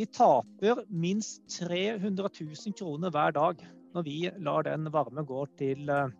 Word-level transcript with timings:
Vi 0.00 0.06
taper 0.08 0.78
minst 0.88 1.42
300 1.58 2.30
000 2.40 2.72
kroner 2.78 3.12
hver 3.12 3.34
dag 3.36 3.58
når 3.92 4.04
vi 4.06 4.14
lar 4.40 4.64
den 4.64 4.88
varme 4.94 5.26
gå 5.28 5.42
til, 5.60 5.90
eh, 5.92 6.14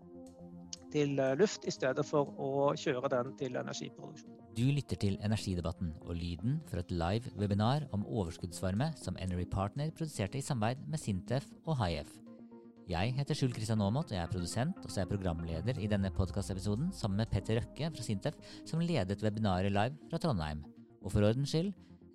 til 0.93 1.15
eh, 1.17 1.33
luft, 1.41 1.65
i 1.65 1.73
stedet 1.73 2.05
for 2.05 2.29
å 2.37 2.75
kjøre 2.77 3.09
den 3.15 3.31
til 3.41 3.57
energiproduksjon. 3.57 4.37
Du 4.59 4.67
lytter 4.67 5.01
til 5.01 5.17
Energidebatten 5.25 5.95
og 6.03 6.13
lyden 6.19 6.61
fra 6.69 6.85
et 6.85 6.93
live 6.93 7.33
webinar 7.41 7.89
om 7.97 8.05
overskuddsvarme 8.05 8.91
som 9.01 9.17
Enery 9.17 9.49
Partner 9.49 9.95
produserte 9.97 10.43
i 10.43 10.45
samarbeid 10.45 10.85
med 10.91 11.01
Sintef 11.01 11.49
og 11.65 11.79
HIF. 11.81 12.11
Jeg 12.91 13.15
heter 13.17 13.39
Skjul 13.39 13.55
Kristian 13.57 13.81
Aamodt 13.81 14.11
og 14.11 14.19
jeg 14.19 14.27
er 14.27 14.35
produsent 14.35 14.83
og 14.83 14.91
så 14.91 14.99
er 14.99 15.07
jeg 15.07 15.15
programleder 15.15 15.81
i 15.81 15.89
denne 15.89 16.13
podkastepisoden 16.13 16.91
sammen 16.93 17.23
med 17.23 17.33
Petter 17.33 17.63
Røkke 17.63 17.95
fra 17.95 18.05
Sintef, 18.05 18.37
som 18.67 18.85
ledet 18.85 19.23
webinaret 19.25 19.73
live 19.73 20.11
fra 20.11 20.21
Trondheim. 20.21 20.67
Og 21.01 21.15
for 21.15 21.25
ordens 21.25 21.55
skyld, 21.55 21.71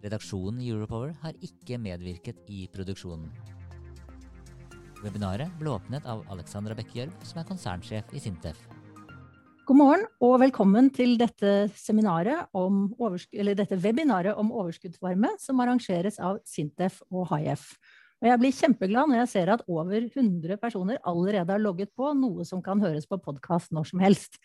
redaksjonen 0.05 0.62
i 0.62 0.72
Europower 0.73 1.16
har 1.23 1.38
ikke 1.44 1.80
medvirket 1.82 2.46
i 2.52 2.66
produksjonen. 2.73 3.30
Webinaret 5.04 5.52
ble 5.59 5.73
åpnet 5.73 6.05
av 6.09 6.23
Alexandra 6.34 6.77
Bekke-Gjørv, 6.77 7.13
som 7.27 7.41
er 7.41 7.49
konsernsjef 7.49 8.16
i 8.16 8.21
Sintef. 8.21 8.62
God 9.66 9.79
morgen 9.79 10.04
og 10.21 10.35
velkommen 10.44 10.91
til 10.94 11.16
dette, 11.18 11.71
dette 11.74 13.77
webinaret 13.82 14.38
om 14.38 14.52
overskuddsvarme 14.54 15.32
som 15.41 15.62
arrangeres 15.63 16.20
av 16.22 16.38
Sintef 16.46 16.99
og 17.10 17.26
HIF. 17.34 17.72
Og 18.22 18.29
jeg 18.29 18.41
blir 18.41 18.55
kjempeglad 18.55 19.10
når 19.10 19.24
jeg 19.24 19.32
ser 19.34 19.51
at 19.55 19.66
over 19.66 20.05
100 20.05 20.62
personer 20.62 21.01
allerede 21.04 21.51
har 21.51 21.62
logget 21.62 21.91
på, 21.98 22.13
noe 22.13 22.46
som 22.48 22.62
kan 22.66 22.82
høres 22.82 23.10
på 23.10 23.20
podkast 23.22 23.74
når 23.76 23.90
som 23.90 24.05
helst. 24.05 24.38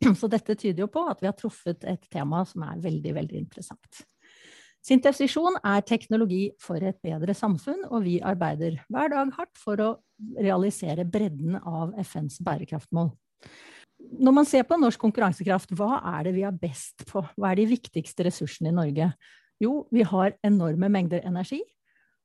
Så 0.20 0.30
dette 0.30 0.54
tyder 0.54 0.86
jo 0.86 0.90
på 0.90 1.02
at 1.10 1.20
vi 1.20 1.28
har 1.28 1.36
truffet 1.38 1.84
et 1.90 2.06
tema 2.10 2.44
som 2.48 2.64
er 2.66 2.80
veldig, 2.86 3.14
veldig 3.18 3.42
interessant. 3.42 4.04
Sintef 4.80 5.18
Visjon 5.20 5.58
er 5.60 5.82
teknologi 5.84 6.46
for 6.60 6.80
et 6.80 6.96
bedre 7.04 7.34
samfunn, 7.36 7.82
og 7.92 8.06
vi 8.06 8.16
arbeider 8.24 8.78
hver 8.88 9.12
dag 9.12 9.32
hardt 9.36 9.60
for 9.60 9.82
å 9.84 9.90
realisere 10.40 11.04
bredden 11.04 11.58
av 11.60 11.92
FNs 12.00 12.40
bærekraftmål. 12.44 13.10
Når 14.20 14.34
man 14.34 14.48
ser 14.48 14.64
på 14.64 14.78
norsk 14.80 15.00
konkurransekraft, 15.02 15.74
hva 15.76 16.00
er 16.16 16.24
det 16.28 16.32
vi 16.38 16.46
er 16.48 16.56
best 16.56 17.04
på? 17.10 17.22
Hva 17.36 17.52
er 17.52 17.60
de 17.60 17.68
viktigste 17.74 18.24
ressursene 18.26 18.72
i 18.72 18.78
Norge? 18.78 19.10
Jo, 19.60 19.84
vi 19.92 20.06
har 20.08 20.32
enorme 20.46 20.88
mengder 20.88 21.20
energi. 21.28 21.60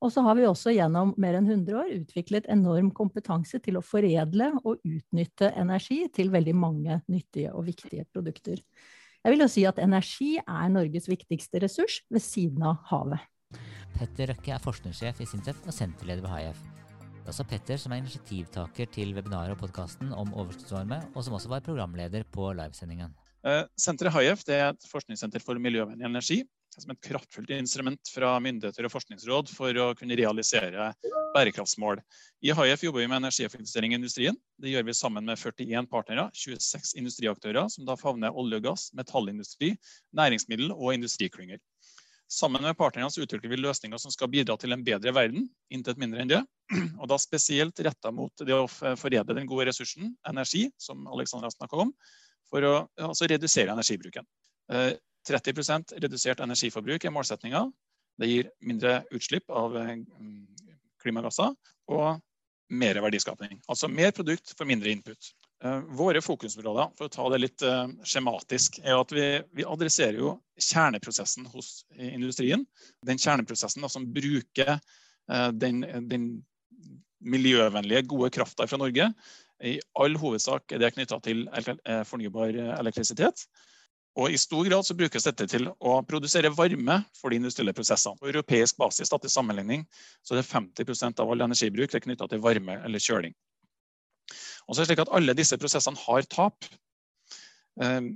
Og 0.03 0.11
så 0.13 0.23
har 0.23 0.35
vi 0.37 0.45
også 0.47 0.73
gjennom 0.75 1.13
mer 1.19 1.37
enn 1.37 1.47
100 1.49 1.77
år 1.79 1.91
utviklet 1.95 2.47
enorm 2.51 2.91
kompetanse 2.95 3.59
til 3.63 3.79
å 3.79 3.83
foredle 3.83 4.51
og 4.63 4.83
utnytte 4.83 5.51
energi 5.59 6.05
til 6.15 6.31
veldig 6.33 6.55
mange 6.55 6.99
nyttige 7.11 7.51
og 7.55 7.67
viktige 7.67 8.07
produkter. 8.13 8.61
Jeg 9.25 9.33
vil 9.33 9.41
jo 9.41 9.47
si 9.49 9.63
at 9.65 9.79
energi 9.81 10.35
er 10.37 10.67
Norges 10.69 11.07
viktigste 11.09 11.57
ressurs, 11.63 11.95
ved 12.13 12.21
siden 12.21 12.61
av 12.61 12.83
havet. 12.91 13.23
Petter 13.95 14.29
Røkke 14.29 14.51
er 14.53 14.61
forskningssjef 14.61 15.23
i 15.23 15.25
Sintef 15.25 15.63
og 15.65 15.73
senterleder 15.73 16.21
ved 16.21 16.29
HIF. 16.35 16.59
Det 16.99 17.23
er 17.23 17.31
også 17.33 17.45
Petter 17.49 17.79
som 17.81 17.95
er 17.95 18.03
initiativtaker 18.03 18.91
til 18.93 19.15
webinaret 19.17 19.55
og 19.55 19.63
podkasten 19.63 20.11
om 20.13 20.29
overskuddsvarme, 20.29 20.99
og 21.15 21.25
som 21.25 21.39
også 21.39 21.49
var 21.49 21.65
programleder 21.65 22.27
på 22.37 22.51
livesendingen. 22.53 23.17
Uh, 23.41 23.63
Senteret 23.81 24.13
HIF 24.13 24.45
er 24.45 24.67
et 24.67 24.85
forskningssenter 24.91 25.41
for 25.41 25.57
miljøvennlig 25.57 26.05
energi 26.05 26.43
som 26.83 26.91
et 26.93 27.01
kraftfullt 27.07 27.51
instrument 27.55 28.11
fra 28.11 28.33
myndigheter 28.43 28.87
og 28.87 28.93
forskningsråd 28.93 29.51
for 29.53 29.77
å 29.81 29.91
kunne 29.97 30.17
realisere 30.19 30.91
bærekraftsmål. 31.35 32.01
I 32.45 32.53
HIF 32.55 32.85
jobber 32.85 33.03
vi 33.03 33.09
med 33.11 33.21
energieffektivisering 33.21 33.93
i 33.93 33.99
industrien. 33.99 34.37
Det 34.61 34.71
gjør 34.71 34.87
vi 34.87 34.97
sammen 34.97 35.27
med 35.27 35.39
41 35.39 35.89
partnere, 35.91 36.27
26 36.33 36.95
industriaktører, 37.01 37.69
som 37.71 37.87
da 37.87 37.97
favner 37.99 38.35
olje 38.35 38.61
og 38.61 38.67
gass, 38.69 38.89
metallindustri, 38.97 39.73
næringsmiddel 40.15 40.73
og 40.75 40.93
industriklynger. 40.95 41.61
Sammen 42.31 42.63
med 42.65 42.77
partnerne 42.77 43.11
utvikler 43.21 43.51
vi 43.51 43.61
løsninger 43.61 44.01
som 44.01 44.11
skal 44.13 44.31
bidra 44.33 44.55
til 44.57 44.73
en 44.73 44.83
bedre 44.83 45.13
verden, 45.13 45.45
intet 45.69 45.99
mindre 46.01 46.23
enn 46.23 46.31
det. 46.31 46.41
Og 46.99 47.07
da 47.11 47.19
spesielt 47.21 47.79
retta 47.85 48.11
mot 48.11 48.33
det 48.41 48.55
å 48.55 48.65
forede 48.67 49.35
den 49.37 49.49
gode 49.49 49.67
ressursen, 49.69 50.15
energi, 50.27 50.65
som 50.81 51.05
Alexandra 51.13 51.51
snakka 51.53 51.83
om, 51.85 51.91
for 52.49 52.65
å 52.65 52.73
altså 52.97 53.29
redusere 53.29 53.75
energibruken. 53.75 54.25
Eh, 55.29 55.39
30% 55.39 55.93
redusert 56.01 56.39
energiforbruk 56.39 57.05
er 57.05 57.13
målsettinga. 57.13 57.71
Det 58.17 58.29
gir 58.29 58.51
mindre 58.63 59.03
utslipp 59.11 59.49
av 59.51 59.75
eh, 59.77 59.97
klimagasser 61.03 61.55
og 61.91 62.21
mer 62.73 62.99
verdiskapning. 63.03 63.59
Altså 63.69 63.89
mer 63.91 64.13
produkt 64.15 64.55
for 64.57 64.67
mindre 64.69 64.93
input. 64.93 65.31
Eh, 65.63 65.81
våre 65.97 66.21
fokusområder 66.23 66.95
for 66.97 67.07
å 67.07 67.13
ta 67.13 67.27
det 67.33 67.41
litt 67.43 67.65
eh, 67.65 67.85
skjematisk, 68.07 68.79
er 68.83 68.97
at 68.97 69.13
vi, 69.15 69.27
vi 69.57 69.67
adresserer 69.67 70.21
jo 70.21 70.35
kjerneprosessen 70.61 71.49
hos 71.51 71.83
industrien. 71.97 72.65
Den 73.05 73.19
kjerneprosessen 73.21 73.83
da, 73.83 73.91
som 73.91 74.07
bruker 74.13 74.77
den, 75.57 75.79
den 76.05 76.25
miljøvennlige, 77.25 78.03
gode 78.11 78.29
krafta 78.29 78.67
fra 78.69 78.77
Norge. 78.77 79.07
I 79.65 79.79
all 79.97 80.13
hovedsak 80.21 80.75
er 80.75 80.83
det 80.83 80.91
knytta 80.93 81.17
til 81.25 81.47
fornybar 82.05 82.53
elektrisitet. 82.75 83.41
Og 84.15 84.31
I 84.31 84.37
stor 84.39 84.63
grad 84.63 84.85
så 84.87 84.95
brukes 84.95 85.25
dette 85.27 85.47
til 85.51 85.67
å 85.67 85.97
produsere 86.07 86.51
varme 86.55 87.01
for 87.17 87.31
de 87.31 87.39
industrielle 87.41 87.73
prosessene. 87.75 88.15
På 88.19 88.29
europeisk 88.31 88.77
basis 88.79 89.11
da, 89.11 89.19
til 89.19 89.31
sammenligning 89.31 89.83
så 90.23 90.35
er 90.35 90.39
det 90.39 90.47
50% 90.47 91.19
av 91.19 91.31
all 91.31 91.43
energibruk 91.43 91.91
er 91.91 92.03
knytta 92.05 92.29
til 92.31 92.43
varme 92.43 92.77
eller 92.87 93.03
kjøling. 93.03 93.35
Og 94.65 94.73
så 94.73 94.79
er 94.79 94.85
det 94.85 94.91
slik 94.93 95.03
at 95.03 95.11
Alle 95.19 95.35
disse 95.37 95.59
prosessene 95.59 95.99
har 95.99 96.27
tap. 96.31 96.67
Eh, 97.83 98.07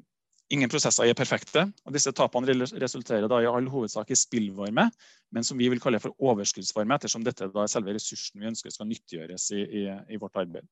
ingen 0.55 0.71
prosesser 0.71 1.03
er 1.03 1.17
perfekte. 1.19 1.65
og 1.83 1.93
Disse 1.93 2.13
tapene 2.15 2.55
resulterer 2.55 3.27
da 3.27 3.41
i 3.43 3.49
all 3.49 3.67
hovedsak 3.69 4.09
i 4.09 4.17
spillvarme, 4.17 4.87
men 5.35 5.45
som 5.45 5.59
vi 5.59 5.67
vil 5.69 5.83
kalle 5.83 5.99
for 5.99 6.15
overskuddsvarme, 6.15 6.95
ettersom 6.95 7.27
dette 7.27 7.51
da 7.51 7.65
er 7.65 7.73
selve 7.75 7.97
ressursen 7.97 8.39
vi 8.39 8.47
ønsker 8.53 8.71
skal 8.71 8.87
nyttiggjøres 8.87 9.51
i, 9.51 9.65
i, 9.83 9.83
i 10.15 10.21
vårt 10.21 10.39
arbeid. 10.39 10.63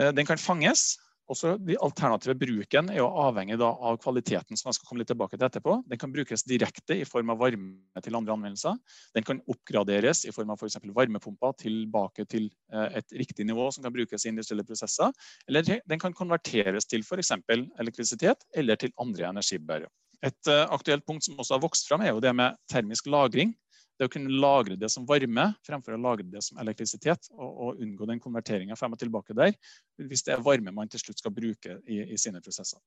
Eh, 0.00 0.10
den 0.18 0.26
kan 0.26 0.42
fanges 0.42 0.96
også 1.30 1.54
de 1.62 1.76
alternative 1.82 2.34
bruken 2.38 2.90
er 2.92 3.00
jo 3.00 3.08
avhengig 3.22 3.58
av 3.62 3.98
kvaliteten, 4.02 4.58
som 4.58 4.70
jeg 4.70 4.78
skal 4.78 4.88
komme 4.88 5.02
litt 5.02 5.10
tilbake 5.12 5.38
til 5.38 5.46
etterpå. 5.46 5.76
Den 5.90 6.00
kan 6.00 6.12
brukes 6.14 6.44
direkte 6.48 6.98
i 6.98 7.06
form 7.08 7.32
av 7.32 7.40
varme 7.42 8.02
til 8.04 8.18
andre 8.18 8.34
anvendelser. 8.36 8.76
Den 9.16 9.26
kan 9.26 9.42
oppgraderes 9.50 10.24
i 10.26 10.34
form 10.34 10.52
av 10.52 10.60
f.eks. 10.60 10.80
For 10.80 10.96
varmepumper 10.96 11.56
tilbake 11.62 12.26
til 12.30 12.50
eh, 12.72 13.00
et 13.00 13.16
riktig 13.22 13.46
nivå 13.48 13.68
som 13.74 13.86
kan 13.86 13.94
brukes 13.94 14.26
i 14.26 14.32
industrielle 14.32 14.66
prosesser. 14.66 15.14
Eller 15.48 15.66
den 15.66 16.02
kan 16.02 16.16
konverteres 16.16 16.88
til 16.90 17.06
f.eks. 17.06 17.34
elektrisitet 17.80 18.46
eller 18.56 18.80
til 18.80 18.94
andre 19.00 19.30
energibærere. 19.30 19.90
Et 20.26 20.52
eh, 20.52 20.66
aktuelt 20.68 21.06
punkt 21.06 21.24
som 21.24 21.38
også 21.40 21.56
har 21.56 21.64
vokst 21.64 21.88
fram, 21.88 22.04
er 22.04 22.14
jo 22.14 22.22
det 22.22 22.34
med 22.36 22.58
termisk 22.68 23.08
lagring 23.08 23.54
det 24.00 24.08
å 24.08 24.12
kunne 24.12 24.32
lagre 24.40 24.78
det 24.80 24.88
som 24.88 25.04
varme 25.08 25.50
fremfor 25.66 25.92
å 25.92 26.00
lagre 26.00 26.24
det 26.32 26.40
som 26.46 26.58
elektrisitet, 26.62 27.28
og, 27.36 27.50
og 27.50 27.82
unngå 27.84 28.08
den 28.08 28.22
konverteringa 28.22 28.78
frem 28.80 28.96
og 28.96 29.02
tilbake 29.02 29.36
der, 29.36 29.52
hvis 30.00 30.24
det 30.24 30.32
er 30.34 30.44
varme 30.44 30.72
man 30.72 30.88
til 30.88 31.02
slutt 31.02 31.20
skal 31.20 31.34
bruke 31.36 31.76
i, 31.84 32.00
i 32.14 32.20
sine 32.20 32.40
prosesser. 32.40 32.80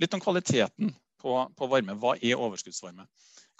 Litt 0.00 0.12
om 0.12 0.20
kvaliteten 0.20 0.92
på, 1.22 1.36
på, 1.56 1.68
varme. 1.70 1.96
Hva 2.00 2.14
er 2.18 2.40
overskuddsvarme? 2.40 3.06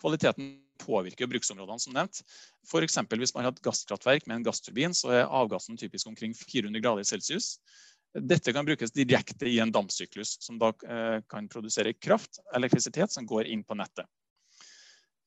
Kvaliteten 0.00 0.52
påvirker 0.82 1.28
bruksområdene, 1.30 1.80
som 1.80 1.96
nevnt. 1.96 2.22
F.eks. 2.66 2.98
hvis 3.14 3.34
man 3.36 3.46
har 3.46 3.54
et 3.54 3.64
gasskraftverk 3.64 4.26
med 4.26 4.40
en 4.40 4.46
gassturbin, 4.48 4.96
så 4.96 5.12
er 5.14 5.28
avgassen 5.30 5.78
typisk 5.80 6.10
omkring 6.10 6.34
400 6.36 6.82
grader 6.82 7.08
celsius. 7.08 7.54
Dette 8.12 8.52
kan 8.52 8.66
brukes 8.68 8.92
direkte 8.92 9.48
i 9.48 9.58
en 9.62 9.72
dampsyklus, 9.72 10.36
som 10.44 10.58
da 10.60 10.72
eh, 10.84 11.20
kan 11.32 11.48
produsere 11.52 11.94
kraft, 11.96 12.42
elektrisitet, 12.56 13.12
som 13.14 13.28
går 13.28 13.48
inn 13.48 13.62
på 13.64 13.78
nettet. 13.78 14.08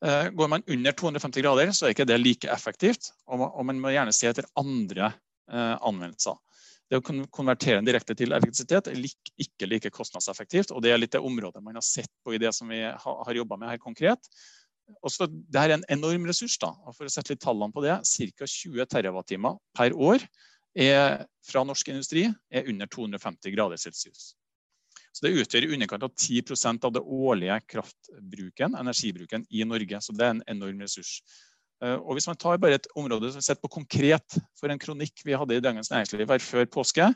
Eh, 0.03 0.29
går 0.29 0.47
man 0.51 0.63
under 0.67 0.91
250 0.91 1.41
grader, 1.41 1.71
så 1.71 1.87
er 1.87 1.95
ikke 1.95 2.07
det 2.07 2.17
like 2.19 2.49
effektivt. 2.51 3.11
Og 3.31 3.63
man 3.65 3.79
må 3.79 3.93
gjerne 3.95 4.13
se 4.15 4.27
etter 4.29 4.47
andre 4.59 5.11
eh, 5.51 5.77
anvendelser. 5.79 6.37
Det 6.85 6.99
å 6.99 7.05
konvertere 7.33 7.79
den 7.79 7.87
direkte 7.87 8.13
til 8.17 8.35
elektrisitet 8.35 8.91
er 8.91 8.99
ikke 9.41 9.69
like 9.69 9.89
kostnadseffektivt. 9.93 10.71
og 10.71 10.83
Det 10.85 10.91
er 10.93 11.01
litt 11.01 11.15
det 11.15 11.23
området 11.23 11.63
man 11.65 11.79
har 11.79 11.85
sett 11.85 12.11
på 12.23 12.35
i 12.35 12.41
det 12.41 12.51
som 12.53 12.69
vi 12.69 12.83
har 12.85 13.39
jobba 13.39 13.57
med 13.57 13.71
her 13.71 13.81
konkret. 13.81 14.29
Også, 15.01 15.25
det 15.25 15.61
er 15.61 15.73
en 15.73 15.85
enorm 15.89 16.27
ressurs. 16.29 16.59
da, 16.61 16.69
og 16.85 16.93
For 16.93 17.07
å 17.07 17.13
sette 17.13 17.33
litt 17.33 17.41
tallene 17.41 17.73
på 17.73 17.81
det, 17.81 17.97
ca. 18.05 18.45
20 18.45 18.85
TWh 18.91 19.55
per 19.73 19.97
år 19.97 20.27
er, 20.75 21.25
fra 21.45 21.63
norsk 21.65 21.89
industri 21.89 22.27
er 22.51 22.69
under 22.69 22.85
250 22.85 23.55
grader 23.55 23.81
celsius. 23.81 24.35
Så 25.15 25.23
Det 25.23 25.35
utgjør 25.39 25.63
i 25.63 25.73
underkant 25.77 26.03
av 26.03 26.11
10% 26.11 26.85
av 26.85 26.91
det 26.91 27.01
årlige 27.01 27.55
kraftbruken, 27.71 28.75
energibruken 28.75 29.45
i 29.47 29.63
Norge. 29.63 30.01
Så 30.03 30.11
det 30.11 30.25
er 30.25 30.33
en 30.35 30.43
enorm 30.51 30.81
ressurs. 30.83 31.21
Og 31.83 32.15
Hvis 32.15 32.27
man 32.27 32.37
tar 32.39 32.59
bare 32.59 32.79
et 32.79 32.87
område 32.95 33.31
som 33.31 33.43
sett 33.43 33.61
på 33.61 33.71
konkret 33.71 34.37
for 34.59 34.71
en 34.71 34.79
kronikk 34.79 35.23
vi 35.27 35.35
hadde 35.35 35.55
i 35.55 35.63
Dagens 35.63 35.91
Næringsliv 35.91 36.27
her 36.27 36.43
før 36.43 36.67
påske, 36.71 37.07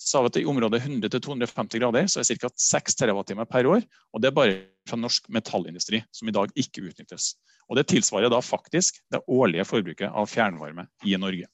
så 0.00 0.08
sa 0.08 0.22
vi 0.24 0.30
at 0.32 0.38
i 0.40 0.44
området 0.48 0.82
100-250 0.84 1.80
grader 1.80 2.08
så 2.08 2.20
er 2.20 2.40
ca. 2.40 2.50
6 2.56 2.96
TWh 3.00 3.44
per 3.48 3.68
år. 3.68 3.84
Og 4.12 4.22
det 4.22 4.30
er 4.30 4.36
bare 4.36 4.58
fra 4.88 4.96
norsk 5.00 5.28
metallindustri, 5.32 6.02
som 6.12 6.28
i 6.28 6.34
dag 6.34 6.52
ikke 6.56 6.84
utnyttes. 6.88 7.34
Og 7.68 7.76
Det 7.76 7.88
tilsvarer 7.88 8.32
da 8.32 8.40
faktisk 8.40 9.00
det 9.12 9.22
årlige 9.28 9.64
forbruket 9.68 10.08
av 10.08 10.28
fjernvarme 10.28 10.88
i 11.04 11.16
Norge. 11.16 11.48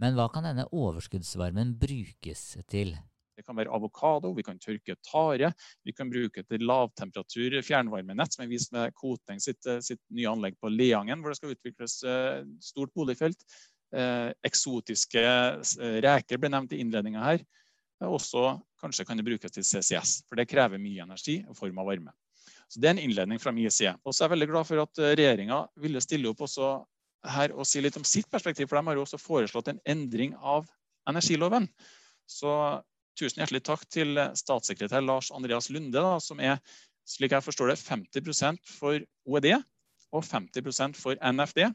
Men 0.00 0.16
hva 0.16 0.28
kan 0.32 0.44
denne 0.44 0.66
overskuddsvarmen 0.72 1.76
brukes 1.80 2.56
til? 2.68 2.96
Det 3.36 3.44
kan 3.44 3.56
være 3.58 3.72
avokado, 3.76 4.30
vi 4.36 4.44
kan 4.46 4.58
tørke 4.60 4.96
tare. 5.04 5.50
Vi 5.84 5.92
kan 5.92 6.08
bruke 6.12 6.44
til 6.48 6.64
lavtemperatur 6.64 7.58
fjernvarmenett, 7.66 8.32
som 8.32 8.44
er 8.46 8.50
vist 8.50 8.72
med 8.72 8.94
Koteng 8.96 9.42
sitt, 9.42 9.60
eh, 9.68 9.82
sitt, 9.84 10.00
nye 10.16 10.30
anlegg 10.30 10.56
på 10.60 10.72
Leangen, 10.72 11.20
hvor 11.20 11.32
det 11.32 11.40
skal 11.40 11.52
utvikles 11.52 11.98
uh, 12.08 12.40
stort 12.64 12.94
boligfelt. 12.96 13.42
Uh, 13.94 14.32
eksotiske 14.44 15.22
reker 16.02 16.40
ble 16.40 16.50
nevnt 16.50 16.72
i 16.72 16.80
innledninga 16.82 17.22
her. 17.22 17.44
Også 18.06 18.56
kanskje 18.80 19.06
kan 19.08 19.20
det 19.20 19.26
brukes 19.28 19.52
til 19.52 19.64
CCS, 19.64 20.22
for 20.28 20.40
det 20.40 20.48
krever 20.50 20.80
mye 20.80 21.04
energi 21.04 21.38
i 21.42 21.56
form 21.56 21.78
av 21.80 21.88
varme. 21.92 22.16
Så 22.68 22.80
Det 22.80 22.88
er 22.88 22.96
en 22.96 23.04
innledning 23.04 23.40
fra 23.40 23.52
min 23.52 23.70
side. 23.70 23.94
Og 24.04 24.12
så 24.12 24.24
er 24.24 24.28
jeg 24.28 24.36
veldig 24.36 24.50
glad 24.50 24.68
for 24.68 24.82
at 24.82 25.04
regjeringa 25.20 25.60
ville 25.80 26.02
stille 26.02 26.32
opp 26.32 26.42
også 26.44 26.72
her 27.30 27.54
og 27.54 27.66
si 27.68 27.82
litt 27.82 27.96
om 27.98 28.04
sitt 28.06 28.28
perspektiv, 28.32 28.68
for 28.68 28.78
de 28.78 28.88
har 28.88 28.98
jo 28.98 29.04
også 29.04 29.20
foreslått 29.20 29.70
en 29.72 29.80
endring 29.88 30.34
av 30.36 30.66
energiloven. 31.08 31.68
Så 32.26 32.50
tusen 33.16 33.42
hjertelig 33.42 33.62
takk 33.66 33.86
til 33.92 34.20
statssekretær 34.36 35.04
Lars 35.04 35.32
Andreas 35.34 35.70
Lunde, 35.72 35.96
da, 35.96 36.20
som 36.22 36.40
er 36.42 36.60
slik 37.06 37.34
jeg 37.36 37.44
forstår 37.44 37.72
det, 37.72 37.80
50% 37.80 38.76
for 38.76 39.00
OED 39.26 39.52
og 39.56 40.24
50% 40.26 40.98
for 40.98 41.18
NFD. 41.20 41.66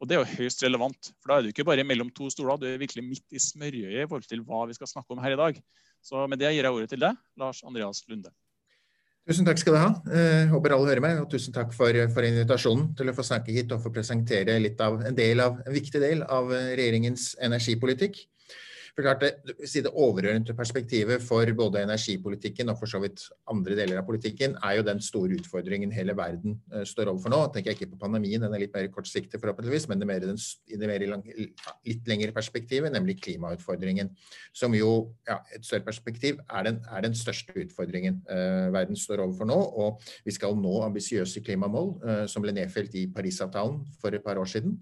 Og 0.00 0.08
Det 0.08 0.16
er 0.16 0.22
jo 0.22 0.36
høyst 0.38 0.62
relevant, 0.64 1.10
for 1.20 1.28
da 1.28 1.36
er 1.36 1.44
du 1.44 1.50
ikke 1.52 1.66
bare 1.68 1.84
mellom 1.84 2.08
to 2.16 2.30
stoler, 2.32 2.56
du 2.56 2.68
er 2.70 2.80
virkelig 2.80 3.04
midt 3.04 3.36
i 3.36 3.42
smørøyet 3.42 3.98
i 4.00 4.06
forhold 4.08 4.28
til 4.28 4.40
hva 4.46 4.62
vi 4.70 4.76
skal 4.78 4.88
snakke 4.88 5.12
om 5.12 5.20
her 5.20 5.34
i 5.36 5.40
dag. 5.40 5.58
Så 6.00 6.24
med 6.26 6.40
det 6.40 6.54
gir 6.54 6.64
jeg 6.64 6.72
ordet 6.72 6.88
til 6.88 7.02
deg, 7.02 7.18
Lars 7.36 7.60
Andreas 7.66 8.00
Lunde. 8.08 8.32
Tusen 9.28 9.44
takk 9.44 9.60
skal 9.60 9.76
du 9.76 9.78
ha. 9.78 9.90
Eh, 10.16 10.48
håper 10.48 10.72
alle 10.72 10.88
hører 10.88 11.04
meg. 11.04 11.18
Og 11.20 11.28
tusen 11.30 11.52
takk 11.52 11.74
for, 11.76 11.92
for, 12.14 12.24
invitasjonen 12.24 12.94
til 12.96 13.12
å 13.12 13.14
få 13.14 13.26
snakke 13.28 13.52
hit 13.52 13.70
og 13.76 13.82
få 13.84 13.92
presentere 13.92 14.56
litt 14.58 14.80
av 14.80 15.02
en, 15.04 15.14
del 15.14 15.42
av, 15.44 15.60
en 15.66 15.76
viktig 15.76 16.00
del 16.00 16.24
av 16.24 16.48
regjeringens 16.48 17.34
energipolitikk. 17.44 18.22
For 18.94 19.04
klart 19.06 19.22
det, 19.22 19.30
det 19.56 19.92
overordnede 19.92 20.54
perspektivet 20.56 21.22
for 21.22 21.46
både 21.56 21.84
energipolitikken 21.84 22.72
og 22.72 22.78
for 22.80 22.90
så 22.90 23.00
vidt 23.02 23.22
andre 23.50 23.76
deler 23.78 24.00
av 24.00 24.06
politikken, 24.08 24.56
er 24.66 24.78
jo 24.78 24.86
den 24.86 25.02
store 25.04 25.38
utfordringen 25.38 25.92
hele 25.94 26.16
verden 26.18 26.58
uh, 26.74 26.82
står 26.86 27.12
overfor 27.12 27.34
nå. 27.34 27.40
tenker 27.54 27.72
jeg 27.72 27.80
ikke 27.80 27.92
på 27.94 28.00
pandemien, 28.04 28.42
den 28.42 28.54
er 28.54 28.64
litt 28.64 28.74
mer 28.74 28.90
kortsiktig 28.92 29.40
forhåpentligvis, 29.40 29.88
men 29.90 30.02
det 30.02 30.10
mer 30.10 30.22
den, 30.24 30.40
i 30.68 30.80
det 30.80 30.90
mer 30.90 31.06
lang, 31.12 31.24
litt 31.86 32.10
lengre 32.10 32.34
perspektivet, 32.36 32.92
nemlig 32.92 33.20
klimautfordringen. 33.22 34.12
Som 34.56 34.74
jo, 34.78 34.92
ja, 35.28 35.40
et 35.54 35.66
større 35.66 35.86
perspektiv, 35.86 36.40
er 36.50 36.66
den, 36.68 36.80
er 36.90 37.06
den 37.06 37.16
største 37.18 37.54
utfordringen 37.62 38.22
uh, 38.30 38.70
verden 38.74 38.98
står 38.98 39.24
overfor 39.26 39.50
nå. 39.50 39.60
Og 39.84 40.10
vi 40.26 40.34
skal 40.34 40.58
nå 40.58 40.80
ambisiøse 40.86 41.44
klimamål 41.46 41.94
uh, 42.04 42.24
som 42.30 42.44
ble 42.44 42.54
nedfelt 42.56 42.94
i 42.98 43.06
Parisavtalen 43.14 43.84
for 44.00 44.14
et 44.16 44.24
par 44.24 44.40
år 44.40 44.50
siden. 44.50 44.80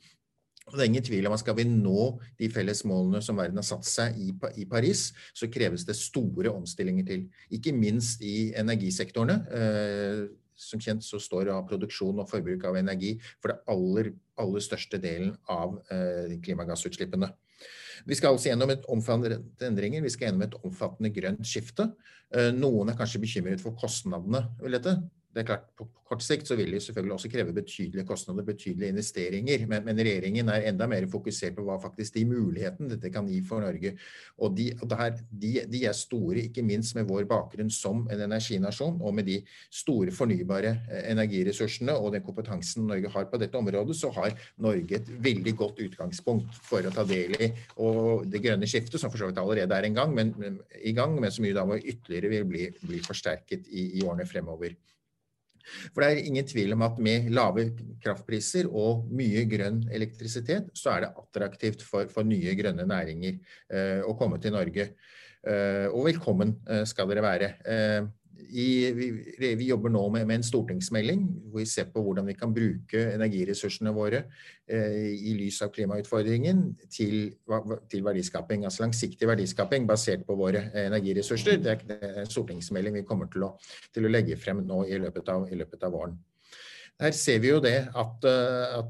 Og 0.69 0.77
det 0.77 0.85
er 0.85 0.91
ingen 0.91 1.05
tvil 1.05 1.29
om 1.29 1.37
at 1.37 1.43
Skal 1.43 1.57
vi 1.59 1.65
nå 1.69 2.09
de 2.39 2.51
felles 2.53 2.85
målene 2.89 3.23
som 3.25 3.39
verden 3.39 3.61
har 3.61 3.67
satt 3.67 3.87
seg 3.89 4.19
i, 4.21 4.33
i, 4.61 4.67
Paris, 4.69 5.09
så 5.37 5.49
kreves 5.51 5.87
det 5.89 5.97
store 5.97 6.53
omstillinger 6.53 7.07
til. 7.09 7.25
Ikke 7.55 7.73
minst 7.73 8.23
i 8.25 8.53
energisektorene. 8.59 9.41
Eh, 9.49 10.23
som 10.59 10.81
kjent 10.83 11.05
så 11.07 11.21
står 11.23 11.53
av 11.55 11.67
produksjon 11.71 12.19
og 12.19 12.27
forbruk 12.31 12.65
av 12.67 12.77
energi 12.81 13.13
for 13.39 13.53
det 13.53 13.61
aller, 13.71 14.09
aller 14.43 14.65
største 14.65 14.99
delen 14.99 15.37
av 15.47 15.77
eh, 15.95 16.35
klimagassutslippene. 16.43 17.31
Vi 18.07 18.17
skal 18.19 18.35
altså 18.35 18.51
gjennom 18.51 18.73
et 18.75 18.87
omfattende 18.91 19.39
endringer, 19.67 20.03
vi 20.03 20.11
skal 20.11 20.29
gjennom 20.29 20.47
et 20.47 20.57
omfattende 20.63 21.13
grønt 21.15 21.47
skifte. 21.47 21.89
Eh, 22.35 22.51
noen 22.55 22.91
er 22.91 22.99
kanskje 22.99 23.23
bekymret 23.23 23.63
for 23.63 23.79
kostnadene 23.79 24.45
ved 24.59 24.79
dette 24.79 24.99
det 25.35 25.43
er 25.43 25.47
klart, 25.53 25.69
På 25.77 25.87
kort 26.09 26.23
sikt 26.25 26.49
så 26.49 26.57
vil 26.57 26.73
det 26.73 26.81
selvfølgelig 26.83 27.13
også 27.13 27.29
kreve 27.29 27.53
betydelige 27.53 28.07
kostnader, 28.09 28.43
betydelige 28.43 28.89
investeringer. 28.95 29.67
Men, 29.69 29.85
men, 29.85 29.99
regjeringen 30.01 30.49
er 30.49 30.65
enda 30.71 30.87
mer 30.89 31.05
fokusert 31.11 31.55
på 31.59 31.67
hva 31.67 31.77
faktisk 31.83 32.15
de 32.17 32.25
mulighetene 32.31 32.89
dette 32.95 33.11
kan 33.13 33.29
gi 33.29 33.43
for 33.45 33.61
Norge. 33.61 33.93
Og, 34.39 34.57
de, 34.57 34.71
og 34.81 34.89
der, 34.91 35.19
de, 35.29 35.53
de, 35.69 35.83
er 35.85 35.93
store, 35.97 36.47
ikke 36.49 36.65
minst 36.65 36.97
med 36.97 37.07
vår 37.11 37.29
bakgrunn 37.29 37.69
som 37.71 38.07
en 38.09 38.25
energinasjon, 38.25 38.97
og 39.05 39.15
med 39.15 39.29
de 39.29 39.37
store 39.69 40.15
fornybare 40.17 40.73
eh, 40.89 41.05
energiressursene 41.13 41.93
og 41.93 42.15
den 42.17 42.25
kompetansen 42.25 42.89
Norge 42.89 43.13
har 43.13 43.29
på 43.29 43.43
dette 43.43 43.61
området, 43.61 43.99
så 44.01 44.11
har 44.17 44.33
Norge 44.65 45.03
et 45.03 45.13
veldig 45.29 45.57
godt 45.61 45.85
utgangspunkt 45.85 46.57
for 46.65 46.89
å 46.89 46.95
ta 46.95 47.05
del 47.09 47.37
i 47.37 47.53
det 48.33 48.43
grønne 48.43 48.67
skiftet, 48.69 48.97
som 49.01 49.13
for 49.13 49.21
så 49.21 49.29
vidt 49.29 49.39
allerede 49.45 49.77
er 49.77 49.93
gang, 49.93 50.15
men, 50.17 50.33
men, 50.41 50.61
i 50.81 50.97
gang, 50.97 51.15
men 51.21 51.33
som 51.35 51.45
da 51.45 51.67
ytterligere 51.79 52.33
vil 52.33 52.49
bli, 52.49 52.69
bli 52.81 53.01
forsterket 53.05 53.69
i, 53.69 53.91
i 53.99 54.07
årene 54.07 54.27
fremover. 54.29 54.73
For 55.93 56.03
det 56.03 56.09
er 56.11 56.31
ingen 56.31 56.49
tvil 56.49 56.75
om 56.77 56.85
at 56.87 56.99
med 57.03 57.29
lave 57.35 57.69
kraftpriser 58.05 58.69
og 58.69 59.07
mye 59.15 59.45
grønn 59.51 59.83
elektrisitet, 59.95 60.71
så 60.77 60.95
er 60.95 61.07
det 61.07 61.15
attraktivt 61.23 61.85
for, 61.87 62.11
for 62.13 62.29
nye 62.29 62.55
grønne 62.59 62.87
næringer 62.89 63.39
eh, 63.73 64.01
å 64.07 64.17
komme 64.19 64.41
til 64.43 64.55
Norge. 64.57 64.91
Eh, 65.49 65.87
og 65.93 66.09
velkommen 66.09 66.57
eh, 66.69 66.85
skal 66.89 67.11
dere 67.11 67.25
være. 67.25 67.53
Eh, 68.39 68.59
i, 68.59 68.93
vi, 68.93 69.57
vi, 69.57 69.67
jobber 69.69 69.93
nå 69.93 70.05
med, 70.15 70.27
med, 70.27 70.39
en 70.39 70.47
stortingsmelding 70.47 71.25
hvor 71.51 71.63
vi 71.63 71.67
ser 71.69 71.91
på 71.93 72.03
hvordan 72.05 72.29
vi 72.29 72.37
kan 72.39 72.55
bruke 72.55 73.03
energiressursene 73.15 73.93
våre 73.95 74.25
eh, 74.67 75.13
i 75.15 75.35
lys 75.39 75.61
av 75.67 75.73
klimautfordringen 75.75 76.63
til, 76.93 77.35
til, 77.91 78.05
verdiskaping, 78.07 78.65
altså 78.65 78.87
langsiktig 78.87 79.29
verdiskaping 79.29 79.89
basert 79.89 80.25
på 80.27 80.39
våre 80.39 80.69
energiressurser. 80.87 81.61
Det 81.63 81.75
er, 81.75 81.85
det 81.89 82.01
er 82.01 82.23
en 82.23 82.31
stortingsmelding 82.31 83.01
vi 83.01 83.07
kommer 83.09 83.31
til 83.33 83.49
å, 83.49 83.55
til 83.95 84.07
å 84.07 84.13
legge 84.13 84.39
frem 84.41 84.65
nå 84.67 84.85
i 84.89 85.01
løpet 85.03 85.35
av, 85.35 85.49
i 85.53 85.59
løpet 85.59 85.87
av 85.89 85.95
våren. 85.95 86.19
Her 86.99 87.15
ser 87.15 87.39
vi 87.39 87.53
jo 87.53 87.61
det 87.63 87.77
at, 87.95 88.25
at, 88.27 88.89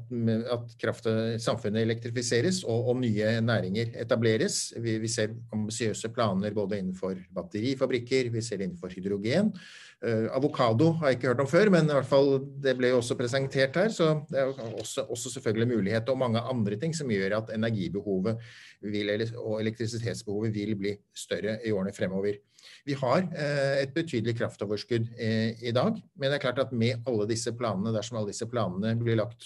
at, 0.55 0.71
kraft, 0.81 1.05
samfunnet 1.43 1.83
elektrifiseres 1.85 2.63
og, 2.63 2.87
og, 2.89 2.95
nye 3.03 3.35
næringer 3.45 3.91
etableres. 4.01 4.73
Vi, 4.81 4.95
vi 5.03 5.11
ser 5.13 5.35
ambisiøse 5.53 6.09
planer 6.15 6.55
både 6.55 6.79
innenfor 6.81 7.13
batterifabrikker, 7.37 8.31
vi 8.33 8.41
ser 8.41 8.65
innenfor 8.65 8.89
hydrogen. 8.95 9.53
Uh, 9.99 10.29
avokado 10.31 10.93
har 10.99 11.11
jeg 11.11 11.19
ikke 11.19 11.31
hørt 11.33 11.43
om 11.43 11.49
før, 11.51 11.71
men 11.73 11.89
i 11.89 11.95
hvert 11.97 12.07
fall 12.07 12.37
det 12.63 12.75
ble 12.79 12.93
jo 12.93 13.01
også 13.01 13.17
presentert 13.19 13.75
her. 13.75 13.89
Så 13.91 14.11
det 14.31 14.39
er 14.39 14.53
også, 14.79 15.05
også 15.11 15.33
selvfølgelig 15.35 15.69
mulighet 15.73 16.11
og 16.11 16.21
mange 16.21 16.39
andre 16.39 16.79
ting 16.79 16.95
som 16.95 17.11
gjør 17.11 17.39
at 17.41 17.51
energibehovet 17.55 18.39
vil, 18.81 19.11
og 19.35 19.59
elektrisitetsbehovet 19.59 20.55
vil 20.55 20.77
bli 20.79 20.95
større 21.15 21.59
i 21.67 21.73
årene 21.75 21.95
fremover. 21.95 22.39
Vi 22.87 22.95
har 22.99 23.25
eh, 23.37 23.81
et 23.83 23.93
betydelig 23.95 24.35
kraftoverskudd 24.39 25.09
eh, 25.19 25.59
i 25.65 25.73
dag, 25.75 25.99
men 26.15 26.31
det 26.31 26.39
er 26.39 26.43
klart 26.43 26.61
at 26.63 26.73
med 26.75 27.05
alle 27.09 27.27
disse 27.29 27.53
planene, 27.57 27.93
dersom 27.95 28.19
alle 28.19 28.31
disse 28.33 28.47
planene 28.49 28.95
blir 28.99 29.19
lagt, 29.19 29.45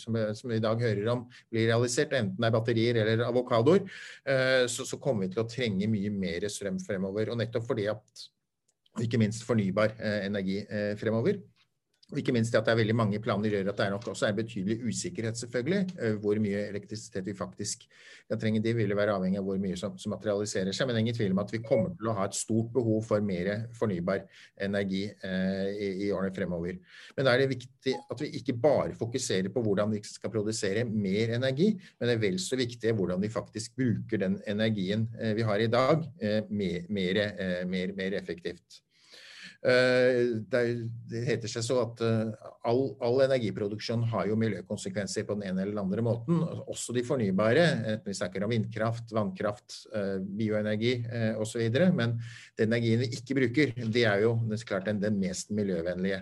som, 0.00 0.18
vi 0.18 0.58
i 0.58 0.62
dag 0.62 0.82
hører 0.82 1.10
om, 1.14 1.24
blir 1.52 1.70
realisert, 1.70 2.14
enten 2.18 2.38
det 2.40 2.50
er 2.50 2.56
batterier 2.56 3.00
eller 3.02 3.24
avokadoer, 3.28 3.86
eh, 4.26 4.66
så 4.70 5.00
kommer 5.02 5.26
vi 5.26 5.34
til 5.34 5.44
å 5.44 5.48
trenge 5.50 5.90
mye 5.90 6.12
mer 6.14 6.48
strøm 6.52 6.80
fremover. 6.82 7.32
Og 7.32 7.40
nettopp 7.40 7.68
fordi 7.70 7.88
at 7.92 8.28
ikke 9.00 9.18
minst 9.18 9.44
fornybar 9.44 9.94
energi 10.26 10.60
fremover. 11.00 11.40
Og 12.12 12.18
ikke 12.20 12.34
minst 12.36 12.52
at 12.52 12.66
det 12.66 12.74
er 12.74 12.80
veldig 12.82 12.96
mange 12.96 13.20
planer 13.24 13.54
gjør 13.54 13.70
at 13.72 13.78
det 13.78 13.86
er 13.86 13.94
nok 13.94 14.08
også 14.12 14.26
er 14.28 14.34
betydelig 14.36 14.78
usikkerhet, 14.84 15.38
selvfølgelig. 15.40 15.94
Eh, 15.96 16.16
hvor 16.20 16.36
mye 16.44 16.66
elektrisitet 16.68 17.24
vi 17.24 17.34
faktisk 17.36 17.86
kan 18.28 18.40
trenge. 18.40 18.60
Det 18.64 18.74
vil 18.76 18.92
være 18.96 19.14
avhengig 19.16 19.40
av 19.40 19.46
hvor 19.48 19.60
mye 19.62 19.78
som, 19.80 19.96
som, 19.98 20.12
materialiserer 20.12 20.76
seg. 20.76 20.86
Men 20.86 20.94
det 20.94 21.00
er 21.00 21.06
ingen 21.06 21.16
tvil 21.16 21.32
om 21.32 21.40
at 21.40 21.54
vi 21.54 21.62
kommer 21.64 21.96
til 21.96 22.10
å 22.12 22.16
ha 22.18 22.28
et 22.28 22.36
stort 22.36 22.68
behov 22.74 23.00
for 23.08 23.24
mer 23.24 23.50
fornybar 23.78 24.26
energi 24.68 25.06
eh, 25.08 25.72
i, 25.72 25.90
i, 26.06 26.12
årene 26.12 26.34
fremover. 26.36 26.76
Men 27.16 27.28
da 27.28 27.32
er 27.32 27.44
det 27.44 27.50
viktig 27.54 27.96
at 28.12 28.26
vi 28.26 28.30
ikke 28.42 28.58
bare 28.60 28.92
fokuserer 28.98 29.48
på 29.54 29.64
hvordan 29.64 29.96
vi 29.96 30.04
skal 30.04 30.34
produsere 30.36 30.84
mer 30.84 31.32
energi, 31.38 31.72
men 31.96 32.10
det 32.10 32.18
er 32.18 32.24
vel 32.28 32.40
så 32.42 32.60
viktig 32.60 32.92
hvordan 32.98 33.24
vi 33.24 33.32
faktisk 33.32 33.76
bruker 33.80 34.20
den 34.26 34.38
energien 34.52 35.08
eh, 35.18 35.32
vi 35.38 35.48
har 35.48 35.64
i 35.64 35.72
dag, 35.72 36.04
eh, 36.20 36.42
mer, 36.52 37.24
eh, 37.32 37.62
mer, 37.68 37.96
mer 37.96 38.20
effektivt. 38.20 38.82
Eh, 39.62 40.42
det 40.50 41.20
heter 41.22 41.50
seg 41.50 41.62
så 41.62 41.76
at 41.84 42.00
eh, 42.02 42.48
all, 42.66 42.80
all, 42.98 43.20
energiproduksjon 43.28 44.02
har 44.10 44.26
jo 44.26 44.38
miljøkonsekvenser 44.40 45.22
på 45.28 45.36
den 45.38 45.52
ene 45.52 45.62
eller 45.62 45.76
den 45.76 45.82
andre 45.84 46.02
måten. 46.02 46.40
Også 46.66 46.94
de 46.96 47.04
fornybare, 47.06 47.66
vi 48.02 48.16
snakker 48.18 48.42
om 48.42 48.50
vindkraft, 48.50 49.14
vannkraft, 49.14 49.76
eh, 49.94 50.16
bioenergi 50.18 50.96
osv. 51.38 51.62
Men 51.94 52.16
den 52.58 52.72
energien 52.72 53.04
vi 53.04 53.10
ikke 53.14 53.38
bruker, 53.38 53.74
det 53.94 54.04
er 54.08 54.24
jo 54.24 54.34
det 54.48 54.58
er 54.58 54.66
klart 54.72 54.90
den, 54.90 54.98
den, 55.02 55.20
mest 55.22 55.52
miljøvennlige 55.54 56.18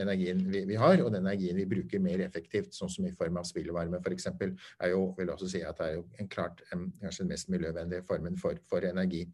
energien 0.00 0.40
vi, 0.48 0.64
vi, 0.70 0.78
har. 0.80 1.02
Og 1.04 1.12
den 1.12 1.26
energien 1.26 1.58
vi 1.58 1.68
bruker 1.68 2.00
mer 2.00 2.24
effektivt, 2.24 2.72
sånn 2.76 2.92
som 2.92 3.08
i 3.08 3.12
form 3.16 3.36
av 3.40 3.48
spillvarme 3.48 4.00
f.eks., 4.00 4.30
er 4.32 4.94
jo 4.94 5.10
vil 5.18 5.34
også 5.34 5.50
si 5.50 5.60
at 5.66 5.76
det 5.76 5.90
er 5.90 5.98
jo 5.98 6.06
en 6.22 6.30
klart 6.32 6.62
kanskje 6.70 7.24
den 7.24 7.32
mest 7.34 7.52
miljøvennlige 7.52 8.06
formen 8.08 8.38
for, 8.40 8.56
for 8.70 8.86
energi. 8.88 9.26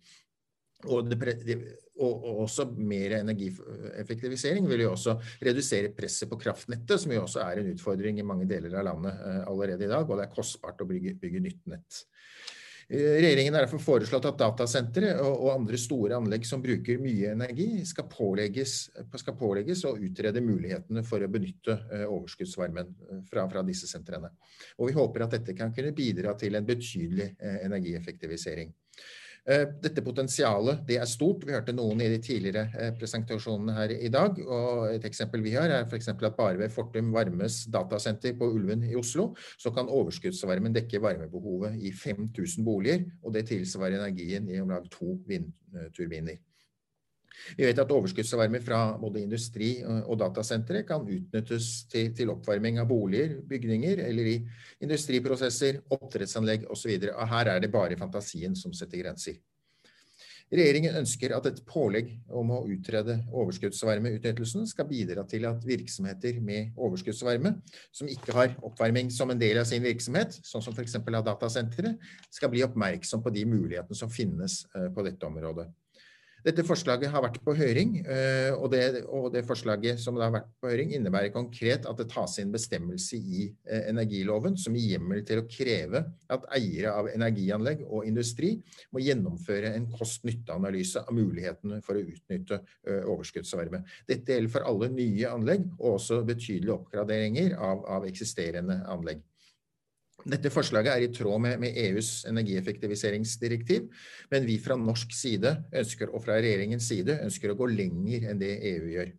Og, 0.85 1.11
det, 1.11 1.57
og, 1.97 2.25
også 2.45 2.67
mer 2.77 3.19
energieffektivisering 3.21 4.67
vil 4.71 4.87
jo 4.87 4.95
også 4.95 5.17
redusere 5.47 5.93
presset 5.97 6.31
på 6.31 6.41
kraftnettet, 6.41 7.01
som 7.01 7.15
jo 7.15 7.25
også 7.25 7.45
er 7.45 7.63
en 7.63 7.71
utfordring 7.75 8.21
i 8.21 8.27
mange 8.27 8.49
deler 8.51 8.75
av 8.81 8.89
landet 8.91 9.23
allerede 9.45 9.87
i 9.87 9.93
dag. 9.93 10.09
Og 10.09 10.19
det 10.19 10.27
er 10.27 10.35
kostbart 10.35 10.83
å 10.85 10.89
bygge, 10.91 11.17
bygge 11.23 11.45
nytt 11.45 11.63
nett. 11.75 12.05
Eh, 12.89 12.99
regjeringen 12.99 13.55
har 13.55 13.65
derfor 13.65 13.81
foreslått 13.81 14.27
at 14.29 14.41
datasentre 14.41 15.15
og, 15.25 15.47
andre 15.55 15.79
store 15.81 16.19
anlegg 16.19 16.45
som 16.45 16.63
bruker 16.63 17.01
mye 17.01 17.33
energi, 17.33 17.69
skal 17.89 18.09
pålegges, 18.11 18.75
skal 19.17 19.37
pålegges 19.41 19.87
å 19.89 19.95
utrede 19.97 20.43
mulighetene 20.45 21.05
for 21.07 21.25
å 21.25 21.31
benytte 21.33 21.79
eh, 21.89 22.05
overskuddsvarmen 22.05 22.93
eh, 22.93 23.23
fra, 23.31 23.47
fra, 23.49 23.65
disse 23.65 23.89
sentrene. 23.89 24.35
Og 24.77 24.91
vi 24.91 24.99
håper 24.99 25.25
at 25.25 25.39
dette 25.39 25.57
kan 25.57 25.73
kunne 25.75 25.97
bidra 25.97 26.37
til 26.37 26.59
en 26.59 26.69
betydelig 26.69 27.33
energieffektivisering. 27.41 28.73
Eh, 29.45 29.67
dette 29.77 30.01
potensialet 30.01 30.87
det 30.89 30.97
er 30.97 31.09
stort. 31.09 31.43
Vi 31.45 31.53
hørte 31.53 31.75
noen 31.77 32.01
i 32.01 32.09
de 32.09 32.21
tidligere 32.25 32.65
eh, 32.81 32.95
presentasjonene 32.97 33.75
her 33.77 33.93
i 33.93 34.09
dag. 34.13 34.41
og 34.41 34.87
Et 34.95 35.05
eksempel 35.05 35.45
vi 35.45 35.53
har 35.53 35.69
er 35.69 35.85
f.eks. 35.85 36.09
at 36.15 36.39
bare 36.39 36.57
ved 36.63 36.73
Fortum 36.73 37.13
Varmes 37.13 37.65
datasenter 37.73 38.39
på 38.41 38.49
Ulven 38.57 38.87
i 38.89 38.97
Oslo, 38.97 39.35
så 39.61 39.73
kan 39.75 39.93
overskuddsvarmen 39.93 40.73
dekke 40.73 41.03
varmebehovet 41.05 41.77
i 41.77 41.93
5000 41.93 42.65
boliger. 42.65 43.05
og 43.23 43.37
Det 43.37 43.45
tilsvarer 43.53 44.01
energien 44.01 44.49
i 44.49 44.61
om 44.65 44.73
lag 44.73 44.89
to 44.91 45.19
vindturbiner. 45.29 46.41
Vi 47.59 47.67
vet 47.67 47.81
at 47.83 47.93
overskuddsvarme 47.93 48.61
fra 48.65 48.81
både 49.01 49.23
industri 49.25 49.71
og 49.85 50.19
datasentre 50.21 50.85
kan 50.89 51.05
utnyttes 51.05 51.71
til, 51.93 52.13
til, 52.17 52.33
oppvarming 52.35 52.81
av 52.83 52.89
boliger, 52.91 53.39
bygninger 53.49 54.05
eller 54.07 54.31
i 54.35 54.37
industriprosesser, 54.85 55.83
oppdrettsanlegg 55.95 56.69
osv. 56.73 56.95
Her 57.35 57.57
er 57.57 57.65
det 57.65 57.73
bare 57.75 57.99
fantasien 58.01 58.57
som 58.59 58.75
setter 58.77 59.03
grenser. 59.03 59.43
Regjeringen 60.55 60.95
ønsker 61.01 61.33
at 61.35 61.47
et 61.49 61.61
pålegg 61.67 62.11
om 62.29 62.51
å 62.53 62.61
utrede 62.71 63.17
overskuddsvarmeutnyttelsen 63.33 64.69
skal 64.69 64.87
bidra 64.87 65.25
til 65.27 65.47
at 65.49 65.65
virksomheter 65.67 66.37
med 66.45 66.77
overskuddsvarme, 66.77 67.55
som 67.91 68.11
ikke 68.13 68.37
har 68.37 68.53
oppvarming 68.63 69.11
som 69.15 69.33
en 69.33 69.41
del 69.41 69.59
av 69.63 69.67
sin 69.71 69.83
virksomhet, 69.83 70.37
sånn 70.45 70.63
som 70.63 70.77
f.eks. 70.77 70.99
av 71.01 71.25
datasentre, 71.27 71.97
skal 72.31 72.53
bli 72.53 72.63
oppmerksom 72.67 73.25
på 73.25 73.33
de 73.35 73.47
mulighetene 73.49 73.99
som 73.99 74.13
finnes 74.13 74.61
eh, 74.77 74.91
på 74.95 75.07
dette 75.07 75.27
området. 75.27 75.71
Dette 76.45 76.61
forslaget 76.67 77.09
har 77.09 77.23
vært 77.25 77.39
på 77.41 77.55
høring, 77.57 77.95
eh, 78.05 78.51
og 78.53 78.69
det, 78.75 78.83
og 79.09 79.31
det, 79.33 79.47
forslaget 79.49 80.01
som 80.03 80.19
har 80.21 80.33
vært 80.35 80.51
på 80.61 80.69
høring 80.69 80.93
innebærer 80.93 81.33
konkret 81.33 81.89
at 81.89 82.01
det 82.01 82.11
tas 82.13 82.37
inn 82.43 82.53
bestemmelse 82.53 83.17
i 83.17 83.47
eh, 83.49 83.87
energiloven 83.89 84.59
som 84.61 84.77
gir 84.77 84.93
hjemmel 84.93 85.23
til 85.25 85.41
å 85.41 85.47
kreve 85.49 86.05
at 86.37 86.45
eiere 86.59 86.93
av 86.93 87.09
energianlegg 87.15 87.87
og 87.89 88.05
industri 88.11 88.59
må 88.93 89.01
gjennomføre 89.01 89.73
en 89.73 89.89
kost-nytte-analyse 89.97 91.07
av 91.07 91.17
mulighetene 91.17 91.81
for 91.87 91.97
å 91.97 92.05
utnytte 92.05 92.61
eh, 92.61 93.01
overskuddsvarme. 93.01 93.81
Dette 94.05 94.37
gjelder 94.37 94.53
for 94.53 94.69
alle 94.69 94.93
nye 94.93 95.33
anlegg, 95.33 95.65
og 95.79 95.97
også 95.97 96.21
betydelige 96.29 96.77
oppgraderinger 96.77 97.57
av, 97.57 97.87
av 97.89 98.05
eksisterende 98.11 98.83
anlegg. 98.93 99.25
Dette 100.25 100.53
forslaget 100.53 100.93
er 100.93 101.05
i 101.05 101.11
tråd 101.13 101.43
med, 101.45 101.59
med, 101.61 101.77
EUs 101.77 102.25
energieffektiviseringsdirektiv, 102.31 103.91
men 104.33 104.47
vi 104.49 104.57
fra 104.63 104.77
norsk 104.81 105.13
side 105.13 105.53
ønsker, 105.77 106.15
og 106.15 106.25
fra 106.25 106.39
regjeringens 106.39 106.89
side 106.89 107.19
ønsker 107.27 107.53
å 107.53 107.59
gå 107.59 107.69
lenger 107.75 108.31
enn 108.31 108.41
det 108.41 108.55
EU 108.73 108.89
gjør. 108.95 109.13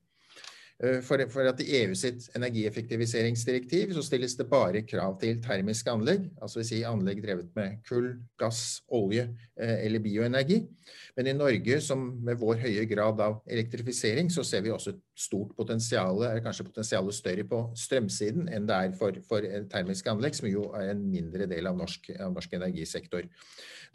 Eh, 0.83 0.99
for, 1.01 1.21
for, 1.31 1.47
at 1.47 1.61
I 1.63 1.69
EU 1.79 1.93
sitt 1.95 2.25
energieffektiviseringsdirektiv 2.35 3.93
så 3.95 4.01
stilles 4.03 4.33
det 4.35 4.47
bare 4.51 4.81
krav 4.83 5.15
til 5.21 5.39
termiske 5.43 5.91
anlegg, 5.91 6.25
altså 6.43 6.65
si 6.67 6.81
anlegg 6.83 7.21
drevet 7.23 7.53
med 7.55 7.77
kull, 7.87 8.09
gass, 8.39 8.81
olje 8.91 9.23
eh, 9.55 9.85
eller 9.85 10.03
bioenergi. 10.03 10.59
Men 11.15 11.29
i 11.31 11.35
Norge, 11.37 11.79
som 11.81 12.03
med 12.27 12.41
vår 12.41 12.59
høye 12.65 12.83
grad 12.91 13.23
av 13.23 13.37
elektrifisering, 13.47 14.27
så 14.27 14.43
ser 14.43 14.65
vi 14.65 14.73
også 14.75 14.91
et 14.91 14.99
stort 15.15 15.55
potensial, 15.55 16.19
er 16.27 16.43
kanskje 16.43 16.67
potensialet 16.67 17.15
større 17.15 17.47
på 17.47 17.61
strømsiden 17.79 18.51
enn 18.51 18.67
det 18.67 18.75
er 18.75 18.99
for, 18.99 19.15
for 19.29 19.47
termiske 19.71 20.11
anlegg, 20.11 20.35
som 20.35 20.51
jo 20.51 20.67
er 20.75 20.91
en 20.91 21.07
mindre 21.07 21.47
del 21.47 21.71
av 21.71 21.79
norsk, 21.79 22.11
av 22.19 22.35
norsk 22.35 22.59
energisektor. 22.59 23.31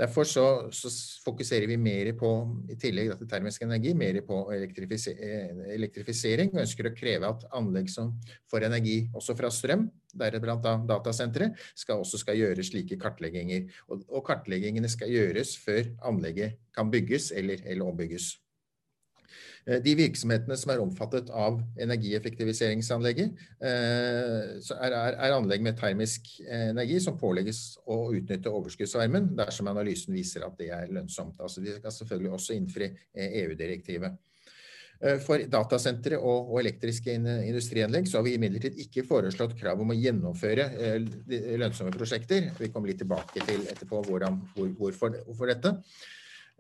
Derfor 0.01 0.25
så, 0.25 0.45
så, 0.73 0.89
fokuserer 1.25 1.67
vi 1.69 1.77
mer 1.77 2.09
på, 2.17 2.29
i 2.73 2.77
tillegg 2.81 3.11
til 3.19 3.29
termisk 3.29 3.67
energi, 3.67 3.93
mer 3.93 4.17
på 4.25 4.39
elektrifisering, 4.55 6.55
og 6.55 6.63
ønsker 6.63 6.89
å 6.89 6.93
kreve 6.97 7.29
at 7.29 7.45
anlegg 7.59 7.91
som 7.93 8.15
får 8.49 8.65
energi 8.71 8.97
også 9.13 9.37
fra 9.37 9.51
strøm, 9.53 9.85
deriblant 10.17 10.65
datasentre, 10.89 11.51
skal 11.77 12.01
også 12.01 12.23
skal 12.23 12.41
gjøre 12.41 12.65
slike 12.65 12.97
kartlegginger. 13.03 13.69
Og, 13.91 14.07
og, 14.09 14.23
kartleggingene 14.31 14.89
skal 14.89 15.13
gjøres 15.13 15.53
før 15.61 15.93
anlegget 16.09 16.57
kan 16.77 16.89
bygges 16.93 17.29
eller, 17.37 17.61
eller 17.67 17.93
ombygges. 17.93 18.33
Eh, 19.67 19.81
de 19.85 19.95
virksomhetene 19.99 20.57
som 20.59 20.73
er 20.75 20.83
omfattet 20.83 21.31
av 21.31 21.61
energieffektiviseringsanlegget, 21.81 23.45
eh, 23.61 24.57
er, 24.81 25.37
anlegg 25.37 25.63
med 25.65 25.79
termisk 25.81 26.33
energi 26.47 27.01
som 27.01 27.19
pålegges 27.21 27.79
å 27.87 28.03
utnytte 28.17 28.53
overskuddsvarmen 28.53 29.35
dersom 29.39 29.71
analysen 29.73 30.15
viser 30.17 30.47
at 30.47 30.59
det 30.59 30.73
er 30.75 30.91
lønnsomt. 30.93 31.39
Altså, 31.41 31.63
de 31.65 31.77
skal 31.79 31.95
selvfølgelig 31.99 32.35
også 32.39 32.59
innfri 32.59 32.91
EU-direktivet. 33.15 34.11
Eh, 34.11 34.27
Eh, 35.01 35.17
for 35.25 35.41
datasentre 35.49 36.19
og, 36.21 36.53
elektriske 36.61 37.15
industrianlegg 37.17 38.09
så 38.09 38.19
har 38.19 38.27
vi 38.27 38.35
imidlertid 38.37 38.77
ikke 38.85 39.07
foreslått 39.09 39.55
krav 39.57 39.81
om 39.81 39.95
å 39.95 39.97
gjennomføre 39.97 40.67
eh, 40.77 40.99
lønnsomme 41.61 41.95
prosjekter. 41.95 42.51
Vi 42.59 42.69
kommer 42.69 42.93
litt 42.93 43.01
tilbake 43.01 43.41
til 43.47 43.65
etterpå 43.71 44.03
hvordan, 44.11 44.37
hvor, 44.53 44.69
hvorfor, 44.77 45.17
hvorfor 45.25 45.49
dette. 45.55 45.73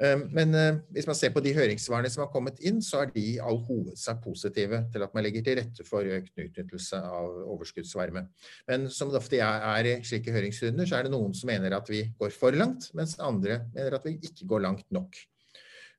Eh, 0.00 0.23
men 0.33 0.57
hvis 0.95 1.09
man 1.09 1.19
ser 1.19 1.33
på 1.35 1.42
de 1.45 1.54
høringssvarene 1.57 2.11
som 2.12 2.25
har 2.25 2.30
kommet 2.33 2.61
inn, 2.66 2.80
så 2.85 3.02
er 3.04 3.12
de 3.14 3.25
i 3.35 3.40
all 3.42 3.61
hovedsak 3.69 4.23
positive 4.25 4.85
til 4.92 5.07
at 5.07 5.16
man 5.16 5.26
legger 5.26 5.45
til 5.47 5.61
rette 5.61 5.87
for 5.88 6.07
økt 6.19 6.33
utnyttelse 6.35 7.00
av 7.00 7.42
overskuddsvarme. 7.54 8.26
Men 8.71 8.88
som 8.92 9.12
det 9.12 9.21
ofte 9.21 9.42
er 9.45 9.90
i 9.90 9.99
slike 10.07 10.35
høringsrunder, 10.35 10.88
så 10.88 11.00
er 11.00 11.09
det 11.09 11.14
noen 11.14 11.37
som 11.37 11.52
mener 11.52 11.76
at 11.76 11.90
vi 11.90 12.07
går 12.21 12.33
for 12.37 12.57
langt, 12.57 12.90
mens 12.97 13.19
andre 13.21 13.62
mener 13.75 13.99
at 13.99 14.09
vi 14.09 14.19
ikke 14.19 14.49
går 14.50 14.66
langt 14.69 14.88
nok. 14.95 15.21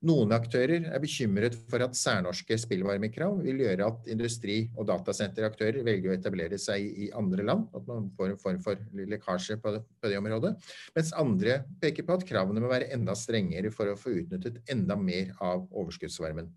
Noen 0.02 0.34
aktører 0.34 0.88
er 0.90 1.02
bekymret 1.02 1.54
for 1.70 1.84
at 1.86 1.94
særnorske 1.94 2.56
spillvarmekrav 2.58 3.36
vil 3.46 3.60
gjøre 3.62 3.90
at 3.92 4.08
industri- 4.10 4.64
og 4.74 4.88
datasenteraktører 4.90 5.84
velger 5.86 6.10
å 6.10 6.16
etablere 6.16 6.58
seg 6.62 6.88
i 7.06 7.12
andre 7.18 7.46
land, 7.46 7.68
at 7.78 7.86
man 7.86 8.08
får 8.18 8.32
en 8.32 8.40
form 8.42 8.64
for 8.66 8.82
lekkasje 8.98 9.60
på 9.62 9.76
det, 9.76 9.84
på 10.02 10.10
det 10.10 10.18
området. 10.18 10.56
Mens 10.98 11.14
andre 11.22 11.60
peker 11.84 12.08
på 12.08 12.18
at 12.18 12.26
kravene 12.26 12.64
må 12.64 12.74
være 12.74 12.90
enda 12.98 13.14
strengere 13.14 13.70
for 13.76 13.94
å 13.94 14.00
få 14.00 14.16
utnyttet 14.24 14.58
enda 14.74 14.98
mer 14.98 15.36
av 15.38 15.68
overskuddsvarmen. 15.70 16.50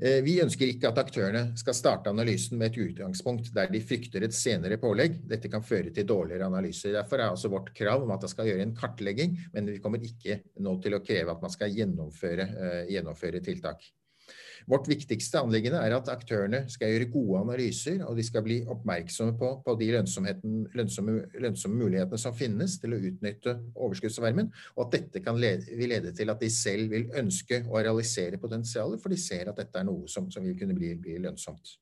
Eh, 0.00 0.20
vi 0.26 0.38
ønsker 0.42 0.70
ikke 0.70 0.90
at 0.90 1.00
aktørene 1.02 1.44
skal 1.58 1.76
starte 1.76 2.12
analysen 2.12 2.58
med 2.60 2.72
et 2.72 2.80
utgangspunkt 2.88 3.50
der 3.54 3.70
de 3.72 3.82
frykter 3.84 4.26
et 4.26 4.36
senere 4.36 4.78
pålegg. 4.82 5.20
Dette 5.30 5.50
kan 5.52 5.64
føre 5.64 5.92
til 5.94 6.08
dårligere 6.08 6.48
analyser. 6.50 6.94
Derfor 6.96 7.20
er 7.20 7.30
altså 7.30 7.52
vårt 7.52 7.72
krav 7.76 8.04
om 8.04 8.14
at 8.14 8.24
det 8.24 8.32
skal 8.32 8.50
gjøre 8.50 8.66
en 8.66 8.76
kartlegging, 8.78 9.36
men 9.54 9.72
vi 9.72 9.80
kommer 9.82 10.02
ikke 10.02 10.40
nå 10.64 10.78
til 10.84 10.96
å 10.96 11.02
kreve 11.04 11.34
at 11.34 11.44
man 11.44 11.52
skal 11.52 11.74
gjennomføre, 11.74 12.48
uh, 12.54 12.80
gjennomføre 12.90 13.42
tiltak. 13.44 13.86
Vårt 14.70 14.88
viktigste 14.88 15.42
anliggende 15.44 15.82
er 15.84 15.92
at 15.92 16.08
aktørene 16.08 16.62
skal 16.72 16.94
gjøre 16.94 17.10
gode 17.12 17.40
analyser, 17.42 17.98
og 18.08 18.16
de 18.16 18.24
skal 18.24 18.44
bli 18.46 18.62
oppmerksomme 18.72 19.36
på, 19.40 19.50
på 19.66 19.74
de 19.80 19.90
lønnsomme, 19.92 20.32
lønnsomme, 20.72 21.76
mulighetene 21.76 22.20
som 22.20 22.36
finnes 22.36 22.78
til 22.80 22.96
å 22.96 23.00
utnytte 23.10 23.58
overskuddsvarmen, 23.74 24.48
og 24.76 24.86
at 24.86 24.96
dette 24.96 25.24
kan 25.24 25.36
lede, 25.40 25.68
vil 25.76 25.92
lede 25.92 26.14
til 26.16 26.32
at 26.32 26.40
de 26.40 26.48
selv 26.52 26.94
vil 26.94 27.10
ønske 27.20 27.60
å 27.68 27.82
realisere 27.82 28.40
potensialet, 28.40 29.02
for 29.02 29.12
de 29.12 29.20
ser 29.20 29.52
at 29.52 29.60
dette 29.60 29.80
er 29.80 29.88
noe 29.88 30.08
som, 30.08 30.30
som 30.32 30.46
vil 30.46 30.56
kunne 30.56 30.76
bli, 30.78 30.94
bli 30.96 31.18
lønnsomt. 31.26 31.76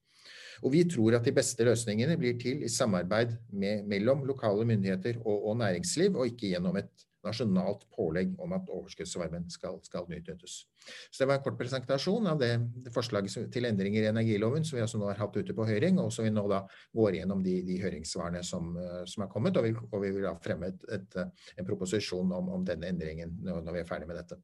Og 0.62 0.74
vi 0.74 0.82
tror 0.90 1.16
at 1.18 1.26
de 1.26 1.34
beste 1.34 1.64
løsningene 1.66 2.18
blir 2.18 2.34
til 2.42 2.66
i 2.66 2.70
samarbeid 2.70 3.34
med, 3.54 3.86
mellom 3.90 4.26
lokale 4.26 4.66
myndigheter 4.66 5.22
og, 5.22 5.48
og 5.52 5.56
næringsliv, 5.62 6.18
og 6.18 6.34
ikke 6.34 6.50
gjennom 6.52 6.82
et 6.82 7.06
nasjonalt 7.26 7.84
pålegg 7.94 8.34
om 8.42 8.54
at 8.56 8.68
overskuddsvarmen 8.72 9.48
skal, 9.52 9.78
skal 9.86 10.06
utnyttes. 10.08 10.62
Så 11.10 11.22
Det 11.22 11.28
var 11.30 11.38
en 11.38 11.44
kort 11.44 11.58
presentasjon 11.58 12.26
av 12.26 12.40
det, 12.40 12.50
det 12.84 12.92
forslaget 12.94 13.52
til 13.54 13.68
endringer 13.68 14.06
i 14.06 14.10
energiloven 14.10 14.66
som 14.66 14.78
vi 14.78 14.84
altså 14.84 15.00
nå 15.00 15.10
har 15.10 15.20
hatt 15.22 15.38
ute 15.38 15.54
på 15.56 15.66
høring, 15.68 16.00
og 16.02 16.12
som 16.14 16.26
vi 16.26 16.34
nå 16.34 16.46
da 16.50 16.62
går 16.98 17.20
gjennom 17.20 17.44
de, 17.46 17.58
de 17.66 17.78
høringssvarene 17.82 18.42
som, 18.46 18.74
eh, 18.76 19.02
som, 19.06 19.26
er 19.26 19.32
kommet. 19.32 19.58
Og 19.58 19.68
vi, 19.68 19.74
og 19.90 19.98
vi 20.02 20.14
vil 20.16 20.26
da 20.26 20.34
fremme 20.42 20.72
et, 20.72 20.88
et, 20.98 21.18
en 21.58 21.68
proposisjon 21.68 22.34
om, 22.40 22.52
om, 22.58 22.66
denne 22.66 22.90
endringen 22.90 23.38
når 23.42 23.72
vi 23.72 23.82
er 23.82 23.88
ferdig 23.88 24.10
med 24.10 24.22
dette. 24.22 24.40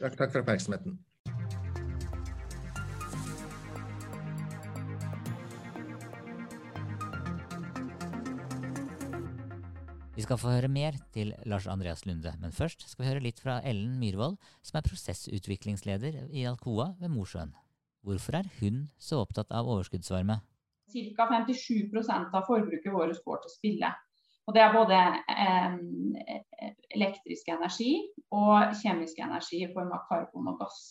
Takk, 0.00 0.16
takk 0.16 0.30
for 0.30 0.40
oppmerksomheten. 0.44 1.00
Vi 10.20 10.26
skal 10.26 10.36
få 10.36 10.50
høre 10.52 10.68
mer 10.68 10.98
til 11.14 11.30
Lars 11.48 11.64
Andreas 11.72 12.02
Lunde, 12.04 12.34
men 12.42 12.52
først 12.52 12.82
skal 12.90 13.00
vi 13.00 13.08
høre 13.08 13.22
litt 13.24 13.38
fra 13.40 13.54
Ellen 13.64 13.94
Myhrvold, 13.96 14.34
som 14.60 14.76
er 14.76 14.84
prosessutviklingsleder 14.84 16.18
i 16.36 16.42
Alcoa 16.44 16.90
ved 17.00 17.08
Mosjøen. 17.08 17.54
Hvorfor 18.04 18.36
er 18.36 18.50
hun 18.58 18.82
så 19.00 19.22
opptatt 19.24 19.48
av 19.48 19.70
overskuddsvarme? 19.72 20.36
Ca. 20.92 21.28
57% 21.48 22.36
av 22.36 22.44
forbruket 22.50 22.92
vårt 22.92 23.22
går 23.24 23.40
til 23.46 23.54
spille. 23.54 23.94
Og 24.44 24.58
Det 24.58 24.60
er 24.66 24.76
både 24.76 25.00
eh, 25.32 26.36
elektrisk 26.98 27.48
energi 27.56 27.94
og 28.28 28.76
kjemisk 28.82 29.24
energi 29.24 29.62
i 29.64 29.72
form 29.72 29.96
av 29.96 30.04
karbon 30.10 30.52
og 30.52 30.60
gass. 30.60 30.82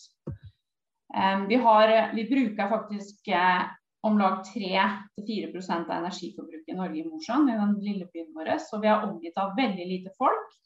Vi, 1.46 1.62
har, 1.68 1.94
vi, 2.18 2.26
bruker 2.34 2.74
faktisk 2.74 3.30
eh, 3.30 3.62
om 4.06 4.16
lag 4.18 4.40
3-4% 4.48 5.90
av 5.90 5.96
energiforbruket 5.98 6.72
i 6.72 6.78
Norge 6.78 7.02
i 7.02 7.08
Mosjøen, 7.08 7.50
i 7.50 7.58
den 7.58 7.76
lille 7.84 8.08
byen 8.12 8.32
vår. 8.36 8.54
Så 8.64 8.80
vi 8.80 8.88
er 8.88 9.04
omgitt 9.06 9.38
av 9.40 9.56
veldig 9.58 9.86
lite 9.90 10.14
folk 10.18 10.56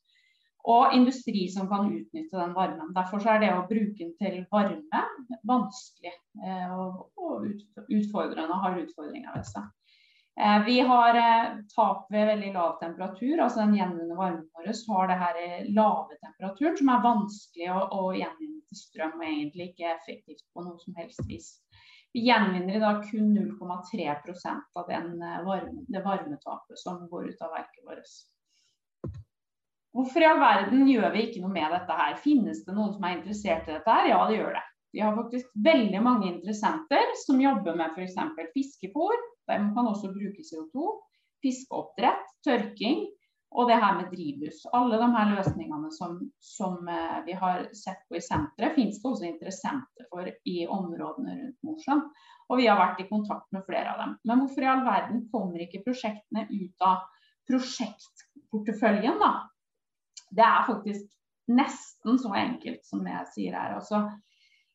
og 0.64 0.95
industri 0.97 1.45
som 1.53 1.69
kan 1.69 1.91
utnytte 1.93 2.38
den 2.38 2.55
varmen. 2.57 2.93
Derfor 2.97 3.25
er 3.29 3.41
det 3.43 3.53
å 3.53 3.64
bruke 3.69 3.99
den 3.99 4.14
til 4.21 4.45
varme 4.53 5.03
vanskelig 5.45 6.12
eh, 6.41 6.71
og, 6.73 7.11
utfordrende 7.93 8.61
har 8.62 8.79
utfordringer 8.81 9.35
ved 9.37 9.49
seg. 9.50 9.67
Eh, 10.41 10.57
vi 10.64 10.79
har 10.88 11.19
eh, 11.21 11.59
tap 11.75 12.09
ved 12.14 12.31
veldig 12.31 12.55
lav 12.57 12.79
temperatur, 12.81 13.43
altså 13.45 13.61
den 13.61 13.76
gjenvunne 13.76 14.17
varmen 14.17 14.47
vår 14.57 14.73
har 14.95 15.11
det 15.11 15.19
her 15.21 15.43
lave 15.76 16.17
temperaturen 16.23 16.81
som 16.81 16.95
er 16.95 17.05
vanskelig 17.05 17.69
å, 17.75 17.83
å 18.00 18.14
gjenvinne 18.17 18.64
til 18.64 18.81
strøm 18.81 19.19
og 19.21 19.29
egentlig 19.29 19.69
ikke 19.73 19.93
effektivt 19.93 20.47
på 20.55 20.64
noe 20.64 20.81
som 20.81 20.97
helst 20.97 21.21
vis. 21.29 21.59
Vi 22.14 22.23
gjenvinner 22.28 22.76
i 22.76 22.80
dag 22.83 23.00
kun 23.09 23.33
0,3% 23.35 24.78
av 24.78 24.87
den 24.88 25.18
varme, 25.18 25.83
det 25.90 26.02
varmetapet 26.04 26.78
som 26.78 27.09
går 27.11 27.33
ut 27.33 27.42
av 27.42 27.50
verket 27.56 27.88
vårt. 27.88 28.12
Hvorfor 29.94 30.23
i 30.23 30.28
all 30.28 30.38
verden 30.42 30.87
gjør 30.90 31.09
vi 31.14 31.25
ikke 31.26 31.42
noe 31.42 31.50
med 31.54 31.75
dette 31.75 31.97
her? 31.99 32.14
Finnes 32.23 32.62
det 32.66 32.75
noen 32.76 32.94
som 32.94 33.04
er 33.06 33.16
interessert 33.16 33.66
i 33.66 33.75
dette 33.75 33.97
her? 33.99 34.09
Ja, 34.12 34.21
det 34.30 34.38
gjør 34.38 34.54
det. 34.54 34.62
Vi 34.94 35.02
har 35.02 35.16
faktisk 35.18 35.50
veldig 35.66 36.00
mange 36.06 36.28
interessenter 36.30 37.12
som 37.25 37.42
jobber 37.42 37.75
med 37.78 37.99
f.eks. 37.99 38.14
fiskefôr. 38.54 39.18
De 39.50 39.59
kan 39.75 39.90
også 39.90 40.12
bruke 40.14 40.47
CO2. 40.47 40.94
Fiskeoppdrett, 41.42 42.30
tørking 42.47 43.09
og 43.54 43.68
det 43.70 43.76
her 43.78 43.94
med 43.94 44.11
drivhus. 44.11 44.64
Alle 44.75 44.99
de 44.99 45.08
her 45.14 45.30
løsningene 45.37 45.90
som, 45.94 46.18
som 46.42 46.88
eh, 46.90 47.18
vi 47.26 47.37
har 47.38 47.68
sett 47.76 48.02
på 48.08 48.18
i 48.18 48.23
senteret, 48.23 48.75
finnes 48.75 48.99
det 48.99 49.11
også 49.11 49.28
interessenter 49.28 50.08
for 50.11 50.26
i 50.50 50.56
områdene 50.66 51.37
rundt 51.38 51.68
Mosjøen. 51.68 52.02
Og 52.50 52.58
vi 52.58 52.66
har 52.66 52.80
vært 52.80 53.04
i 53.04 53.08
kontakt 53.08 53.46
med 53.54 53.62
flere 53.68 53.94
av 53.94 54.00
dem. 54.02 54.16
Men 54.26 54.42
hvorfor 54.42 54.66
i 54.66 54.70
all 54.73 54.82
verden 54.84 55.23
kommer 55.32 55.62
ikke 55.62 55.84
prosjektene 55.87 56.49
ut 56.50 56.84
av 56.84 57.06
prosjektporteføljen, 57.49 59.23
da? 59.23 59.32
Det 60.34 60.44
er 60.44 60.66
faktisk 60.66 61.54
nesten 61.54 62.18
så 62.18 62.34
enkelt 62.34 62.82
som 62.88 63.06
jeg 63.06 63.28
sier 63.37 63.54
her. 63.54 63.76
Altså, 63.78 64.02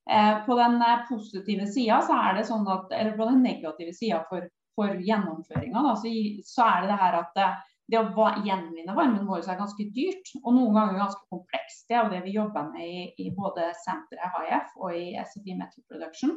eh, 0.10 0.38
på 0.46 0.56
den 0.56 0.80
eh, 0.86 1.04
positive 1.10 1.68
sida 1.68 2.00
så 2.08 2.16
er 2.30 2.40
det 2.40 2.48
sånn 2.48 2.68
at, 2.72 2.94
eller 2.96 3.20
på 3.20 3.28
den 3.28 3.44
negative 3.44 3.92
sida 3.98 4.24
for, 4.32 4.48
for 4.80 5.04
gjennomføringa, 5.04 5.84
så, 6.00 6.14
så, 6.48 6.70
er 6.70 6.86
det 6.86 6.94
det 6.94 7.02
her 7.04 7.20
at 7.26 7.44
det, 7.90 8.00
å 8.00 8.30
gjenvinne 8.46 8.96
varmen 8.98 9.28
vår 9.28 9.44
er 9.44 9.60
ganske 9.60 9.86
dyrt, 9.96 10.32
og 10.44 10.54
noen 10.56 10.76
ganger 10.78 11.02
ganske 11.02 11.26
komplekst. 11.34 11.86
Det 11.90 11.98
er 11.98 12.04
jo 12.04 12.14
det 12.14 12.24
vi 12.26 12.36
jobber 12.36 12.70
med 12.74 12.86
i, 12.86 13.06
i 13.26 13.30
både 13.36 13.72
senteret 13.84 14.36
HIF 14.36 14.76
og 14.78 14.98
i 14.98 15.06
SFI 15.18 15.58
Metal 15.58 15.86
Production. 15.90 16.36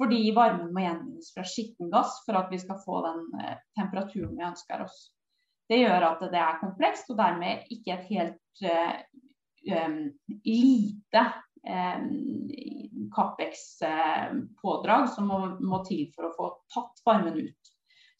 Fordi 0.00 0.20
varmen 0.32 0.72
må 0.72 0.80
gjenvinnes 0.80 1.32
fra 1.34 1.44
skitten 1.44 1.90
gass 1.92 2.22
for 2.24 2.38
at 2.40 2.48
vi 2.52 2.60
skal 2.62 2.80
få 2.86 3.02
den 3.04 3.20
eh, 3.42 3.56
temperaturen 3.76 4.36
vi 4.38 4.46
ønsker 4.48 4.86
oss. 4.86 5.10
Det 5.70 5.82
gjør 5.82 6.02
at 6.08 6.22
det 6.32 6.40
er 6.40 6.62
komplekst, 6.62 7.10
og 7.12 7.20
dermed 7.20 7.68
ikke 7.70 7.94
et 7.94 8.08
helt 8.10 8.62
um, 8.64 10.00
lite 10.42 11.22
um, 11.68 12.08
Capex-pådrag 13.14 15.08
som 15.14 15.28
må, 15.30 15.38
må, 15.60 15.78
til 15.86 16.08
for 16.14 16.26
å 16.26 16.34
få 16.34 16.46
tatt 16.74 16.96
varmen 17.06 17.36
ut. 17.38 17.59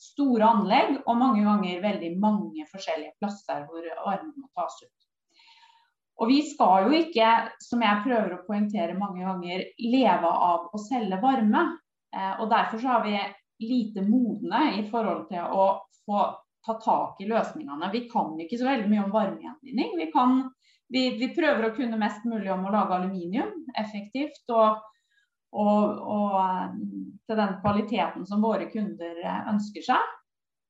Store 0.00 0.48
anlegg 0.48 0.96
og 1.04 1.18
mange 1.20 1.44
ganger 1.44 1.82
veldig 1.84 2.14
mange 2.22 2.64
forskjellige 2.70 3.18
plasser 3.20 3.66
hvor 3.68 3.84
varmen 4.06 4.32
må 4.38 4.48
tas 4.56 4.78
ut. 4.80 4.96
Og 6.20 6.28
vi 6.28 6.40
skal 6.44 6.86
jo 6.86 6.96
ikke, 6.98 7.28
som 7.64 7.80
jeg 7.84 8.04
prøver 8.04 8.34
å 8.34 8.42
poengtere 8.44 8.96
mange 8.96 9.24
ganger, 9.24 9.64
leve 9.80 10.32
av 10.50 10.68
å 10.72 10.80
selge 10.80 11.16
varme. 11.22 11.62
Eh, 12.12 12.32
og 12.42 12.50
Derfor 12.52 12.82
så 12.82 12.96
har 12.96 13.06
vi 13.06 13.16
lite 13.64 14.04
modne 14.04 14.66
i 14.78 14.84
forhold 14.88 15.26
til 15.30 15.44
å 15.44 15.66
få 16.04 16.24
ta 16.66 16.76
tak 16.80 17.20
i 17.24 17.28
løsningene. 17.28 17.88
Vi 17.92 18.04
kan 18.10 18.36
ikke 18.40 18.58
så 18.60 18.68
veldig 18.68 18.90
mye 18.90 19.06
om 19.06 19.14
varmegjenvinning. 19.14 19.96
Vi, 19.96 20.10
vi, 20.92 21.04
vi, 21.22 21.30
prøver 21.36 21.68
å 21.68 21.74
kunne 21.76 22.00
mest 22.00 22.26
mulig 22.28 22.52
om 22.52 22.66
å 22.68 22.74
lage 22.74 22.98
aluminium 22.98 23.54
effektivt 23.80 24.52
og, 24.52 24.80
og, 25.50 26.00
og 26.14 26.38
eh, 26.40 26.78
til 27.26 27.38
den 27.40 27.58
kvaliteten 27.64 28.26
som 28.28 28.44
våre 28.44 28.68
kunder 28.70 29.18
eh, 29.24 29.42
ønsker 29.52 29.86
seg. 29.86 30.14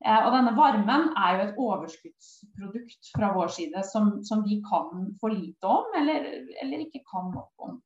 Eh, 0.04 0.22
og 0.24 0.32
denne 0.32 0.54
varmen 0.56 1.10
er 1.20 1.36
jo 1.36 1.44
et 1.44 1.60
overskuddsprodukt 1.60 3.12
fra 3.16 3.34
vår 3.36 3.52
side 3.58 3.84
som, 3.90 4.16
som 4.24 4.44
vi 4.46 4.62
kan 4.64 5.10
for 5.20 5.34
lite 5.34 5.68
om, 5.68 5.92
eller, 6.00 6.32
eller 6.62 6.86
ikke 6.86 7.04
kan 7.04 7.32
nok 7.34 7.68
om. 7.68 7.78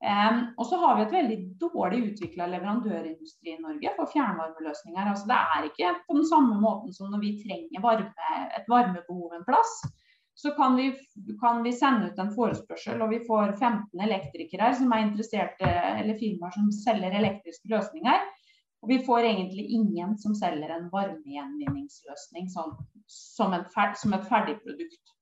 Um, 0.00 0.38
og 0.56 0.64
så 0.64 0.78
har 0.80 0.94
vi 0.96 1.02
et 1.04 1.12
veldig 1.12 1.34
dårlig 1.60 1.98
utvikla 2.06 2.46
leverandørindustri 2.48 3.52
i 3.52 3.58
Norge 3.60 3.90
for 3.98 4.08
fjernvarmeløsninger. 4.08 5.10
Altså, 5.10 5.26
det 5.28 5.36
er 5.36 5.66
ikke 5.66 5.90
på 6.06 6.16
den 6.16 6.24
samme 6.30 6.56
måten 6.62 6.94
som 6.96 7.10
når 7.12 7.20
vi 7.20 7.34
trenger 7.42 7.84
varme, 7.84 8.30
et 8.56 8.70
varmebehov 8.72 9.34
en 9.36 9.44
plass. 9.44 9.74
Så 10.40 10.50
kan 10.56 10.76
vi, 10.76 10.86
kan 11.40 11.62
vi, 11.62 11.72
sende 11.76 12.06
ut 12.08 12.18
en 12.18 12.30
forespørsel, 12.32 13.02
og 13.04 13.10
vi 13.12 13.18
får 13.26 13.50
15 13.58 14.00
elektrikere 14.00 14.70
som 14.78 14.92
er 14.96 15.02
interesserte, 15.04 15.68
eller 15.68 16.16
firmaer 16.16 16.54
som 16.54 16.70
selger 16.72 17.16
elektriske 17.18 17.68
løsninger. 17.68 18.22
Og 18.80 18.88
vi 18.88 18.96
får 19.04 19.26
egentlig 19.28 19.66
ingen 19.76 20.14
som 20.18 20.32
selger 20.38 20.72
en 20.72 20.86
varmegjenvinningsløsning 20.92 22.48
som, 22.48 22.72
som, 23.04 23.52
som 24.00 24.16
et 24.16 24.28
ferdig 24.30 24.56
produkt. 24.62 25.12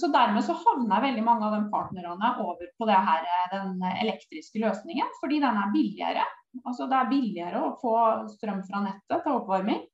Så 0.00 0.08
Dermed 0.12 0.44
så 0.44 0.56
havner 0.60 1.04
veldig 1.04 1.24
mange 1.24 1.44
av 1.44 1.58
de 1.58 1.68
partnerne 1.72 2.32
over 2.40 2.72
på 2.80 2.88
her, 2.88 3.28
den 3.52 3.84
elektriske 4.00 4.64
løsningen, 4.64 5.12
fordi 5.20 5.42
den 5.44 5.60
er 5.60 5.76
billigere. 5.76 6.24
Altså 6.64 6.88
Det 6.88 6.96
er 6.96 7.12
billigere 7.12 7.62
å 7.64 7.76
få 7.84 7.94
strøm 8.32 8.64
fra 8.64 8.80
nettet 8.88 9.24
til 9.24 9.36
oppvarming. 9.42 9.84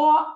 Og 0.00 0.32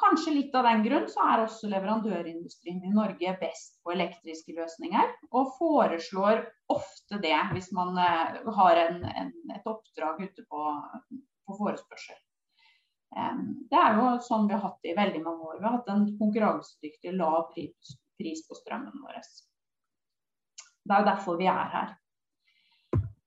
kanskje 0.00 0.34
litt 0.34 0.54
av 0.56 0.66
den 0.66 0.82
grunn 0.86 1.06
så 1.12 1.26
er 1.28 1.44
også 1.44 1.68
leverandørindustrien 1.70 2.80
i 2.86 2.94
Norge 2.94 3.34
best 3.40 3.76
på 3.84 3.94
elektriske 3.94 4.56
løsninger, 4.56 5.12
og 5.36 5.52
foreslår 5.58 6.42
ofte 6.72 7.20
det 7.22 7.36
hvis 7.52 7.70
man 7.76 7.98
eh, 8.00 8.40
har 8.60 8.82
en, 8.86 9.04
en, 9.04 9.30
et 9.54 9.70
oppdrag 9.70 10.24
ute 10.24 10.46
på, 10.48 10.64
på 11.46 11.60
forespørsel. 11.60 12.18
Det 13.10 13.78
er 13.78 13.96
jo 13.98 14.10
sånn 14.22 14.46
vi 14.46 14.54
har 14.54 14.62
hatt 14.62 14.84
det 14.84 14.92
i 14.92 14.98
veldig 14.98 15.20
mange 15.24 15.48
år. 15.48 15.56
Vi 15.58 15.66
har 15.66 15.72
hatt 15.80 15.88
en 15.90 16.04
konkurransedyktig 16.18 17.16
lav 17.18 17.48
pris 17.54 18.44
på 18.46 18.58
strømmen 18.60 19.02
vår. 19.02 19.16
Det 20.86 20.94
er 20.94 21.02
jo 21.02 21.08
derfor 21.08 21.40
vi 21.40 21.48
er 21.50 21.72
her. 21.74 21.96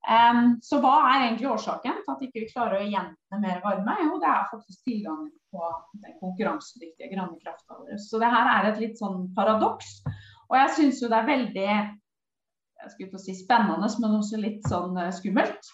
Så 0.04 0.82
hva 0.84 0.94
er 1.08 1.30
egentlig 1.30 1.48
årsaken 1.48 2.02
til 2.04 2.12
at 2.12 2.20
vi 2.20 2.28
ikke 2.28 2.52
klarer 2.52 2.82
å 2.82 2.88
gjenvinne 2.88 3.40
mer 3.40 3.62
varme? 3.64 3.94
Jo, 4.04 4.18
det 4.20 4.28
er 4.28 4.50
faktisk 4.52 4.84
tilgangen 4.84 5.30
på 5.54 5.70
den 6.04 6.18
konkurransedyktige 6.20 7.08
grønne 7.14 7.40
krafta 7.40 7.78
vår. 7.78 7.96
Så 8.04 8.20
det 8.20 8.32
her 8.34 8.50
er 8.52 8.72
et 8.72 8.82
litt 8.84 9.00
sånn 9.00 9.30
paradoks. 9.38 10.02
Og 10.50 10.58
jeg 10.60 10.74
syns 10.76 11.00
jo 11.00 11.12
det 11.12 11.22
er 11.22 11.30
veldig 11.30 11.70
jeg 12.84 12.92
skulle 12.92 13.20
si 13.22 13.36
spennende, 13.38 13.88
men 14.04 14.16
også 14.18 14.38
litt 14.42 14.66
sånn 14.68 14.98
eh, 15.00 15.14
skummelt. 15.16 15.70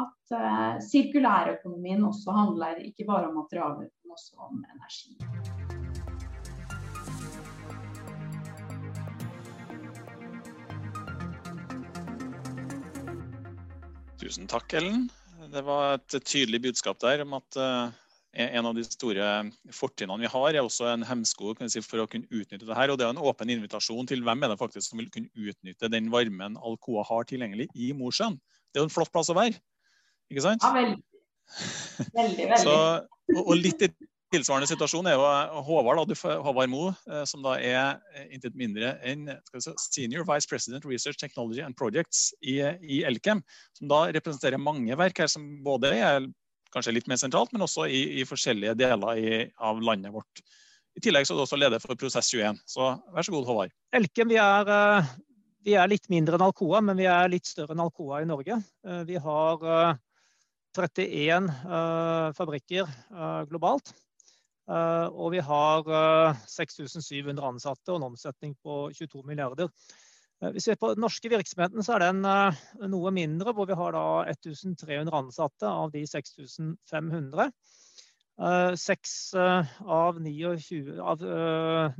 at 0.02 0.34
uh, 0.34 0.80
sirkulærøkonomien 0.82 2.02
også 2.02 2.34
handler 2.34 2.80
ikke 2.82 3.06
bare 3.06 3.28
om 3.30 3.38
materialer, 3.38 3.86
men 3.86 4.15
også 4.18 4.34
om 4.41 4.58
energi. 4.74 5.13
Tusen 14.18 14.50
takk, 14.50 14.74
Ellen. 14.82 15.06
Det 15.54 15.62
var 15.70 16.00
et 16.00 16.18
tydelig 16.26 16.63
budskap 16.72 16.98
der 17.06 17.22
om 17.22 17.38
at 17.38 17.62
uh, 17.62 17.94
en 18.36 18.69
av 18.69 18.76
de 18.78 18.84
store 18.86 19.28
fortrinnene 19.74 20.26
vi 20.26 20.32
har, 20.32 20.48
er 20.54 20.65
også 20.65 20.89
en 20.91 21.06
hemsko 21.08 21.54
si, 21.71 21.84
for 21.86 22.04
å 22.04 22.08
kunne 22.12 22.30
utnytte 22.30 22.67
det 22.67 22.78
her. 22.78 22.91
Og 22.91 23.00
det 23.00 23.08
er 23.08 23.13
en 23.13 23.21
åpen 23.21 23.52
invitasjon 23.54 24.10
til 24.10 24.24
hvem 24.26 24.43
er 24.43 24.54
det 24.54 24.60
faktisk 24.62 24.91
som 24.91 25.02
vil 25.02 25.12
kunne 25.13 25.32
utnytte 25.34 25.91
den 25.91 26.12
varmen 26.13 26.58
Alcoa 26.58 27.06
har 27.08 27.28
tilgjengelig 27.30 27.69
i 27.76 27.91
Mosjøen. 27.98 28.39
Det 28.71 28.82
er 28.82 28.86
jo 28.86 28.89
en 28.89 28.95
flott 28.95 29.13
plass 29.13 29.32
å 29.32 29.38
være, 29.38 29.56
ikke 30.32 30.43
sant? 30.43 30.65
Ja, 30.65 30.74
veldig. 30.76 31.00
Veldig, 32.15 32.45
veldig. 32.50 32.62
Så, 32.65 32.76
og, 33.36 33.41
og 33.45 33.58
litt 33.62 33.88
Tilsvarende 34.34 34.67
situasjon 34.67 35.06
er 35.08 35.13
jo 35.15 35.26
eh, 35.30 35.58
Håvard, 35.67 36.12
Håvard 36.43 36.71
Mo, 36.71 36.89
eh, 37.08 37.24
som 37.30 37.43
da 37.45 37.56
er 37.62 38.00
eh, 38.15 38.26
intet 38.36 38.56
mindre 38.58 38.95
enn 39.06 39.30
si, 39.62 39.71
Senior 39.86 40.26
Vice 40.28 40.50
President 40.50 40.88
Research 40.89 41.19
Technology 41.21 41.62
and 41.63 41.78
Projects 41.78 42.32
i, 42.41 42.58
i, 42.82 43.04
Elkem. 43.08 43.43
Som 43.78 43.91
da 43.91 44.06
representerer 44.15 44.60
mange 44.62 44.98
verk 45.00 45.21
her 45.24 45.32
som 45.32 45.45
både 45.65 45.93
er 45.93 46.28
kanskje 46.76 46.94
litt 46.98 47.10
mer 47.12 47.20
sentralt, 47.22 47.54
men 47.56 47.66
også 47.66 47.88
i, 47.88 48.20
i 48.22 48.28
forskjellige 48.28 48.76
deler 48.80 49.22
i, 49.22 49.42
av 49.64 49.82
landet 49.84 50.14
vårt. 50.16 50.44
I 50.96 51.04
tillegg 51.04 51.28
så 51.28 51.34
er 51.34 51.40
du 51.40 51.44
også 51.46 51.60
leder 51.60 51.84
for 51.84 52.00
Prosess 52.00 52.30
21. 52.32 52.62
Så 52.70 52.92
vær 53.16 53.28
så 53.28 53.34
god, 53.36 53.48
Håvard. 53.50 53.76
Elkem 53.96 54.32
vi 54.32 54.40
er, 54.40 54.72
vi 55.66 55.76
er 55.76 55.92
litt 55.92 56.08
mindre 56.12 56.38
enn 56.38 56.46
Alcoa, 56.46 56.80
men 56.84 57.00
vi 57.00 57.08
er 57.12 57.32
litt 57.32 57.48
større 57.50 57.76
enn 57.76 57.84
Alcoa 57.84 58.22
i 58.24 58.30
Norge. 58.30 58.62
Vi 59.10 59.20
har 59.28 59.68
31 60.76 61.52
fabrikker 62.38 62.92
globalt. 63.52 63.92
Eh, 64.66 65.08
og 65.14 65.30
vi 65.36 65.42
har 65.46 65.86
6700 66.50 67.36
eh, 67.36 67.50
ansatte 67.50 67.94
og 67.94 68.00
en 68.00 68.08
omsetning 68.10 68.56
på 68.66 68.88
22 68.98 69.22
milliarder. 69.28 69.70
Eh, 70.41 70.52
hvis 70.52 70.67
vi 70.67 70.74
ser 70.74 70.82
på 70.82 70.91
den 70.93 71.04
norske 71.06 71.32
virksomheten, 71.32 71.86
så 71.86 71.95
er 71.95 72.08
den 72.08 72.91
noe 72.91 73.15
mindre, 73.15 73.54
hvor 73.56 73.69
vi 73.69 73.78
har 73.80 73.95
da 73.95 74.06
1300 74.34 75.13
ansatte 75.15 75.69
av 75.69 75.93
de 75.95 76.06
6500. 76.10 77.52
Seks 78.76 79.12
av, 79.32 80.17
29, 80.19 80.98
av 81.00 81.21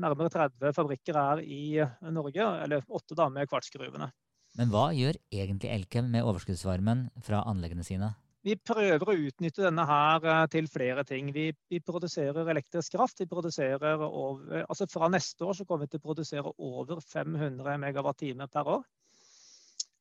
nærmere 0.04 0.28
30 0.34 0.74
fabrikker 0.76 1.15
er 1.15 1.41
i 1.48 1.80
Norge, 2.12 2.48
eller 2.65 2.84
åtte 2.91 3.15
da 3.15 3.30
med 3.32 3.48
kvartsgruvene. 3.48 4.10
Men 4.60 4.74
hva 4.74 4.89
gjør 4.91 5.15
egentlig 5.32 5.71
Elkem 5.71 6.12
med 6.12 6.28
overskuddsvarmen 6.28 7.06
fra 7.24 7.39
anleggene 7.48 7.88
sine? 7.88 8.12
Vi 8.46 8.54
prøver 8.62 9.02
å 9.10 9.16
utnytte 9.18 9.64
denne 9.66 9.84
her 9.90 10.26
eh, 10.30 10.44
til 10.54 10.68
flere 10.70 11.02
ting. 11.08 11.32
Vi, 11.34 11.48
vi 11.72 11.80
produserer 11.82 12.52
elektrisk 12.52 12.94
kraft. 12.94 13.24
Vi 13.24 13.30
produserer 13.30 14.04
over, 14.06 14.60
altså 14.68 14.86
fra 14.92 15.10
neste 15.10 15.48
år 15.48 15.58
så 15.58 15.66
kommer 15.66 15.88
vi 15.88 15.96
til 15.96 16.04
å 16.04 16.06
produsere 16.12 16.54
over 16.62 17.02
500 17.02 17.80
MWh 17.82 18.46
per 18.54 18.70
år. 18.76 18.86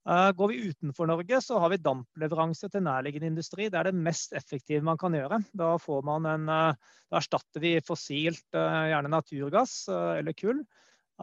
Eh, 0.05 0.29
går 0.37 0.53
vi 0.53 0.61
utenfor 0.69 1.09
Norge, 1.09 1.41
så 1.41 1.63
har 1.63 1.73
vi 1.73 1.81
dampleveranse 1.81 2.69
til 2.69 2.85
nærliggende 2.85 3.33
industri. 3.33 3.71
Det 3.73 3.81
er 3.81 3.89
det 3.89 4.05
mest 4.11 4.37
effektive 4.37 4.85
man 4.85 5.01
kan 5.01 5.17
gjøre. 5.17 5.41
Da, 5.57 5.73
en, 5.81 6.49
eh, 6.53 6.95
da 7.09 7.23
erstatter 7.23 7.65
vi 7.65 7.79
fossilt, 7.81 8.51
gjerne 8.53 9.09
naturgass 9.09 9.87
eller 9.89 10.37
kull. 10.37 10.67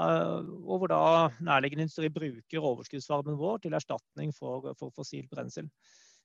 Og 0.01 0.75
hvor 0.79 0.89
da 0.89 1.03
nærliggende 1.43 1.85
industri 1.85 2.09
bruker 2.09 2.65
overskuddsvarmen 2.65 3.37
vår 3.37 3.59
til 3.61 3.75
erstatning 3.77 4.31
for, 4.33 4.71
for 4.79 4.89
fossilt 4.95 5.29
brensel. 5.29 5.67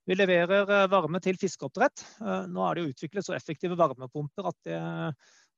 Vi 0.07 0.15
leverer 0.15 0.71
eh, 0.71 0.91
varme 0.91 1.21
til 1.23 1.39
fiskeoppdrett. 1.41 2.05
Eh, 2.23 2.45
nå 2.53 2.63
er 2.67 2.77
det 2.77 2.85
jo 2.85 2.93
utviklet 2.95 3.27
så 3.27 3.35
effektive 3.35 3.79
varmepumper 3.79 4.53
at 4.53 4.59
det, 4.69 4.79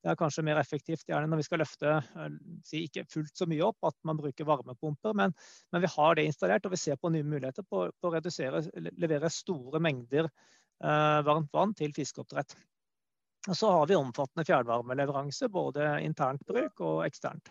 det 0.04 0.12
er 0.12 0.18
kanskje 0.18 0.44
mer 0.46 0.61
effektivt 0.61 1.08
gjerne 1.11 1.26
når 1.30 1.40
vi 1.40 1.46
skal 1.48 1.61
løfte 1.62 1.96
eh, 1.98 2.38
si 2.66 2.84
ikke 2.87 3.04
fullt 3.11 3.34
så 3.40 3.48
mye 3.50 3.66
opp, 3.66 3.78
at 3.90 3.96
man 4.06 4.18
bruker 4.20 4.46
varmepumper. 4.46 5.16
Men, 5.18 5.34
men 5.72 5.84
vi 5.84 5.90
har 5.96 6.16
det 6.16 6.28
installert, 6.28 6.68
og 6.68 6.74
vi 6.74 6.80
ser 6.80 7.00
på 7.00 7.11
nye 7.12 7.26
muligheter 7.26 7.66
på, 7.66 7.88
på 7.90 8.11
å 8.11 8.14
redusere, 8.14 8.62
levere 8.96 9.30
store 9.32 9.82
mengder 9.82 10.28
eh, 10.30 11.20
varmt 11.26 11.52
vann 11.52 11.74
til 11.78 11.94
fiskeoppdrett. 11.96 12.56
Og 13.48 13.56
så 13.56 13.70
har 13.72 13.87
vi 13.90 13.98
omfattende 13.98 14.46
fjernvarmeleveranse, 14.46 15.48
både 15.50 15.96
internt 16.04 16.44
bruk 16.46 16.82
og 16.84 17.04
eksternt. 17.06 17.50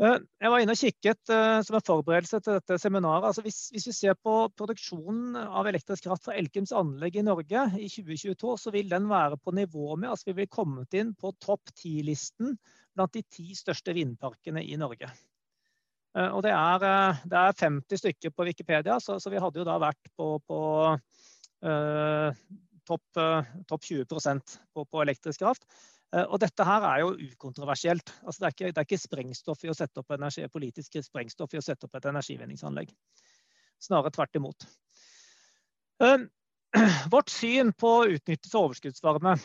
Eh, 0.00 0.14
jeg 0.40 0.50
var 0.50 0.62
inne 0.62 0.72
og 0.72 0.80
kikket 0.80 1.30
uh, 1.30 1.58
som 1.64 1.76
en 1.76 1.84
forberedelse 1.84 2.38
til 2.40 2.56
dette 2.56 2.78
seminaret. 2.80 3.26
Altså 3.28 3.44
hvis, 3.44 3.66
hvis, 3.74 3.90
vi 3.90 3.94
ser 3.96 4.16
på 4.16 4.36
produksjonen 4.56 5.36
av 5.42 5.68
elektrisk 5.68 6.06
kraft 6.08 6.24
fra 6.26 6.36
Elkems 6.38 6.72
anlegg 6.76 7.18
i 7.20 7.26
Norge 7.26 7.66
i 7.76 7.90
2022, 7.92 8.54
så 8.64 8.72
vil 8.72 8.88
den 8.92 9.10
være 9.10 9.36
på 9.36 9.54
nivå 9.56 9.98
med 10.00 10.14
altså 10.14 10.30
Vi 10.30 10.38
vil 10.40 10.50
kommet 10.52 10.96
inn 10.96 11.12
på 11.18 11.34
topp 11.44 11.74
ti-listen 11.76 12.56
blant 12.96 13.12
de 13.12 13.24
ti 13.28 13.52
største 13.56 13.94
vindparkene 13.96 14.64
i 14.64 14.80
Norge. 14.80 15.12
Uh, 16.16 16.30
og 16.38 16.42
det 16.48 16.56
er, 16.56 16.88
uh, 16.88 17.22
det 17.28 17.44
er, 17.44 17.60
50 17.60 18.02
stykker 18.02 18.32
på 18.32 18.48
Wikipedia, 18.48 18.98
så, 19.00 19.20
så, 19.20 19.32
vi 19.32 19.40
hadde 19.44 19.60
jo 19.60 19.68
da 19.68 19.78
vært 19.82 20.12
på, 20.16 20.34
på 20.48 20.60
topp 22.82 23.18
top 23.70 23.84
20 23.86 24.08
på, 24.10 24.82
på 24.82 25.02
elektrisk 25.04 25.44
kraft. 25.44 25.62
Eh, 26.12 26.26
og 26.26 26.40
dette 26.42 26.66
her 26.66 26.84
er 26.88 27.02
jo 27.02 27.14
ukontroversielt. 27.16 28.12
Altså 28.22 28.42
det, 28.42 28.46
er 28.46 28.56
ikke, 28.56 28.68
det, 28.68 28.82
er 28.82 28.88
ikke, 28.88 29.00
sprengstoff 29.00 29.64
i 29.64 29.72
å 29.72 29.76
sette 29.76 30.02
opp 30.02 30.12
energi, 30.16 30.44
politisk 30.52 31.00
sprengstoff 31.06 31.56
i 31.56 31.60
å 31.60 31.64
sette 31.64 31.88
opp 31.88 31.98
et 31.98 32.10
energivinningsanlegg. 32.12 32.92
Snarere 33.82 34.12
tvert 34.14 34.38
imot. 34.38 34.68
Uh, 36.02 36.28
vårt 37.14 37.32
syn 37.32 37.72
på 37.76 37.96
utnyttelse 38.12 38.58
av 38.58 38.68
overskuddsvarme 38.68 39.36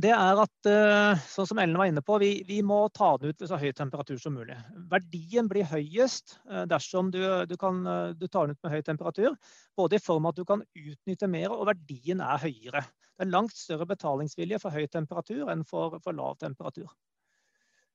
det 0.00 0.08
er 0.16 0.38
at 0.40 0.68
uh, 0.72 1.18
sånn 1.28 1.48
som 1.50 1.58
Ellen 1.60 1.76
var 1.76 1.90
inne 1.90 2.00
på, 2.04 2.16
vi, 2.22 2.30
vi, 2.48 2.62
må 2.64 2.86
ta 2.96 3.10
den 3.20 3.32
ut 3.32 3.42
ved 3.42 3.50
så 3.50 3.58
høy 3.60 3.74
temperatur 3.76 4.16
som 4.20 4.32
mulig. 4.38 4.56
Verdien 4.88 5.50
blir 5.50 5.68
høyest 5.68 6.38
uh, 6.48 6.62
dersom 6.70 7.10
du, 7.12 7.20
du, 7.48 7.54
kan, 7.60 7.82
du, 8.16 8.24
tar 8.24 8.48
den 8.48 8.56
ut 8.56 8.64
med 8.64 8.72
høy 8.72 8.80
temperatur. 8.86 9.36
Både 9.76 9.98
i 9.98 10.02
form 10.02 10.24
av 10.24 10.32
at 10.32 10.40
du 10.40 10.48
kan 10.48 10.64
utnytte 10.64 11.28
mer, 11.28 11.52
og 11.52 11.68
verdien 11.68 12.24
er 12.24 12.40
høyere. 12.40 12.86
Det 13.12 13.26
er 13.26 13.34
langt 13.34 13.56
større 13.58 13.88
betalingsvilje 13.90 14.62
for 14.62 14.72
høy 14.72 14.88
temperatur 14.88 15.52
enn 15.52 15.66
for, 15.68 15.98
for 16.00 16.16
lav 16.16 16.40
temperatur. 16.40 16.88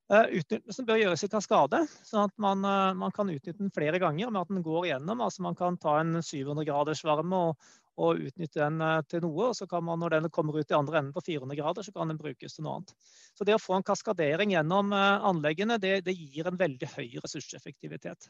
Utnyttelsen 0.07 0.85
bør 0.87 1.01
gjøres 1.01 1.25
i 1.25 1.27
kaskade, 1.27 1.81
sånn 2.07 2.29
at 2.29 2.33
man, 2.39 2.61
man, 2.95 3.11
kan 3.11 3.27
utnytte 3.27 3.59
den 3.59 3.73
flere 3.75 3.99
ganger 3.99 4.29
med 4.29 4.45
at 4.45 4.53
den 4.53 4.63
går 4.63 4.85
igjennom. 4.85 5.19
Altså 5.25 5.43
man 5.43 5.57
kan 5.57 5.75
ta 5.81 5.97
en 5.99 6.21
700 6.21 6.63
graders 6.69 7.01
varme 7.03 7.41
og, 7.49 7.67
og 7.97 8.23
utnytte 8.29 8.61
den 8.61 8.81
uh, 8.83 9.01
til 9.09 9.23
noe. 9.25 9.51
og 9.51 9.55
så 9.57 9.67
kan 9.69 9.85
man, 9.85 9.99
Når 9.99 10.17
den 10.17 10.29
kommer 10.33 10.57
ut 10.57 10.71
i 10.71 10.77
andre 10.77 10.99
enden 11.01 11.13
på 11.15 11.25
400 11.25 11.59
grader, 11.59 11.85
så 11.85 11.93
kan 11.95 12.13
den 12.13 12.19
brukes 12.21 12.57
til 12.57 12.67
noe 12.67 12.79
annet. 12.79 12.93
Så 13.37 13.47
det 13.47 13.57
å 13.57 13.61
få 13.61 13.77
en 13.77 13.87
kaskadering 13.87 14.53
gjennom 14.53 14.93
anleggene, 14.93 15.79
det, 15.81 16.01
det 16.05 16.17
gir 16.17 16.49
en 16.49 16.59
veldig 16.59 16.93
høy 16.95 17.17
ressurseffektivitet. 17.23 18.29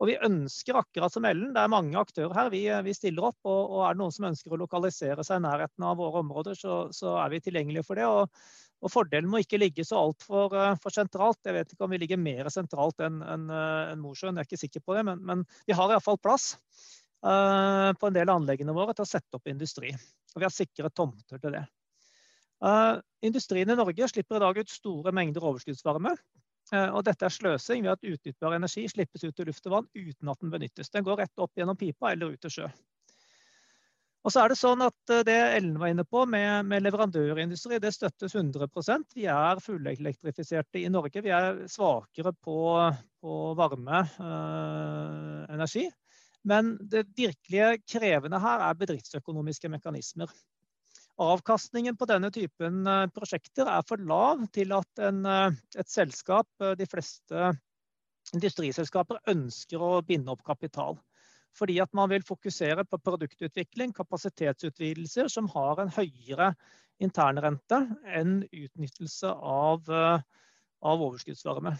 Og 0.00 0.08
vi 0.08 0.16
ønsker 0.24 0.78
akkurat 0.80 1.12
som 1.12 1.26
Ellen, 1.28 1.52
det 1.52 1.60
er 1.60 1.72
mange 1.72 1.98
aktører 2.00 2.32
her, 2.32 2.48
vi, 2.52 2.62
vi 2.86 2.96
stiller 2.96 3.28
opp. 3.28 3.38
Og, 3.44 3.60
og, 3.66 3.82
er 3.84 3.96
det 3.96 4.00
noen 4.00 4.14
som 4.16 4.30
ønsker 4.30 4.56
å 4.56 4.60
lokalisere 4.62 5.24
seg 5.26 5.42
i 5.42 5.44
nærheten 5.44 5.84
av 5.84 6.00
våre 6.00 6.22
områder, 6.24 6.56
så, 6.56 6.80
så 6.96 7.18
er 7.20 7.34
vi 7.34 7.42
tilgjengelige 7.44 7.84
for 7.84 8.00
det. 8.00 8.06
Og, 8.08 8.40
og 8.80 8.92
fordelen 8.92 9.28
må 9.28 9.42
ikke 9.42 9.60
ligge 9.60 9.84
så 9.84 10.00
altfor 10.00 10.56
for 10.80 10.96
sentralt. 10.96 11.42
Jeg 11.44 11.58
vet 11.58 11.74
ikke 11.74 11.84
om 11.84 11.92
vi 11.92 12.00
ligger 12.00 12.22
mer 12.22 12.48
sentralt 12.52 13.04
enn 13.04 13.20
en, 13.20 13.44
en 13.52 14.00
Mosjøen, 14.00 14.40
jeg 14.40 14.46
er 14.46 14.48
ikke 14.48 14.62
sikker 14.62 14.86
på 14.86 14.96
det. 14.96 15.04
Men, 15.10 15.20
men 15.20 15.44
vi 15.68 15.76
har 15.76 15.92
iallfall 15.92 16.20
plass 16.24 16.54
på 17.20 18.08
en 18.08 18.14
del 18.16 18.30
av 18.30 18.38
anleggene 18.40 18.72
våre 18.72 18.94
til 18.96 19.04
å 19.04 19.10
sette 19.10 19.36
opp 19.36 19.50
industri. 19.50 19.90
Og 20.34 20.40
vi 20.40 20.46
har 20.46 20.54
sikre 20.54 20.88
tomter 20.94 21.42
til 21.42 21.52
det. 21.52 21.64
Uh, 22.64 23.00
industrien 23.24 23.72
i 23.72 23.76
Norge 23.76 24.08
slipper 24.08 24.36
i 24.36 24.44
dag 24.44 24.60
ut 24.60 24.72
store 24.72 25.12
mengder 25.16 25.44
overskuddsvarme. 25.48 26.12
Eh, 26.72 26.88
og 26.94 27.02
dette 27.06 27.24
er 27.26 27.32
sløsing 27.34 27.82
ved 27.84 27.92
at 27.96 28.04
utnyttbar 28.06 28.54
energi 28.54 28.84
slippes 28.90 29.24
ut 29.26 29.40
i 29.42 29.44
luft 29.48 29.66
og 29.66 29.72
vann 29.74 29.88
uten 29.96 30.30
at 30.30 30.40
den 30.42 30.52
benyttes. 30.52 30.92
Den 30.94 31.06
går 31.06 31.16
rett 31.24 31.42
opp 31.42 31.52
gjennom 31.58 31.78
pipa 31.78 32.12
eller 32.12 32.26
ut 32.34 32.42
til 32.44 32.52
sjø. 32.60 32.68
Og 34.20 34.28
så 34.34 34.38
er 34.42 34.48
det 34.52 34.58
sånn 34.60 34.82
at 34.84 35.00
eh, 35.10 35.24
Det 35.26 35.38
Ellen 35.56 35.78
var 35.80 35.88
inne 35.90 36.06
på 36.06 36.20
med, 36.28 36.66
med 36.70 36.84
leverandørindustri, 36.84 37.74
det 37.82 37.92
støttes 37.96 38.32
100% 38.36 39.16
Vi 39.16 39.24
er 39.32 39.64
fullelektrifiserte 39.64 40.78
i 40.82 40.92
Norge. 40.92 41.24
Vi 41.24 41.32
er 41.34 41.44
svakere 41.72 42.32
på, 42.36 42.58
på 43.24 43.32
varmeenergi. 43.58 45.84
Eh, 45.88 45.96
Men 46.48 46.76
det 46.80 47.08
virkelige 47.16 47.82
krevende 47.84 48.40
her 48.40 48.62
er 48.64 48.78
bedriftsøkonomiske 48.78 49.68
mekanismer. 49.72 50.30
Avkastningen 51.20 51.98
på 52.00 52.06
denne 52.08 52.30
typen 52.32 52.86
eh, 52.88 53.06
prosjekter 53.12 53.68
er 53.68 53.84
for 53.88 54.00
lav 54.08 54.46
til 54.54 54.72
at 54.72 55.02
en, 55.04 55.20
eh, 55.28 55.58
et 55.76 55.92
selskap, 55.92 56.48
eh, 56.64 56.72
de 56.80 56.86
fleste 56.88 57.50
industriselskaper, 58.32 59.20
ønsker 59.28 59.84
å 59.84 60.00
binde 60.06 60.32
opp 60.32 60.44
kapital. 60.46 60.96
Fordi 61.58 61.76
at 61.82 61.92
man 61.98 62.08
vil 62.12 62.24
fokusere 62.24 62.86
på 62.88 63.00
produktutvikling, 63.04 63.92
kapasitetsutvidelser 63.92 65.28
som 65.28 65.50
har 65.52 65.82
en 65.82 65.92
høyere 65.92 66.54
internrente 67.02 67.80
enn 68.06 68.44
utnyttelse 68.46 69.32
av, 69.34 69.90
av 69.90 71.02
overskuddsvarme. 71.08 71.74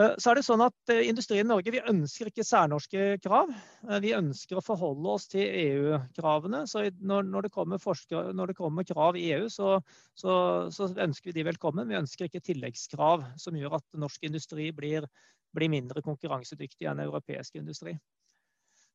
Eh, 0.00 0.14
så 0.16 0.30
er 0.30 0.38
det 0.38 0.44
sånn 0.46 0.62
at 0.64 0.92
eh, 0.92 1.02
Industrien 1.10 1.48
Norge 1.50 1.72
vi 1.74 1.82
ønsker 1.90 2.30
ikke 2.30 2.46
særnorske 2.48 3.18
krav. 3.24 3.50
Eh, 3.88 3.98
vi 4.04 4.14
ønsker 4.16 4.56
å 4.56 4.64
forholde 4.64 5.10
oss 5.12 5.28
til 5.28 5.44
EU-kravene. 5.44 6.62
så 6.70 6.86
når, 7.00 7.28
når, 7.28 7.48
det 7.48 8.22
når, 8.38 8.52
det 8.52 8.56
kommer 8.56 8.88
krav 8.88 9.18
i 9.20 9.26
EU, 9.36 9.50
så, 9.52 9.74
så, 10.16 10.32
så, 10.72 10.88
ønsker 10.96 11.30
vi 11.30 11.36
de 11.40 11.46
velkommen. 11.50 11.90
Vi 11.92 12.00
ønsker 12.00 12.30
ikke 12.30 12.44
tilleggskrav 12.48 13.26
som 13.36 13.58
gjør 13.58 13.76
at 13.82 13.86
norsk 14.00 14.24
industri 14.24 14.70
blir, 14.72 15.08
blir 15.52 15.72
mindre 15.72 16.00
konkurransedyktig 16.04 16.88
enn 16.88 17.04
europeisk 17.04 17.60
industri. 17.60 17.98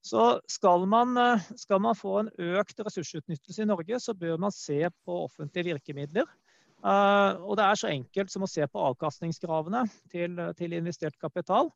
Så 0.08 0.38
skal 0.50 0.86
man, 0.90 1.18
skal 1.60 1.82
man 1.84 1.98
få 1.98 2.22
en 2.22 2.30
økt 2.56 2.80
ressursutnyttelse 2.86 3.66
i 3.66 3.70
Norge, 3.70 3.98
så 4.00 4.14
bør 4.18 4.38
man 4.40 4.54
se 4.56 4.80
på 5.06 5.24
offentlige 5.26 5.74
virkemidler. 5.74 6.30
Uh, 6.86 7.42
og 7.42 7.56
det 7.58 7.66
er 7.66 7.80
så 7.80 7.90
enkelt 7.90 8.32
som 8.32 8.46
å 8.46 8.50
se 8.50 8.66
på 8.70 8.82
avkastningskravene 8.92 9.88
til, 10.14 10.38
til 10.60 10.76
investert 10.78 11.18
kapital. 11.22 11.72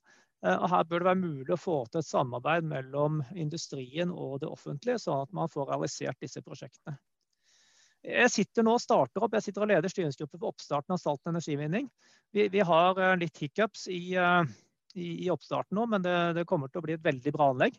Uh, 0.45 0.57
og 0.59 0.67
her 0.73 0.85
bør 0.89 1.01
det 1.01 1.09
være 1.09 1.21
mulig 1.21 1.55
å 1.55 1.59
få 1.59 1.77
til 1.89 2.03
et 2.03 2.09
samarbeid 2.09 2.67
mellom 2.69 3.21
industrien 3.33 4.13
og 4.13 4.39
det 4.43 4.51
offentlige, 4.51 5.01
sånn 5.01 5.25
at 5.25 5.33
man 5.35 5.49
får 5.51 5.71
realisert 5.73 6.21
disse 6.21 6.43
prosjektene. 6.45 6.97
Jeg 8.01 8.33
sitter 8.33 8.65
nå 8.65 8.75
og 8.77 8.81
starter 8.81 9.21
opp, 9.21 9.35
jeg 9.37 9.45
sitter 9.45 9.65
og 9.65 9.69
leder 9.69 9.91
styringsgruppe 9.93 10.39
for 10.39 10.49
oppstarten 10.49 10.95
av 10.95 11.01
salt- 11.01 11.27
energivinning. 11.29 11.89
Vi, 12.33 12.47
vi 12.49 12.63
har 12.65 12.97
litt 13.21 13.37
hiccups 13.37 13.85
i, 13.93 14.15
i, 14.17 15.09
i 15.25 15.27
oppstarten 15.29 15.77
nå, 15.77 15.85
men 15.91 16.01
det, 16.05 16.15
det, 16.39 16.47
kommer 16.49 16.71
til 16.71 16.81
å 16.81 16.85
bli 16.87 16.95
et 16.97 17.05
veldig 17.05 17.33
bra 17.35 17.51
anlegg. 17.53 17.77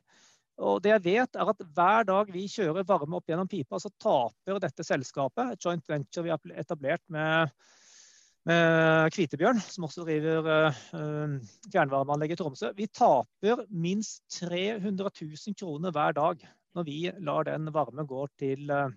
Og 0.62 0.80
det 0.84 0.92
jeg 0.94 1.04
vet 1.04 1.36
er 1.36 1.50
at 1.50 1.62
Hver 1.74 2.06
dag 2.08 2.32
vi 2.32 2.46
kjører 2.50 2.86
varme 2.86 3.18
opp 3.18 3.30
gjennom 3.30 3.50
pipa, 3.50 3.80
så 3.82 3.90
taper 4.00 4.60
dette 4.62 4.86
selskapet, 4.86 5.54
et 5.56 5.64
joint 5.64 5.88
venture 5.90 6.26
vi 6.26 6.34
har 6.34 6.58
etablert 6.62 7.04
med 7.12 7.52
med 8.48 9.12
Kvitebjørn, 9.14 9.60
som 9.62 9.84
også 9.86 10.02
driver 10.02 10.48
uh, 10.50 11.36
fjernvarmeanlegget 11.70 12.40
i 12.40 12.42
Tromsø. 12.42 12.72
Vi 12.74 12.88
taper 12.90 13.62
minst 13.70 14.24
300 14.40 15.12
000 15.20 15.54
kroner 15.60 15.94
hver 15.94 16.16
dag 16.18 16.42
når 16.74 16.88
vi 16.88 16.98
lar 17.20 17.46
den 17.46 17.70
varmen 17.70 18.08
gå 18.08 18.24
til, 18.42 18.66
uh, 18.66 18.90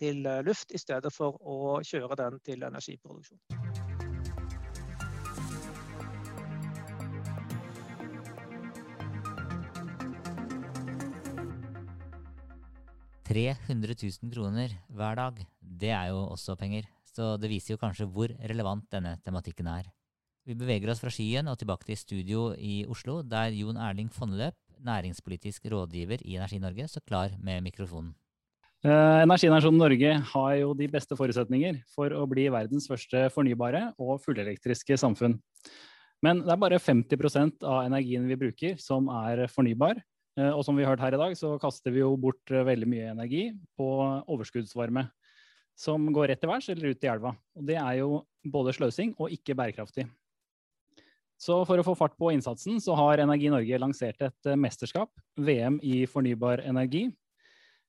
til 0.00 0.24
luft, 0.46 0.72
i 0.72 0.80
stedet 0.80 1.12
for 1.12 1.36
å 1.44 1.82
kjøre 1.84 2.22
den 2.22 2.40
til 2.46 2.64
energiproduksjon. 2.70 3.77
Tre 13.28 13.50
000 13.68 14.30
kroner 14.32 14.72
hver 14.96 15.18
dag, 15.18 15.40
det 15.60 15.90
er 15.92 16.06
jo 16.08 16.22
også 16.32 16.54
penger. 16.56 16.86
Så 17.04 17.34
det 17.36 17.50
viser 17.52 17.74
jo 17.74 17.80
kanskje 17.82 18.06
hvor 18.08 18.32
relevant 18.48 18.86
denne 18.88 19.18
tematikken 19.20 19.68
er. 19.68 19.90
Vi 20.48 20.56
beveger 20.56 20.88
oss 20.88 21.02
fra 21.02 21.12
skyen 21.12 21.50
og 21.52 21.58
tilbake 21.60 21.84
til 21.84 22.00
studio 22.00 22.46
i 22.56 22.86
Oslo, 22.88 23.18
der 23.20 23.52
Jon 23.52 23.76
Erling 23.76 24.08
Fondeløp, 24.08 24.56
næringspolitisk 24.80 25.68
rådgiver 25.68 26.24
i 26.24 26.38
Energi 26.38 26.56
Norge, 26.62 26.88
står 26.88 27.04
klar 27.04 27.36
med 27.36 27.68
mikrofonen. 27.68 28.14
Eh, 28.80 29.20
Energinasjonen 29.26 29.84
Norge 29.84 30.16
har 30.32 30.52
jo 30.62 30.72
de 30.80 30.88
beste 30.88 31.18
forutsetninger 31.18 31.82
for 31.92 32.08
å 32.08 32.24
bli 32.30 32.48
verdens 32.48 32.88
første 32.88 33.26
fornybare 33.34 33.90
og 34.00 34.22
fullelektriske 34.24 34.96
samfunn. 34.96 35.36
Men 36.24 36.40
det 36.46 36.54
er 36.56 36.64
bare 36.64 36.80
50% 36.80 37.60
av 37.60 37.84
energien 37.90 38.24
vi 38.24 38.40
bruker 38.40 38.80
som 38.80 39.12
er 39.20 39.50
fornybar. 39.52 40.00
Eh, 40.38 40.52
og 40.52 40.62
som 40.66 40.78
vi 40.78 40.86
har 40.86 40.94
hørt 40.94 41.02
her 41.02 41.18
i 41.18 41.20
dag, 41.20 41.34
så 41.38 41.56
kaster 41.60 41.94
vi 41.94 42.04
jo 42.04 42.14
bort 42.20 42.46
veldig 42.46 42.88
mye 42.88 43.10
energi 43.16 43.48
på 43.78 43.88
overskuddsvarme 44.30 45.08
som 45.78 46.08
går 46.14 46.32
rett 46.32 46.40
til 46.42 46.50
værs 46.50 46.68
eller 46.72 46.94
ut 46.94 47.04
i 47.04 47.10
elva. 47.10 47.34
Og 47.54 47.66
det 47.68 47.76
er 47.78 48.00
jo 48.00 48.22
både 48.50 48.74
sløsing 48.74 49.14
og 49.18 49.30
ikke 49.34 49.54
bærekraftig. 49.58 50.08
Så 51.38 51.60
for 51.68 51.78
å 51.78 51.86
få 51.86 51.94
fart 51.94 52.16
på 52.18 52.32
innsatsen, 52.34 52.80
så 52.82 52.96
har 52.98 53.22
Energi 53.22 53.50
Norge 53.52 53.78
lansert 53.78 54.24
et 54.26 54.50
eh, 54.50 54.58
mesterskap, 54.58 55.12
VM 55.38 55.78
i 55.86 56.02
fornybar 56.10 56.64
energi. 56.66 57.06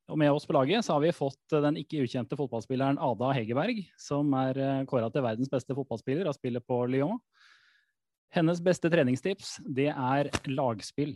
Og 0.09 0.17
med 0.21 0.29
oss 0.33 0.45
på 0.45 0.53
laget 0.53 0.85
så 0.85 0.95
har 0.95 1.01
vi 1.01 1.15
fått 1.17 1.55
eh, 1.55 1.63
den 1.65 1.79
ikke 1.81 2.03
ukjente 2.05 2.38
fotballspilleren 2.38 3.01
Ada 3.01 3.31
Hegerberg, 3.33 3.81
som 3.97 4.29
er 4.38 4.62
eh, 4.62 4.83
kåra 4.89 5.09
til 5.09 5.25
verdens 5.25 5.49
beste 5.49 5.73
fotballspiller 5.73 6.29
og 6.29 6.38
spiller 6.38 6.62
på 6.62 6.83
Lyon. 6.93 7.17
Hennes 8.38 8.62
beste 8.62 8.91
treningstips 8.93 9.57
det 9.65 9.89
er 9.89 10.29
lagspill. 10.45 11.15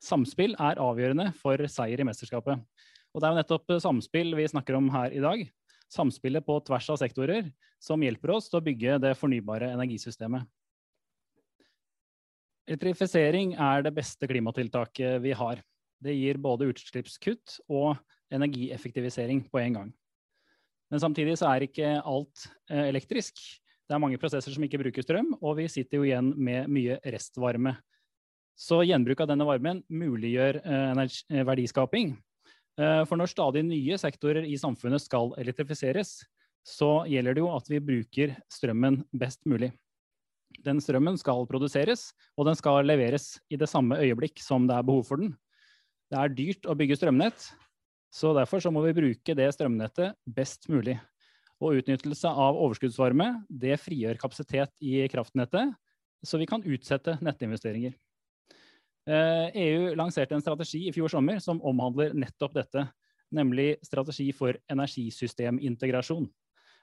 Samspill 0.00 0.54
er 0.56 0.80
avgjørende 0.80 1.30
for 1.36 1.60
seier 1.68 2.00
i 2.00 2.06
mesterskapet. 2.08 2.60
Og 3.10 3.20
det 3.20 3.26
er 3.26 3.34
jo 3.34 3.40
nettopp 3.40 3.72
samspill 3.82 4.36
vi 4.38 4.48
snakker 4.48 4.78
om 4.78 4.88
her 4.94 5.12
i 5.12 5.22
dag 5.22 5.48
samspillet 5.90 6.46
på 6.46 6.58
tvers 6.66 6.88
av 6.92 6.98
sektorer 7.00 7.50
som 7.82 8.02
hjelper 8.02 8.34
oss 8.36 8.48
til 8.50 8.60
å 8.60 8.64
bygge 8.64 8.98
det 9.02 9.14
fornybare 9.18 9.72
energisystemet. 9.74 10.46
Elektrifisering 12.70 13.56
er 13.58 13.82
det 13.82 13.94
beste 13.96 14.28
klimatiltaket 14.30 15.18
vi 15.24 15.32
har. 15.34 15.62
Det 16.00 16.14
gir 16.14 16.38
både 16.40 16.68
utslippskutt 16.70 17.58
og 17.68 17.98
energieffektivisering 18.30 19.42
på 19.50 19.62
en 19.64 19.78
gang. 19.78 19.88
Men 20.90 21.02
samtidig 21.02 21.36
så 21.40 21.50
er 21.50 21.66
ikke 21.66 21.96
alt 21.98 22.46
eh, 22.70 22.86
elektrisk. 22.88 23.40
Det 23.90 23.96
er 23.96 24.02
mange 24.02 24.20
prosesser 24.22 24.54
som 24.54 24.62
ikke 24.62 24.78
bruker 24.84 25.02
strøm, 25.02 25.32
og 25.40 25.58
vi 25.58 25.66
sitter 25.70 25.98
jo 25.98 26.06
igjen 26.06 26.30
med 26.38 26.70
mye 26.70 26.98
restvarme. 27.10 27.74
Så 28.58 28.82
gjenbruk 28.84 29.20
av 29.22 29.30
denne 29.30 29.46
varmen 29.48 29.84
muliggjør 29.88 30.60
eh, 30.64 31.44
verdiskaping, 31.46 32.14
Eh, 32.80 33.02
for 33.08 33.18
når 33.20 33.32
stadig 33.32 33.62
nye 33.66 33.98
sektorer 34.00 34.46
i 34.48 34.56
samfunnet 34.60 35.02
skal 35.02 35.34
elektrifiseres, 35.40 36.20
så 36.66 37.02
gjelder 37.08 37.36
det 37.36 37.42
jo 37.42 37.52
at 37.52 37.68
vi 37.70 37.80
bruker 37.82 38.34
strømmen 38.52 39.00
best 39.16 39.42
mulig. 39.48 39.72
Den 40.64 40.80
strømmen 40.82 41.16
skal 41.20 41.46
produseres, 41.48 42.10
og 42.36 42.48
den 42.48 42.58
skal 42.58 42.84
leveres 42.86 43.34
i 43.52 43.58
det 43.60 43.68
samme 43.70 43.98
øyeblikk 44.00 44.42
som 44.42 44.66
det 44.68 44.76
er 44.76 44.86
behov 44.86 45.06
for 45.08 45.22
den. 45.22 45.34
Det 46.10 46.18
er 46.18 46.34
dyrt 46.34 46.66
å 46.68 46.76
bygge 46.76 46.98
strømnett, 46.98 47.50
så 48.10 48.32
derfor 48.34 48.62
så 48.62 48.72
må 48.74 48.82
vi 48.88 48.96
bruke 48.96 49.36
det 49.38 49.48
strømnettet 49.54 50.18
best 50.26 50.66
mulig. 50.72 50.98
Og 51.60 51.78
utnyttelse 51.80 52.28
av 52.28 52.58
overskuddsvarme 52.58 53.28
det 53.62 53.76
frigjør 53.82 54.18
kapasitet 54.20 54.72
i 54.80 55.04
kraftnettet, 55.12 55.76
så 56.24 56.40
vi 56.40 56.48
kan 56.48 56.64
utsette 56.66 57.18
nettinvesteringer. 57.24 57.94
EU 59.08 59.12
eh, 59.14 59.92
e 59.92 59.94
lanserte 59.96 60.34
en 60.36 60.42
strategi 60.42 60.84
i 60.88 60.92
fjor 60.92 61.08
sommer 61.08 61.40
som 61.40 61.60
omhandler 61.64 62.12
nettopp 62.12 62.54
dette, 62.58 62.84
nemlig 63.32 63.78
strategi 63.86 64.28
for 64.36 64.58
energisystemintegrasjon. 64.70 66.28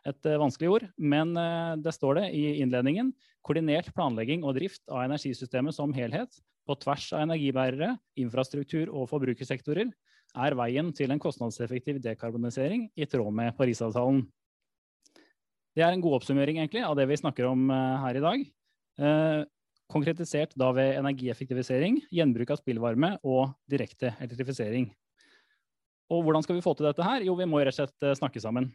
Et 0.08 0.30
eh, 0.30 0.40
vanskelig 0.42 0.72
ord, 0.72 0.88
men 0.98 1.36
eh, 1.38 1.76
det 1.84 1.94
står 1.94 2.22
det 2.22 2.28
i 2.34 2.44
innledningen. 2.64 3.12
Koordinert 3.46 3.92
planlegging 3.94 4.44
og 4.44 4.58
drift 4.58 4.82
av 4.90 5.06
energisystemet 5.06 5.76
som 5.78 5.94
helhet 5.94 6.40
på 6.68 6.76
tvers 6.82 7.12
av 7.14 7.28
energibærere, 7.28 7.94
infrastruktur 8.20 8.90
og 8.90 9.08
forbrukersektorer 9.12 9.94
er 10.38 10.56
veien 10.58 10.90
til 10.94 11.14
en 11.14 11.22
kostnadseffektiv 11.22 12.02
dekarbonisering 12.04 12.90
i 12.98 13.06
tråd 13.08 13.30
med 13.34 13.54
Parisavtalen. 13.58 14.26
Det 15.78 15.86
er 15.86 15.94
en 15.94 16.02
god 16.02 16.18
oppsummering 16.18 16.58
egentlig, 16.58 16.82
av 16.84 16.98
det 16.98 17.06
vi 17.08 17.20
snakker 17.22 17.46
om 17.48 17.70
her 17.70 18.18
i 18.18 18.24
dag 18.24 19.46
konkretisert 19.92 20.56
da 20.60 20.70
ved 20.76 20.98
energieffektivisering, 21.00 22.02
gjenbruk 22.14 22.52
av 22.54 22.60
spillvarme 22.62 23.14
og 23.24 23.54
direkte 23.72 24.14
elektrifisering. 24.20 24.90
Og 26.14 26.24
hvordan 26.24 26.44
skal 26.44 26.58
vi 26.58 26.64
få 26.64 26.74
til 26.78 26.88
dette 26.88 27.04
her? 27.04 27.24
Jo, 27.28 27.36
vi 27.40 27.48
må 27.50 27.60
rett 27.60 27.76
og 27.76 27.82
slett 27.82 28.06
eh, 28.08 28.16
snakke 28.16 28.42
sammen. 28.44 28.70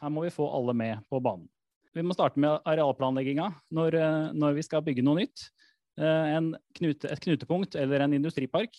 Her 0.00 0.12
må 0.12 0.24
vi 0.24 0.32
få 0.34 0.48
alle 0.52 0.74
med 0.76 1.04
på 1.08 1.20
banen. 1.24 1.46
Vi 1.94 2.02
må 2.02 2.16
starte 2.16 2.40
med 2.42 2.58
arealplanlegginga 2.66 3.46
når, 3.76 3.96
eh, 4.00 4.32
når 4.36 4.58
vi 4.58 4.64
skal 4.66 4.84
bygge 4.84 5.04
noe 5.06 5.22
nytt. 5.22 5.46
Eh, 6.00 6.50
knute, 6.80 7.12
et 7.12 7.22
knutepunkt 7.24 7.78
eller 7.80 8.04
en 8.04 8.16
industripark. 8.18 8.76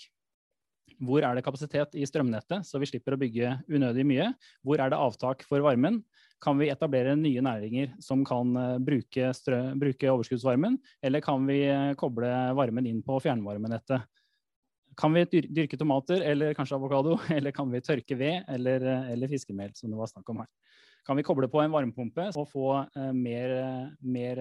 Hvor 1.02 1.26
er 1.26 1.36
det 1.36 1.44
kapasitet 1.44 1.98
i 1.98 2.06
strømnettet, 2.08 2.64
så 2.68 2.80
vi 2.80 2.88
slipper 2.88 3.16
å 3.16 3.20
bygge 3.20 3.56
unødig 3.68 4.06
mye? 4.08 4.30
Hvor 4.64 4.80
er 4.80 4.94
det 4.94 5.00
avtak 5.02 5.44
for 5.48 5.64
varmen? 5.66 6.04
Kan 6.44 6.60
vi 6.60 6.68
etablere 6.70 7.16
nye 7.18 7.42
næringer 7.44 7.94
som 8.04 8.24
kan 8.28 8.52
eh, 8.60 8.76
bruke, 8.84 9.30
strø, 9.38 9.60
bruke 9.80 10.12
overskuddsvarmen, 10.12 10.78
eller 11.06 11.24
kan 11.24 11.46
vi 11.48 11.62
eh, 11.70 11.94
koble 12.00 12.30
varmen 12.58 12.90
inn 12.90 13.02
på 13.06 13.20
fjernvarmenettet? 13.24 14.04
Kan 15.00 15.16
vi 15.16 15.26
dyrke 15.28 15.80
tomater 15.80 16.24
eller 16.24 16.56
kanskje 16.56 16.78
avokado, 16.78 17.16
eller 17.38 17.56
kan 17.56 17.72
vi 17.72 17.84
tørke 17.84 18.18
ved 18.20 18.44
eller, 18.52 18.84
eh, 18.84 19.14
eller, 19.16 19.32
fiskemel, 19.32 19.72
som 19.78 19.92
det 19.92 20.02
var 20.02 20.12
snakk 20.12 20.30
om 20.34 20.44
her? 20.44 20.52
Kan 21.06 21.20
vi 21.20 21.26
koble 21.26 21.48
på 21.52 21.62
en 21.62 21.74
varmepumpe 21.74 22.32
og 22.34 22.48
få 22.50 22.70
mer, 23.14 23.52
mer 24.02 24.40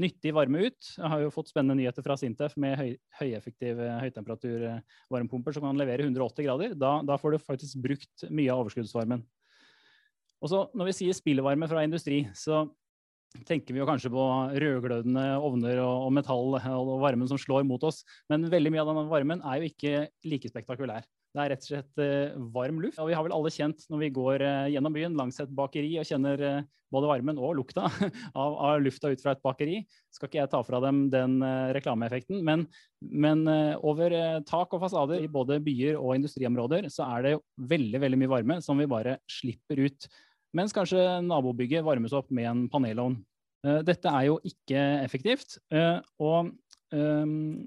nyttig 0.00 0.32
varme 0.32 0.62
ut? 0.64 0.86
Jeg 0.96 1.10
har 1.12 1.20
jo 1.20 1.32
fått 1.34 1.50
spennende 1.52 1.76
nyheter 1.76 2.06
fra 2.06 2.16
Sintef 2.16 2.54
med 2.56 2.78
høy, 2.80 2.94
høyeffektive 3.18 3.90
høytemperatur-varmepumper 4.00 5.52
som 5.52 5.66
kan 5.68 5.76
levere 5.76 6.06
180 6.06 6.48
grader. 6.48 6.72
Da, 6.80 6.94
da 7.04 7.18
får 7.20 7.36
du 7.36 7.44
faktisk 7.44 7.84
brukt 7.84 8.24
mye 8.30 8.48
av 8.48 8.64
overskuddsvarmen. 8.64 9.26
Og 10.44 10.50
så 10.52 10.66
Når 10.76 10.90
vi 10.90 10.96
sier 11.00 11.16
spillvarme 11.16 11.68
fra 11.70 11.84
industri, 11.86 12.26
så 12.36 12.66
tenker 13.48 13.74
vi 13.74 13.80
jo 13.80 13.88
kanskje 13.88 14.12
på 14.14 14.24
rødglødende 14.62 15.24
ovner 15.42 15.80
og, 15.82 16.12
metall 16.14 16.54
og 16.60 16.92
varmen 17.02 17.26
som 17.30 17.40
slår 17.40 17.64
mot 17.66 17.82
oss. 17.82 18.04
Men 18.30 18.46
veldig 18.52 18.70
mye 18.70 18.84
av 18.84 18.92
denne 18.92 19.08
varmen 19.10 19.42
er 19.42 19.58
jo 19.58 19.72
ikke 19.72 20.06
like 20.28 20.50
spektakulær. 20.52 21.06
Det 21.34 21.42
er 21.42 21.50
rett 21.50 21.64
og 21.64 21.66
slett 21.66 21.98
uh, 21.98 22.36
varm 22.54 22.78
luft. 22.78 23.00
Og 23.02 23.10
vi 23.10 23.16
har 23.18 23.26
vel 23.26 23.34
alle 23.34 23.50
kjent 23.50 23.82
når 23.90 24.04
vi 24.04 24.14
går 24.14 24.44
uh, 24.44 24.70
gjennom 24.70 24.94
byen 24.94 25.16
langs 25.18 25.40
et 25.42 25.50
bakeri 25.50 25.96
og 25.98 26.06
kjenner 26.06 26.42
uh, 26.46 26.60
både 26.94 27.08
varmen 27.10 27.40
og 27.42 27.56
lukta 27.58 27.88
av, 28.38 28.54
av, 28.54 28.76
lufta 28.84 29.10
ut 29.10 29.24
fra 29.24 29.34
et 29.34 29.42
bakeri. 29.42 29.80
Skal 30.14 30.30
ikke 30.30 30.38
jeg 30.44 30.52
ta 30.52 30.60
fra 30.62 30.78
dem 30.84 31.08
den 31.10 31.40
reklameeffekten, 31.74 32.38
men, 32.46 32.68
men 33.02 33.42
over 33.82 34.14
tak 34.46 34.76
og 34.76 34.84
fasader 34.84 35.24
i 35.24 35.32
både 35.32 35.58
byer 35.64 35.98
og 35.98 36.14
industriområder 36.20 36.86
så 36.94 37.08
er 37.16 37.26
det 37.26 37.34
veldig, 37.72 37.98
veldig 38.04 38.20
mye 38.20 38.32
varme 38.36 38.60
som 38.62 38.78
vi 38.78 38.86
bare 38.86 39.16
slipper 39.26 39.82
ut 39.88 40.06
mens 40.54 40.74
kanskje 40.74 41.02
nabobygget 41.26 41.84
varmes 41.84 42.14
opp 42.16 42.30
med 42.34 42.48
en 42.50 42.66
panelovn. 42.72 43.18
Eh, 43.64 43.80
dette 43.86 44.10
er 44.10 44.28
jo 44.28 44.40
ikke 44.44 44.80
effektivt. 45.04 45.58
Eh, 45.72 45.98
og 46.22 46.52
ehm, 46.94 47.64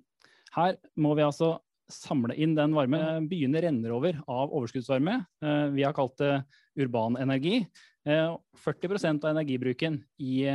her 0.55 0.77
må 0.99 1.15
vi 1.17 1.25
altså 1.25 1.57
samle 1.91 2.35
inn 2.35 2.55
den 2.57 2.75
varme. 2.75 2.99
Byene 3.29 3.63
renner 3.63 3.93
over 3.95 4.19
av 4.27 4.51
overskuddsvarme. 4.51 5.21
Eh, 5.43 5.67
vi 5.75 5.85
har 5.87 5.95
kalt 5.97 6.17
det 6.21 6.41
urban 6.77 7.19
energi. 7.21 7.63
40% 8.07 9.25
av 9.25 9.33
energibruken 9.33 9.97
i, 10.23 10.45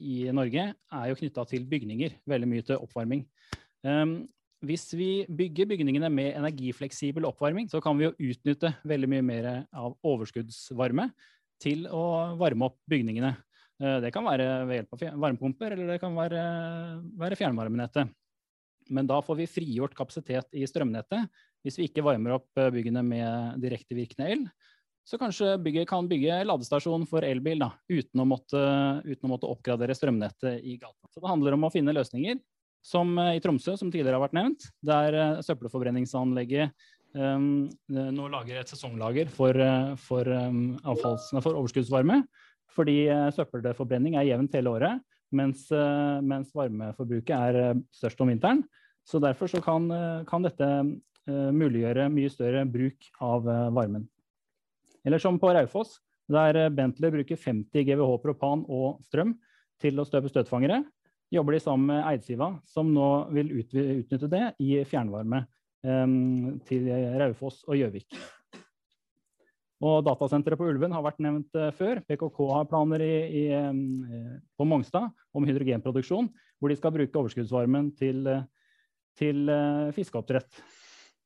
i 0.00 0.14
Norge 0.32 0.62
er 0.72 1.08
jo 1.10 1.18
knytta 1.18 1.42
til 1.50 1.66
bygninger. 1.68 2.14
Veldig 2.24 2.48
mye 2.48 2.64
til 2.64 2.80
oppvarming. 2.80 3.26
Hvis 4.64 4.86
vi 4.96 5.10
bygger 5.28 5.68
bygningene 5.68 6.08
med 6.08 6.38
energifleksibel 6.38 7.26
oppvarming, 7.28 7.68
så 7.68 7.82
kan 7.84 8.00
vi 8.00 8.06
jo 8.06 8.30
utnytte 8.30 8.70
veldig 8.88 9.10
mye 9.12 9.26
mer 9.28 9.50
av 9.76 9.92
overskuddsvarme 10.08 11.10
til 11.62 11.86
å 11.90 12.02
varme 12.40 12.68
opp 12.68 12.80
bygningene. 12.90 13.32
Det 14.02 14.10
kan 14.14 14.26
være 14.26 14.48
ved 14.68 14.80
hjelp 14.80 14.92
av 14.94 15.22
varmepumper, 15.24 15.74
eller 15.74 15.94
det 15.94 16.02
kan 16.02 16.14
være, 16.14 16.42
være 17.18 17.38
fjernvarmenettet. 17.38 18.12
Men 18.92 19.08
da 19.08 19.20
får 19.24 19.40
vi 19.40 19.48
frigjort 19.50 19.96
kapasitet 19.96 20.54
i 20.58 20.66
strømnettet 20.68 21.30
hvis 21.62 21.78
vi 21.78 21.86
ikke 21.88 22.04
varmer 22.04 22.36
opp 22.36 22.60
byggene 22.74 23.02
med 23.06 23.62
direktevirkende 23.62 24.30
el. 24.34 24.46
Så 25.06 25.18
kanskje 25.18 25.56
bygget 25.62 25.88
kan 25.90 26.06
bygge 26.10 26.42
ladestasjon 26.46 27.08
for 27.10 27.26
elbil 27.26 27.62
da, 27.62 27.72
uten, 27.90 28.22
å 28.22 28.26
måtte, 28.28 28.60
uten 29.02 29.26
å 29.26 29.32
måtte 29.32 29.50
oppgradere 29.50 29.96
strømnettet 29.98 30.62
i 30.62 30.76
gata. 30.78 31.10
Så 31.10 31.22
det 31.22 31.30
handler 31.30 31.56
om 31.56 31.66
å 31.66 31.72
finne 31.74 31.94
løsninger 31.94 32.38
som 32.86 33.14
i 33.18 33.40
Tromsø, 33.42 33.76
som 33.78 33.90
tidligere 33.90 34.18
har 34.18 34.24
vært 34.24 34.38
nevnt, 34.38 34.68
der 34.82 35.42
søppelforbrenningsanlegget 35.46 36.74
nå 37.14 38.28
lager 38.32 38.60
et 38.60 38.70
sesonglager 38.70 39.30
for, 39.32 39.56
for, 40.00 40.28
um, 40.28 40.78
for 41.42 41.52
overskuddsvarme. 41.52 42.22
Fordi 42.72 43.04
uh, 43.12 43.28
søppelforbrenning 43.34 44.16
er 44.16 44.30
jevnt 44.30 44.54
hele 44.56 44.72
året, 44.72 45.02
mens, 45.32 45.66
uh, 45.74 46.22
mens, 46.24 46.52
varmeforbruket 46.56 47.34
er 47.36 47.82
størst 47.92 48.22
om 48.24 48.32
vinteren. 48.32 48.62
Så 49.04 49.18
derfor 49.20 49.50
så 49.50 49.58
kan, 49.60 49.90
kan, 50.28 50.44
dette 50.46 50.66
muliggjøre 51.26 52.06
mye 52.10 52.30
større 52.30 52.62
bruk 52.70 53.08
av 53.22 53.48
varmen. 53.74 54.04
Eller 55.02 55.18
som 55.18 55.40
på 55.42 55.50
Raufoss, 55.50 55.96
der 56.30 56.70
Bentley 56.70 57.10
bruker 57.10 57.38
50 57.38 57.82
GWh 57.88 58.14
propan 58.22 58.62
og 58.70 59.02
strøm 59.08 59.34
til 59.82 59.98
å 59.98 60.06
støpe 60.06 60.30
støtfangere. 60.30 60.84
Jobber 61.34 61.56
de 61.56 61.62
sammen 61.64 61.88
med 61.90 62.04
Eidsiva, 62.12 62.52
som 62.68 62.92
nå 62.94 63.08
vil 63.34 63.50
utnytte 63.62 64.30
det 64.30 64.44
i 64.62 64.76
fjernvarme 64.86 65.42
til 65.82 66.88
Raufoss 67.18 67.64
og 67.66 67.78
Gjøvik. 67.78 68.18
Og 69.82 70.04
Datasenteret 70.06 70.60
på 70.60 70.68
Ulven 70.70 70.92
har 70.94 71.02
vært 71.02 71.18
nevnt 71.24 71.56
uh, 71.58 71.72
før. 71.74 71.98
PKK 72.06 72.36
har 72.52 72.68
planer 72.70 73.02
i, 73.02 73.14
i, 73.40 73.42
um, 73.66 74.04
på 74.54 74.66
Mongstad 74.70 75.08
om 75.34 75.48
hydrogenproduksjon, 75.48 76.28
hvor 76.62 76.70
de 76.70 76.76
skal 76.78 76.94
bruke 76.94 77.18
overskuddsvarmen 77.18 77.88
til, 77.98 78.22
uh, 78.30 78.44
til 79.18 79.50
fiskeoppdrett. 79.96 80.62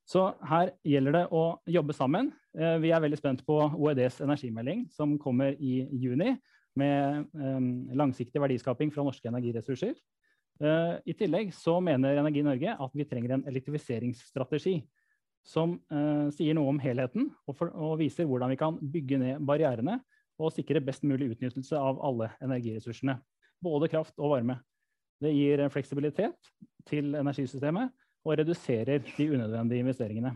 Så 0.07 0.23
her 0.47 0.71
gjelder 0.87 1.16
det 1.16 1.25
å 1.35 1.45
jobbe 1.66 1.95
sammen. 1.97 2.31
Eh, 2.55 2.77
vi 2.83 2.92
er 2.95 3.03
veldig 3.03 3.19
spent 3.19 3.42
på 3.47 3.59
OEDs 3.75 4.21
energimelding 4.23 4.85
som 4.95 5.16
kommer 5.19 5.57
i 5.59 5.81
juni, 5.99 6.37
med 6.77 7.25
eh, 7.40 7.66
langsiktig 7.97 8.40
verdiskaping 8.42 8.92
fra 8.95 9.03
norske 9.07 9.27
energiressurser. 9.31 9.97
Eh, 10.62 10.95
I 11.12 11.16
tillegg 11.19 11.53
så 11.55 11.77
mener 11.85 12.16
Energi 12.16 12.45
Norge 12.47 12.77
at 12.87 12.95
vi 12.97 13.07
trenger 13.09 13.37
en 13.37 13.47
elektrifiseringsstrategi 13.49 14.81
som 15.47 15.77
sier 16.35 16.57
noe 16.59 16.73
om 16.73 16.79
helheten 16.83 17.29
og, 17.47 17.53
for, 17.55 17.69
og 17.71 18.01
viser 18.01 18.27
hvordan 18.27 18.51
vi 18.51 18.57
kan 18.59 18.81
bygge 18.83 19.21
ned 19.23 19.45
barrierene 19.47 20.01
og 20.42 20.51
sikre 20.51 20.83
best 20.83 21.05
mulig 21.07 21.29
utnyttelse 21.37 21.79
av 21.79 22.01
alle 22.03 22.33
energiressursene. 22.42 23.14
Både 23.62 23.87
kraft 23.92 24.16
og 24.19 24.33
varme. 24.35 24.59
Det 25.23 25.31
gir 25.33 25.62
fleksibilitet 25.71 26.51
til 26.90 27.14
energisystemet 27.14 27.95
og 28.27 28.35
reduserer 28.40 29.01
de 29.07 29.29
unødvendige 29.31 29.85
investeringene. 29.85 30.35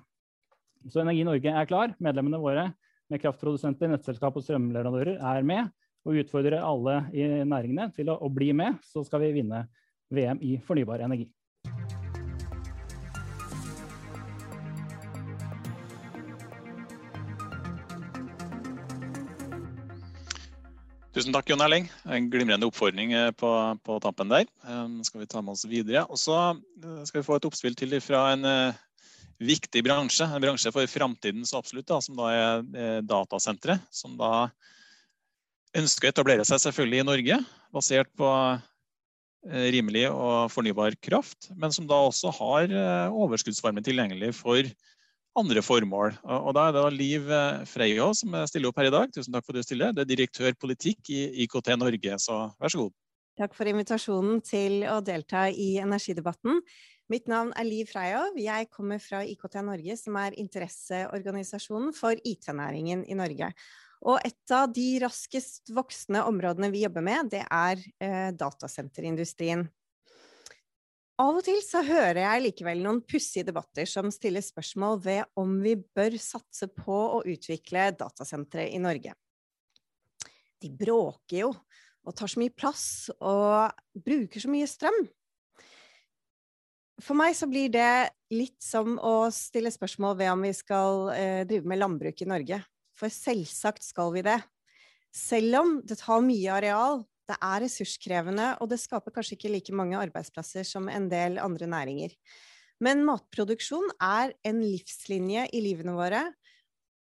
Så 0.89 1.03
Energi 1.03 1.27
Norge 1.27 1.53
er 1.53 1.69
klar. 1.69 1.93
Medlemmene 2.01 2.41
våre 2.41 2.71
med 3.11 3.21
kraftprodusenter, 3.21 3.91
nettselskap 3.91 4.37
og 4.39 4.47
strømleverandører 4.47 5.19
er 5.19 5.47
med 5.47 5.69
og 6.07 6.17
utfordrer 6.23 6.63
alle 6.65 7.03
i 7.13 7.27
næringene 7.45 7.91
til 7.93 8.09
å, 8.09 8.17
å 8.17 8.31
bli 8.33 8.55
med, 8.57 8.79
så 8.87 9.03
skal 9.05 9.21
vi 9.27 9.35
vinne 9.37 9.67
VM 10.11 10.41
i 10.43 10.59
fornybar 10.67 11.03
energi. 11.07 11.29
Tusen 21.11 21.35
takk, 21.35 21.49
Jon 21.51 21.63
Erling. 21.65 21.89
En 22.07 22.29
glimrende 22.31 22.69
oppfordring 22.71 23.11
eh, 23.13 23.33
på, 23.35 23.49
på 23.83 23.97
tampen 24.03 24.31
der. 24.31 24.47
Um, 24.63 25.01
skal 25.03 25.25
vi 25.25 25.27
ta 25.29 25.43
med 25.43 25.57
oss 25.57 25.67
videre. 25.67 26.05
Og 26.07 26.21
så 26.23 26.37
eh, 26.55 27.01
skal 27.09 27.19
vi 27.19 27.27
få 27.27 27.41
et 27.41 27.49
oppspill 27.49 27.75
til 27.79 27.97
fra 28.05 28.29
en 28.37 28.47
uh, 28.47 28.79
viktig 29.43 29.83
bransje. 29.85 30.29
En 30.29 30.43
bransje 30.43 30.71
for 30.73 30.87
framtiden 30.87 31.43
så 31.49 31.59
absolutt, 31.59 31.89
da, 31.91 31.99
som 32.05 32.15
da 32.19 32.31
er, 32.31 33.03
datasenteret. 33.03 33.83
Som 33.91 34.15
da 34.21 34.47
ønsker 35.77 36.09
å 36.09 36.15
etablere 36.15 36.47
seg 36.47 36.63
selvfølgelig 36.63 37.03
i 37.03 37.09
Norge, 37.11 37.41
basert 37.75 38.15
på 38.19 38.31
uh, 38.31 38.63
rimelig 39.45 40.07
og 40.11 40.51
fornybar 40.53 40.97
kraft. 41.03 41.49
Men 41.57 41.73
som 41.73 41.89
da 41.89 41.99
også 42.09 42.33
har 42.37 42.73
uh, 42.75 43.19
overskuddsvarme 43.25 43.83
tilgjengelig 43.85 44.35
for 44.39 44.67
andre 45.39 45.63
formål. 45.63 46.17
Og 46.27 46.51
Da 46.57 46.67
er 46.67 46.75
det 46.75 46.83
da 46.83 46.91
Liv 46.93 47.29
Freia 47.29 47.67
Freio 47.71 48.09
som 48.19 48.35
stiller 48.51 48.71
opp 48.71 48.81
her 48.83 48.91
i 48.91 48.95
dag. 48.95 49.13
Tusen 49.15 49.33
takk 49.33 49.47
for 49.47 49.55
at 49.55 49.63
du 49.63 49.69
stiller. 49.69 49.95
Det 49.95 50.03
er 50.03 50.11
direktør 50.11 50.57
politikk 50.59 51.13
i 51.15 51.45
IKT 51.45 51.71
Norge, 51.79 52.19
så 52.19 52.49
vær 52.61 52.73
så 52.73 52.83
god. 52.85 52.97
Takk 53.41 53.55
for 53.57 53.71
invitasjonen 53.71 54.41
til 54.45 54.83
å 54.91 54.99
delta 55.01 55.47
i 55.49 55.77
energidebatten. 55.81 56.59
Mitt 57.11 57.31
navn 57.31 57.55
er 57.59 57.67
Liv 57.67 57.89
Freio. 57.91 58.27
Jeg 58.39 58.69
kommer 58.71 59.01
fra 59.03 59.23
IKT 59.27 59.57
Norge, 59.67 59.97
som 59.99 60.19
er 60.21 60.37
interesseorganisasjonen 60.39 61.95
for 61.97 62.19
IT-næringen 62.27 63.07
i 63.09 63.17
Norge. 63.19 63.49
Og 64.09 64.23
et 64.25 64.55
av 64.57 64.71
de 64.73 64.87
raskest 65.03 65.73
voksende 65.77 66.23
områdene 66.29 66.71
vi 66.73 66.87
jobber 66.87 67.05
med, 67.05 67.33
det 67.35 67.43
er 67.45 67.83
eh, 68.01 68.31
datasenterindustrien. 68.33 69.67
Av 71.21 71.37
og 71.37 71.45
til 71.45 71.59
så 71.61 71.83
hører 71.85 72.23
jeg 72.23 72.45
likevel 72.47 72.81
noen 72.81 73.03
pussige 73.05 73.45
debatter 73.51 73.85
som 73.89 74.09
stiller 74.15 74.41
spørsmål 74.41 75.03
ved 75.05 75.27
om 75.41 75.59
vi 75.61 75.75
bør 75.77 76.17
satse 76.17 76.71
på 76.73 76.97
å 77.19 77.21
utvikle 77.29 77.91
datasentre 77.93 78.65
i 78.73 78.81
Norge. 78.81 79.13
De 80.61 80.71
bråker 80.73 81.43
jo 81.43 81.53
og 82.01 82.17
tar 82.17 82.31
så 82.33 82.41
mye 82.41 82.57
plass 82.57 83.11
og 83.19 84.01
bruker 84.01 84.41
så 84.41 84.49
mye 84.49 84.69
strøm. 84.71 85.03
For 87.05 87.17
meg 87.17 87.37
så 87.37 87.49
blir 87.49 87.69
det 87.73 88.13
litt 88.33 88.61
som 88.65 88.97
å 88.97 89.29
stille 89.33 89.73
spørsmål 89.73 90.17
ved 90.21 90.33
om 90.33 90.45
vi 90.45 90.53
skal 90.57 91.11
eh, 91.13 91.41
drive 91.49 91.69
med 91.69 91.81
landbruk 91.81 92.25
i 92.25 92.29
Norge. 92.33 92.63
For 93.01 93.13
selvsagt 93.13 93.87
skal 93.87 94.13
vi 94.13 94.25
det. 94.27 94.39
Selv 95.17 95.57
om 95.63 95.79
det 95.89 95.99
tar 96.03 96.21
mye 96.23 96.53
areal, 96.53 97.01
det 97.31 97.39
er 97.41 97.63
ressurskrevende, 97.65 98.53
og 98.61 98.71
det 98.73 98.81
skaper 98.83 99.15
kanskje 99.15 99.39
ikke 99.39 99.53
like 99.55 99.75
mange 99.77 99.99
arbeidsplasser 99.99 100.67
som 100.67 100.91
en 100.91 101.09
del 101.11 101.39
andre 101.43 101.69
næringer. 101.71 102.13
Men 102.83 103.05
matproduksjon 103.07 103.89
er 104.03 104.35
en 104.47 104.61
livslinje 104.65 105.47
i 105.55 105.63
livene 105.65 105.95
våre, 105.97 106.25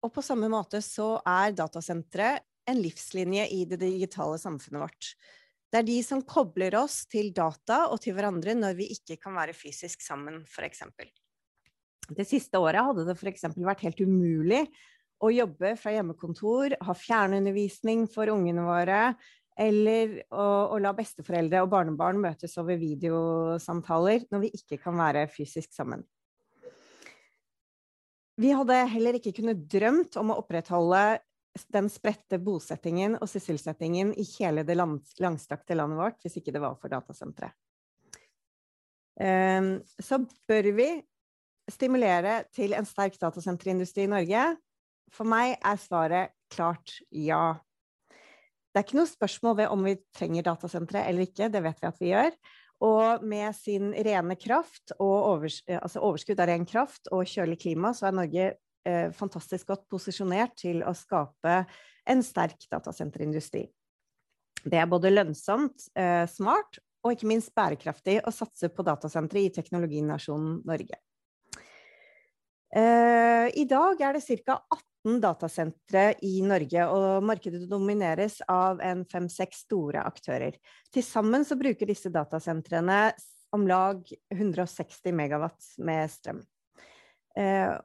og 0.01 0.13
på 0.15 0.23
samme 0.25 0.49
måte 0.51 0.82
så 0.84 1.15
er 1.27 1.56
datasentre 1.58 2.34
en 2.69 2.82
livslinje 2.82 3.47
i 3.54 3.63
det 3.69 3.80
digitale 3.82 4.38
samfunnet 4.41 4.84
vårt. 4.84 5.12
Det 5.71 5.80
er 5.80 5.88
de 5.88 5.97
som 6.04 6.23
kobler 6.27 6.75
oss 6.82 7.06
til 7.10 7.32
data 7.34 7.86
og 7.93 8.01
til 8.04 8.15
hverandre 8.17 8.56
når 8.58 8.75
vi 8.77 8.89
ikke 8.95 9.17
kan 9.21 9.38
være 9.38 9.56
fysisk 9.56 10.04
sammen, 10.04 10.41
f.eks. 10.43 10.84
Det 12.12 12.25
siste 12.27 12.60
året 12.60 12.84
hadde 12.84 13.06
det 13.08 13.15
f.eks. 13.15 13.45
vært 13.56 13.86
helt 13.86 14.01
umulig 14.04 14.65
å 15.21 15.29
jobbe 15.34 15.75
fra 15.77 15.93
hjemmekontor, 15.93 16.75
ha 16.81 16.95
fjernundervisning 16.97 18.07
for 18.10 18.31
ungene 18.34 18.65
våre, 18.65 19.01
eller 19.62 20.15
å, 20.31 20.45
å, 20.73 20.79
la 20.81 20.93
besteforeldre 20.97 21.62
og 21.62 21.69
barnebarn 21.73 22.21
møtes 22.23 22.55
over 22.62 22.79
videosamtaler 22.81 24.25
når 24.31 24.45
vi 24.45 24.51
ikke 24.57 24.79
kan 24.81 24.97
være 24.97 25.27
fysisk 25.29 25.75
sammen. 25.75 26.05
Vi 28.41 28.53
hadde 28.55 28.77
heller 28.89 29.19
ikke 29.19 29.36
kunnet 29.38 29.67
drømt 29.69 30.15
om 30.17 30.31
å 30.34 30.39
opprettholde 30.41 31.19
den 31.75 31.89
spredte 31.91 32.39
bosettingen 32.41 33.17
og 33.19 33.27
sysselsettingen 33.29 34.13
i 34.15 34.23
hele 34.38 34.63
det 34.65 34.77
land, 34.79 35.03
langstrakte 35.19 35.75
landet 35.75 35.99
vårt 35.99 36.23
hvis 36.23 36.39
ikke 36.39 36.53
det 36.55 36.63
var 36.63 36.77
for 36.79 36.93
datasenteret. 36.93 37.53
Um, 39.21 39.81
så 39.99 40.21
bør 40.49 40.71
vi 40.73 40.88
stimulere 41.69 42.45
til 42.55 42.73
en 42.73 42.88
sterk 42.88 43.19
datasenterindustri 43.21 44.07
i 44.07 44.10
Norge. 44.10 44.45
For 45.12 45.28
meg 45.28 45.58
er 45.58 45.80
svaret 45.82 46.36
klart 46.52 46.97
ja. 47.12 47.60
Det 48.71 48.80
er 48.80 48.86
ikke 48.86 49.00
noe 49.02 49.10
spørsmål 49.10 49.58
ved 49.60 49.71
om 49.74 49.84
vi 49.84 49.97
trenger 50.15 50.45
datasentre 50.47 51.04
eller 51.08 51.28
ikke, 51.28 51.50
det 51.52 51.62
vet 51.65 51.82
vi 51.82 51.89
at 51.89 52.02
vi 52.02 52.12
gjør. 52.13 52.36
Og 52.82 53.26
med 53.28 53.54
sin 53.54 53.91
rene 53.93 54.38
kraft 54.39 54.95
overs 54.97 55.60
altså 55.67 56.02
overskudd 56.02 56.39
av 56.41 56.50
ren 56.50 56.65
kraft 56.65 57.12
og 57.13 57.28
kjølig 57.30 57.60
klima, 57.62 57.91
så 57.93 58.08
er 58.10 58.15
Norge 58.17 58.47
eh, 58.88 59.12
fantastisk 59.13 59.69
godt 59.69 59.86
posisjonert 59.91 60.56
til 60.63 60.82
å 60.88 60.95
skape 60.97 61.60
en 62.10 62.24
sterk 62.26 62.65
datasenterindustri. 62.71 63.67
Det 64.62 64.80
er 64.80 64.89
både 64.89 65.12
lønnsomt, 65.13 65.91
eh, 65.97 66.26
smart 66.30 66.80
og 67.02 67.15
ikke 67.15 67.30
minst 67.30 67.54
bærekraftig 67.58 68.19
å 68.25 68.33
satse 68.33 68.69
på 68.73 68.85
datasentre 68.85 69.42
i 69.42 69.54
teknologinasjonen 69.54 70.62
Norge. 70.69 70.98
Eh, 72.76 73.48
I 73.62 73.65
dag 73.67 74.02
er 74.02 74.15
det 74.15 74.24
ca. 74.46 74.62
18 74.72 74.92
18 75.02 75.22
datasentre 75.22 76.04
i 76.22 76.42
Norge, 76.46 76.86
og 76.86 77.24
markedet 77.26 77.65
domineres 77.69 78.40
av 78.50 78.82
en 78.86 79.04
fem-seks 79.06 79.65
store 79.65 80.04
aktører. 80.06 80.58
Til 80.94 81.04
sammen 81.04 81.46
så 81.46 81.58
bruker 81.58 81.90
disse 81.90 82.12
datasentrene 82.13 83.12
om 83.52 83.65
lag 83.67 84.06
160 84.32 85.12
megawatt 85.13 85.74
med 85.80 86.10
strøm. 86.12 86.42
Eh, 87.36 87.78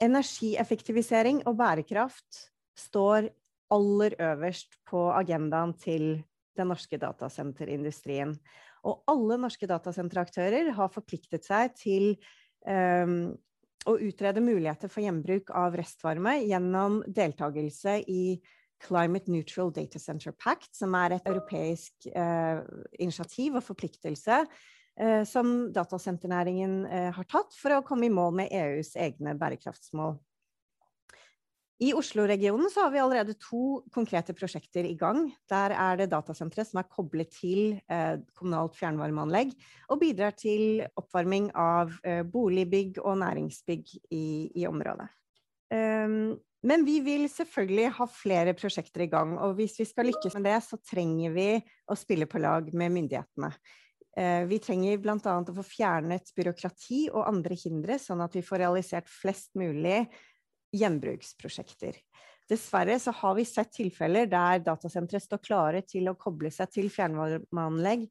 energieffektivisering 0.00 1.42
og 1.46 1.56
bærekraft 1.56 2.50
står 2.76 3.30
aller 3.70 4.16
øverst 4.18 4.76
på 4.88 5.10
agendaen 5.14 5.72
til 5.78 6.22
den 6.56 6.68
norske 6.68 6.98
datasenterindustrien. 6.98 8.34
Og 8.84 9.04
alle 9.08 9.36
norske 9.38 9.68
datasenteraktører 9.70 10.72
har 10.76 10.92
forpliktet 10.92 11.44
seg 11.46 11.76
til 11.78 12.16
um, 12.66 13.36
å 13.88 13.96
utrede 14.00 14.42
muligheter 14.44 14.90
for 14.92 15.04
gjenbruk 15.04 15.52
av 15.56 15.76
restvarme 15.78 16.40
gjennom 16.44 17.00
deltakelse 17.06 18.00
i 18.10 18.24
Climate 18.80 19.30
Neutral 19.30 19.72
Data 19.72 20.00
Center 20.00 20.32
Pact, 20.32 20.72
som 20.76 20.94
er 20.96 21.16
et 21.16 21.28
europeisk 21.28 22.08
eh, 22.12 22.60
initiativ 23.00 23.58
og 23.58 23.64
forpliktelse 23.66 24.40
eh, 24.40 25.22
som 25.28 25.70
datasenternæringen 25.74 26.80
eh, 26.88 27.10
har 27.16 27.28
tatt 27.28 27.56
for 27.56 27.76
å 27.76 27.84
komme 27.86 28.08
i 28.08 28.14
mål 28.14 28.40
med 28.40 28.54
EUs 28.56 28.94
egne 29.00 29.36
bærekraftsmål. 29.40 30.16
I 31.80 31.94
Oslo-regionen 31.96 32.68
så 32.68 32.84
har 32.84 32.90
vi 32.92 33.00
allerede 33.00 33.38
to 33.40 33.80
konkrete 33.94 34.34
prosjekter 34.36 34.84
i 34.84 34.96
gang. 35.00 35.30
Der 35.48 35.72
er 35.72 35.96
det 35.96 36.10
datasentre 36.12 36.64
som 36.68 36.82
er 36.82 36.90
koblet 36.92 37.30
til 37.32 37.78
eh, 37.88 38.20
kommunalt 38.36 38.76
fjernvarmeanlegg, 38.76 39.54
og 39.88 40.02
bidrar 40.02 40.36
til 40.36 40.82
oppvarming 41.00 41.48
av 41.56 41.94
eh, 42.04 42.20
boligbygg 42.28 43.00
og 43.00 43.16
næringsbygg 43.22 43.96
i, 44.12 44.26
i 44.60 44.68
området. 44.68 45.08
Um, 45.72 46.36
men 46.68 46.84
vi 46.84 46.98
vil 47.00 47.24
selvfølgelig 47.32 47.92
ha 47.96 48.06
flere 48.12 48.52
prosjekter 48.58 49.06
i 49.06 49.12
gang, 49.12 49.38
og 49.40 49.56
hvis 49.56 49.78
vi 49.80 49.88
skal 49.88 50.10
lykkes 50.10 50.36
med 50.36 50.50
det, 50.50 50.58
så 50.66 50.76
trenger 50.84 51.32
vi 51.32 51.50
å 51.88 51.96
spille 51.96 52.28
på 52.28 52.42
lag 52.42 52.68
med 52.76 52.92
myndighetene. 52.92 53.54
Eh, 54.20 54.42
vi 54.50 54.58
trenger 54.60 55.00
bl.a. 55.00 55.16
å 55.16 55.56
få 55.56 55.64
fjernet 55.64 56.32
byråkrati 56.36 57.06
og 57.14 57.24
andre 57.24 57.56
hindre, 57.56 57.96
sånn 58.02 58.20
at 58.20 58.36
vi 58.36 58.44
får 58.44 58.66
realisert 58.66 59.08
flest 59.08 59.54
mulig 59.56 60.02
gjenbruksprosjekter. 60.76 61.98
Dessverre 62.50 62.96
så 62.98 63.14
har 63.14 63.36
vi 63.38 63.46
sett 63.46 63.70
tilfeller 63.76 64.26
der 64.30 64.62
datasentre 64.66 65.20
står 65.22 65.42
klare 65.44 65.84
til 65.86 66.10
å 66.10 66.16
koble 66.18 66.50
seg 66.54 66.72
til 66.74 66.90
fjernvarmeanlegg, 66.90 68.08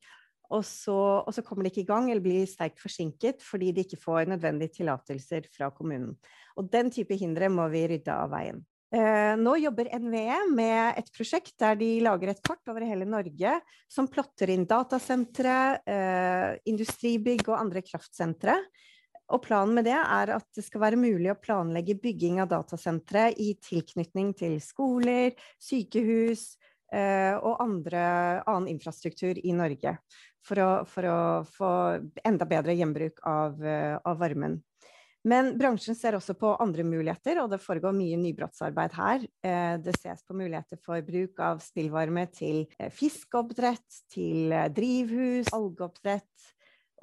og 0.49 0.63
så, 0.65 0.97
og 1.21 1.29
så, 1.35 1.43
kommer 1.45 1.65
de 1.65 1.69
ikke 1.73 1.83
i 1.83 1.89
gang 1.89 2.07
eller 2.09 2.23
blir 2.25 2.47
sterkt 2.49 2.81
forsinket 2.81 3.43
fordi 3.45 3.69
de 3.75 3.83
ikke 3.85 3.99
får 4.01 4.31
nødvendige 4.31 4.79
tillatelser 4.79 5.45
fra 5.53 5.69
kommunen. 5.75 6.15
Og 6.57 6.71
den 6.73 6.89
type 6.93 7.17
hindre 7.19 7.51
må 7.53 7.67
vi 7.69 7.83
rydde 7.91 8.15
av 8.15 8.31
veien. 8.33 8.63
Eh, 8.89 9.35
nå 9.37 9.53
jobber 9.61 9.91
NVE 10.01 10.39
med 10.49 10.97
et 10.97 11.11
prosjekt 11.13 11.53
der 11.61 11.75
de 11.77 11.91
lager 12.01 12.31
et 12.31 12.41
kart 12.41 12.71
over 12.71 12.81
hele 12.81 13.05
Norge 13.05 13.51
som 13.85 14.07
plotter 14.09 14.49
inn 14.49 14.65
datasentre, 14.65 15.57
eh, 15.85 16.57
industribygg 16.71 17.45
og 17.51 17.59
andre 17.59 17.85
kraftsentre 17.85 18.57
og 19.29 19.43
planen 19.45 19.75
med 19.77 19.85
det 19.85 19.97
er 19.97 20.31
at 20.33 20.47
det 20.57 20.63
skal 20.65 20.81
være 20.83 20.99
mulig 20.99 21.29
å 21.31 21.37
planlegge 21.37 21.97
bygging 22.01 22.39
av 22.41 22.49
datasentre 22.49 23.29
i 23.37 23.51
tilknytning 23.61 24.33
til 24.37 24.57
skoler, 24.63 25.35
sykehus 25.61 26.55
eh, 26.93 27.35
og 27.37 27.61
andre, 27.61 28.01
annen 28.45 28.71
infrastruktur 28.73 29.37
i 29.37 29.53
Norge. 29.53 29.97
For 30.45 30.63
å, 30.63 30.69
for 30.87 31.05
å 31.05 31.19
få 31.45 31.69
enda 32.25 32.47
bedre 32.49 32.73
gjenbruk 32.77 33.21
av, 33.27 33.59
eh, 33.61 33.99
av, 33.99 34.17
varmen. 34.17 34.57
Men 35.27 35.51
bransjen 35.59 35.97
ser 35.99 36.15
også 36.15 36.33
på 36.39 36.53
andre 36.63 36.85
muligheter, 36.87 37.41
og 37.43 37.51
det 37.51 37.59
foregår 37.61 37.93
mye 37.93 38.17
nybrottsarbeid 38.21 38.95
her. 38.97 39.25
Eh, 39.45 39.75
det 39.83 39.97
ses 39.99 40.23
på 40.25 40.37
muligheter 40.39 40.79
for 40.81 41.03
bruk 41.05 41.43
av 41.43 41.61
spillvarme 41.61 42.23
til 42.33 42.63
eh, 42.79 42.89
fiskeoppdrett, 42.95 44.01
til 44.15 44.55
drivhus, 44.73 45.51
algeoppdrett 45.53 46.49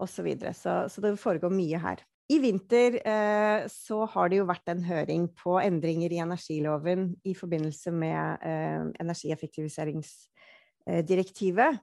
osv. 0.00 0.10
Så, 0.16 0.26
videre. 0.26 0.56
så 0.56 0.88
Så 0.88 1.04
det 1.04 1.14
foregår 1.20 1.52
mye 1.52 1.78
her. 1.80 2.02
I 2.26 2.40
vinter 2.42 2.96
eh, 3.06 3.68
så 3.70 4.00
har 4.10 4.30
det 4.30 4.40
jo 4.40 4.46
vært 4.48 4.68
en 4.72 4.80
høring 4.82 5.28
på 5.38 5.60
endringer 5.62 6.10
i 6.10 6.18
energiloven 6.24 7.14
i 7.22 7.34
forbindelse 7.38 7.92
med 7.94 8.42
eh, 8.42 8.82
energieffektiviseringsdirektivet. 9.02 11.78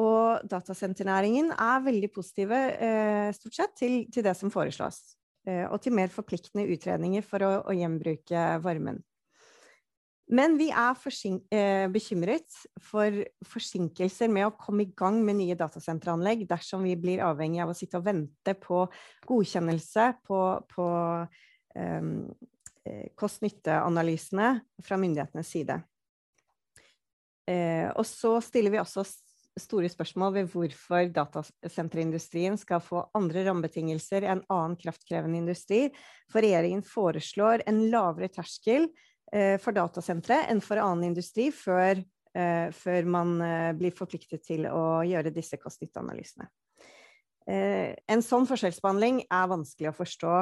Og 0.00 0.40
datasenternæringen 0.48 1.52
er 1.52 1.84
veldig 1.84 2.08
positive 2.14 2.56
eh, 2.56 3.28
stort 3.36 3.54
sett 3.58 3.76
til, 3.82 4.08
til, 4.08 4.24
det 4.24 4.32
som 4.38 4.50
foreslås. 4.54 5.16
Eh, 5.44 5.68
og 5.68 5.82
til 5.84 5.92
mer 5.92 6.08
forpliktende 6.12 6.68
utredninger 6.72 7.22
for 7.26 7.42
å, 7.44 7.68
å 7.68 7.72
gjenbruke 7.76 8.60
varmen. 8.64 9.04
Men 10.30 10.54
vi 10.56 10.68
er 10.70 10.96
eh, 11.50 11.88
bekymret 11.90 12.54
for 12.80 13.16
forsinkelser 13.50 14.30
med 14.32 14.46
å 14.46 14.54
komme 14.56 14.86
i 14.86 14.92
gang 14.96 15.18
med 15.24 15.40
nye 15.40 15.56
datasenteranlegg 15.58 16.46
dersom 16.50 16.86
vi 16.86 16.94
blir 16.96 17.24
avhengig 17.26 17.62
av 17.64 17.72
å 17.72 17.76
sitte 17.76 17.98
og 17.98 18.06
vente 18.06 18.54
på 18.62 18.84
godkjennelse 19.28 20.06
på, 20.28 20.40
på 20.70 20.86
um, 21.74 22.14
kost-nytte-analysene 23.18 24.54
fra 24.86 25.00
myndighetenes 25.02 25.52
side. 25.52 25.80
Eh, 27.50 27.90
og 27.90 28.06
så 28.06 28.36
stiller 28.46 28.72
vi 28.72 28.80
også 28.80 29.04
store 29.60 29.90
spørsmål 29.92 30.36
ved 30.38 30.52
hvorfor 30.54 31.10
datasenterindustrien 31.12 32.54
skal 32.56 32.80
få 32.80 33.02
andre 33.18 33.42
rammebetingelser 33.50 34.24
enn 34.24 34.46
annen 34.46 34.78
kraftkrevende 34.80 35.42
industri, 35.42 35.88
for 36.32 36.40
regjeringen 36.40 36.86
foreslår 36.86 37.66
en 37.68 37.82
lavere 37.92 38.30
terskel 38.32 38.88
Eh, 38.88 39.11
for 39.62 39.72
datasentre 39.76 40.42
enn 40.52 40.60
for 40.64 40.80
annen 40.82 41.08
industri 41.08 41.48
før, 41.54 42.02
eh, 42.36 42.68
før 42.76 43.08
man 43.08 43.38
eh, 43.40 43.70
blir 43.78 43.94
forpliktet 43.96 44.44
til 44.44 44.66
å 44.68 45.00
gjøre 45.08 45.32
disse 45.34 45.58
kost-nytte-analysene. 45.60 46.48
En 47.42 48.20
sånn 48.22 48.44
forskjellsbehandling 48.46 49.24
er 49.26 49.46
vanskelig 49.50 49.88
å 49.90 49.96
forstå. 49.96 50.34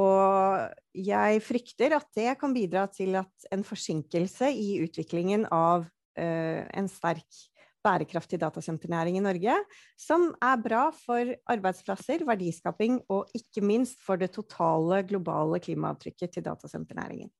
Og 0.00 0.94
jeg 0.96 1.42
frykter 1.44 1.92
at 1.92 2.06
det 2.16 2.30
kan 2.40 2.54
bidra 2.56 2.86
til 2.88 3.18
at 3.20 3.50
en 3.52 3.60
forsinkelse 3.66 4.48
i 4.48 4.78
utviklingen 4.80 5.44
av 5.52 5.84
en 6.16 6.88
sterk 6.88 7.42
bærekraftig 7.84 8.40
datasenternæring 8.40 9.18
i 9.18 9.24
Norge, 9.24 9.56
som 10.00 10.30
er 10.40 10.64
bra 10.64 10.86
for 10.96 11.34
arbeidsplasser, 11.52 12.24
verdiskaping 12.28 13.02
og 13.12 13.30
ikke 13.36 13.64
minst 13.64 14.00
for 14.04 14.20
det 14.20 14.32
totale 14.34 15.02
globale 15.08 15.60
klimaavtrykket 15.60 16.36
til 16.36 16.48
datasenternæringen. 16.48 17.30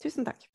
Tusen 0.00 0.24
takk. 0.24 0.46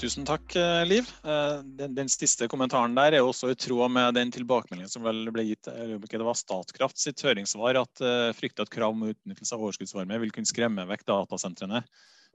Tusen 0.00 0.24
takk, 0.24 0.54
eh, 0.56 0.86
Liv. 0.88 1.10
Eh, 1.24 1.58
den, 1.76 1.92
den, 1.98 2.08
siste 2.08 2.48
kommentaren 2.48 2.94
der 2.96 3.18
er 3.18 3.26
også 3.26 3.50
i 3.52 3.58
tråd 3.60 3.92
med 3.92 4.16
den 4.16 4.32
tilbakemeldingen 4.32 4.88
som 4.88 5.04
vel 5.04 5.28
ble 5.34 5.44
gitt 5.50 5.68
det 5.68 6.24
var 6.24 6.38
Statkraft 6.38 6.96
sitt 6.96 7.20
høringssvar, 7.20 7.76
at 7.82 8.00
uh, 8.00 8.30
frykter 8.32 8.64
at 8.64 8.72
krav 8.72 8.96
om 8.96 9.10
utnyttelse 9.10 9.52
av 9.52 9.66
overskuddsvarme 9.66 10.22
vil 10.24 10.32
kunne 10.32 10.48
skremme 10.48 10.88
vekk 10.88 11.04
datasentrene 11.12 11.82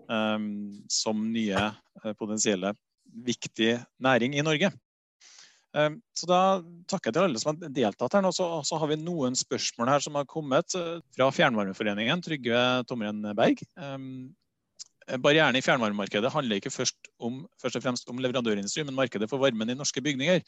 um, 0.05 0.77
som 0.93 1.25
nye 1.33 1.71
potensielle 2.21 2.75
viktig 3.25 3.79
næring 3.97 4.37
i 4.37 4.45
Norge. 4.45 4.69
Ehm, 5.76 5.99
så 6.15 6.30
da 6.30 6.39
takker 6.88 7.09
jeg 7.11 7.17
til 7.17 7.26
alle 7.28 7.41
som 7.41 7.51
har 7.51 7.76
deltatt 7.76 8.15
her 8.15 8.23
nå. 8.23 8.32
Så, 8.36 8.47
så, 8.67 8.80
har 8.80 8.91
vi 8.91 8.99
noen 9.01 9.36
spørsmål 9.38 9.91
her 9.91 10.05
som 10.05 10.15
har 10.19 10.28
kommet 10.30 10.78
eh, 10.80 10.97
fra 11.17 11.30
Fjernvarmeforeningen, 11.36 12.23
Trygve 12.26 12.63
Tomren 12.89 13.21
Berg. 13.38 13.63
Ehm, 13.82 14.32
barrieren 15.21 15.57
i 15.59 15.61
fjernvarmemarkedet 15.61 16.32
handler 16.34 16.57
ikke 16.57 16.73
først, 16.73 17.11
om, 17.21 17.43
først 17.61 17.78
og 17.78 17.84
fremst 17.84 18.09
om 18.09 18.21
leverandørindustri, 18.23 18.88
men 18.88 18.97
markedet 18.97 19.30
for 19.30 19.43
varmen 19.43 19.69
i 19.69 19.78
norske 19.78 20.01
bygninger. 20.01 20.41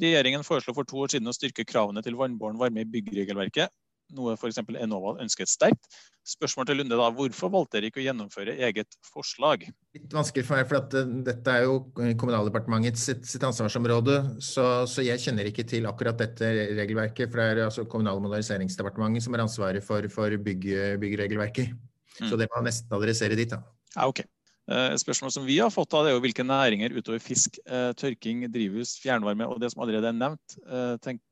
Regjeringen 0.00 0.46
foreslo 0.46 0.74
for 0.74 0.88
to 0.88 1.04
år 1.04 1.12
siden 1.12 1.30
å 1.30 1.36
styrke 1.36 1.66
kravene 1.68 2.02
til 2.02 2.18
vannbåren 2.18 2.58
varme 2.58 2.82
i 2.82 2.90
byggregelverket 2.90 3.70
noe 4.16 4.36
f.eks. 4.36 4.60
Enova 4.80 5.16
ønsket 5.22 5.50
sterkt. 5.50 5.88
Spørsmål 6.26 6.66
til 6.68 6.76
Lunde 6.78 6.98
da, 6.98 7.08
Hvorfor 7.16 7.50
valgte 7.52 7.78
dere 7.78 7.88
ikke 7.88 8.02
å 8.02 8.04
gjennomføre 8.04 8.54
eget 8.66 8.96
forslag? 9.08 9.64
Litt 9.96 10.12
vanskelig 10.14 10.44
for 10.46 10.58
meg, 10.58 10.66
for 10.68 10.78
at 10.78 10.96
uh, 10.98 11.12
dette 11.26 11.54
er 11.54 11.64
jo 11.64 11.78
Kommunaldepartementets 12.20 13.06
sitt, 13.08 13.22
sitt 13.28 13.46
ansvarsområde. 13.46 14.18
Så, 14.44 14.66
så, 14.90 15.04
jeg 15.06 15.22
kjenner 15.22 15.48
ikke 15.48 15.64
til 15.68 15.88
akkurat 15.90 16.18
dette 16.20 16.50
regelverket. 16.76 17.30
For 17.30 17.40
det 17.40 17.46
er 17.46 17.62
altså 17.68 17.86
Kommunal- 17.88 18.20
og 18.20 18.26
moderniseringsdepartementet 18.28 19.26
som 19.26 19.36
har 19.36 19.46
ansvaret 19.46 19.86
for, 19.86 20.10
for 20.12 20.36
bygg, 20.44 20.68
byggregelverket. 21.00 21.72
Mm. 22.20 22.28
Så 22.28 22.36
det 22.36 22.50
må 22.52 22.62
nesten 22.66 22.94
adressere 22.98 23.38
dit, 23.38 23.50
da. 23.50 23.62
Ja, 23.96 24.10
ok. 24.10 24.22
Et 24.70 25.02
spørsmål 25.02 25.32
som 25.34 25.48
vi 25.48 25.56
har 25.58 25.72
fått, 25.74 25.88
da, 25.90 26.04
det 26.04 26.12
er 26.12 26.14
jo 26.14 26.22
hvilke 26.22 26.44
næringer 26.46 26.92
utover 26.94 27.18
fisk, 27.22 27.56
uh, 27.66 27.90
tørking, 27.98 28.44
drivhus, 28.52 28.92
fjernvarme 29.02 29.48
og 29.50 29.58
det 29.62 29.72
som 29.72 29.82
allerede 29.82 30.12
er 30.12 30.20
nevnt, 30.20 30.58
tenk, 31.02 31.24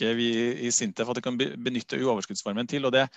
tenker 0.00 0.16
vi 0.16 0.30
i 0.66 0.72
Sintef 0.72 1.08
at 1.08 1.18
det 1.18 1.24
kan 1.24 1.36
benytte 1.36 2.00
uoverskuddsvarmen 2.00 2.68
til. 2.68 2.84
og 2.84 2.92
det 2.92 3.08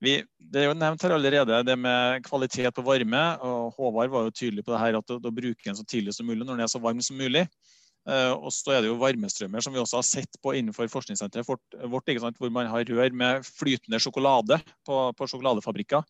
vi, 0.00 0.22
det 0.38 0.60
er 0.60 0.68
jo 0.68 0.76
nevnt 0.78 1.02
her 1.02 1.10
allerede 1.10 1.64
det 1.66 1.74
med 1.74 2.22
kvalitet 2.22 2.70
på 2.74 2.82
varme. 2.82 3.22
og 3.42 3.74
Håvard 3.74 4.10
var 4.10 4.22
jo 4.26 4.30
tydelig 4.30 4.64
på 4.64 4.72
det 4.72 4.80
her 4.80 4.98
at 4.98 5.08
da 5.08 5.30
bruker 5.30 5.64
den 5.64 5.76
så 5.76 5.84
tidlig 5.84 6.14
som 6.14 6.26
mulig 6.26 6.46
når 6.46 6.54
den 6.54 6.62
er 6.62 6.70
så 6.70 6.78
varm 6.78 7.00
som 7.02 7.18
mulig. 7.18 7.48
Uh, 8.08 8.32
og 8.38 8.52
så 8.54 8.72
er 8.72 8.80
det 8.80 8.88
jo 8.88 8.96
varmestrømmer 8.96 9.60
som 9.60 9.74
vi 9.74 9.80
også 9.82 9.98
har 9.98 10.06
sett 10.06 10.38
på 10.40 10.54
innenfor 10.54 10.88
forskningssenteret 10.88 11.44
vårt, 11.44 12.38
hvor 12.38 12.50
man 12.54 12.70
har 12.70 12.86
rør 12.86 13.10
med 13.12 13.44
flytende 13.44 13.98
sjokolade 14.00 14.60
på, 14.86 15.00
på 15.18 15.28
sjokoladefabrikker. 15.28 16.06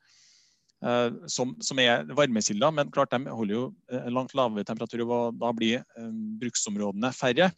Uh, 0.84 1.24
som, 1.26 1.56
som, 1.64 1.80
er 1.80 2.04
varmekilder, 2.12 2.70
men 2.70 2.92
klart 2.92 3.10
de 3.16 3.24
holder 3.32 3.54
jo 3.56 3.64
langt 4.12 4.36
lavere 4.36 4.68
temperatur, 4.68 5.02
og 5.08 5.40
da 5.40 5.50
blir 5.56 5.82
bruksområdene 6.38 7.10
færre. 7.16 7.50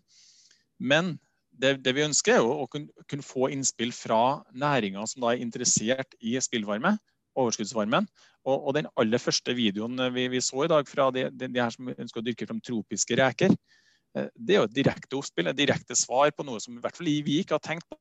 Men 0.78 1.18
det, 1.60 1.74
det, 1.84 1.94
vi 1.96 2.06
ønsker, 2.06 2.38
er 2.38 2.46
å 2.46 2.66
kunne, 2.70 2.90
kunne 3.10 3.26
få 3.26 3.50
innspill 3.54 3.92
fra 3.94 4.40
næringa 4.56 5.04
som 5.08 5.24
da 5.24 5.32
er 5.32 5.44
interessert 5.44 6.16
i 6.20 6.36
spillvarme, 6.42 6.94
overskuddsvarmen. 7.38 8.08
Og, 8.48 8.54
og 8.56 8.76
den 8.78 8.88
aller 9.00 9.20
første 9.20 9.54
videoen 9.56 10.00
vi, 10.14 10.26
vi, 10.32 10.40
så 10.44 10.64
i 10.64 10.70
dag 10.72 10.88
fra 10.88 11.10
de, 11.14 11.26
de, 11.34 11.50
de 11.52 11.60
her 11.62 11.72
som 11.74 11.90
ønsker 11.92 12.22
å 12.22 12.24
dyrke 12.24 12.48
fram 12.48 12.60
tropiske 12.64 13.18
reker, 13.20 13.54
eh, 14.16 14.30
det 14.34 14.56
er 14.56 14.62
jo 14.62 14.68
et 14.70 14.78
direkte 14.78 15.18
oppspill, 15.18 15.50
et 15.50 15.58
direkte 15.58 15.96
svar 15.98 16.32
på 16.34 16.46
noe 16.48 16.62
som 16.62 16.76
i 16.76 16.82
hvert 16.82 16.96
fall 16.96 17.10
vi 17.10 17.40
ikke 17.42 17.58
har 17.58 17.64
tenkt 17.64 17.88
på. 17.90 18.00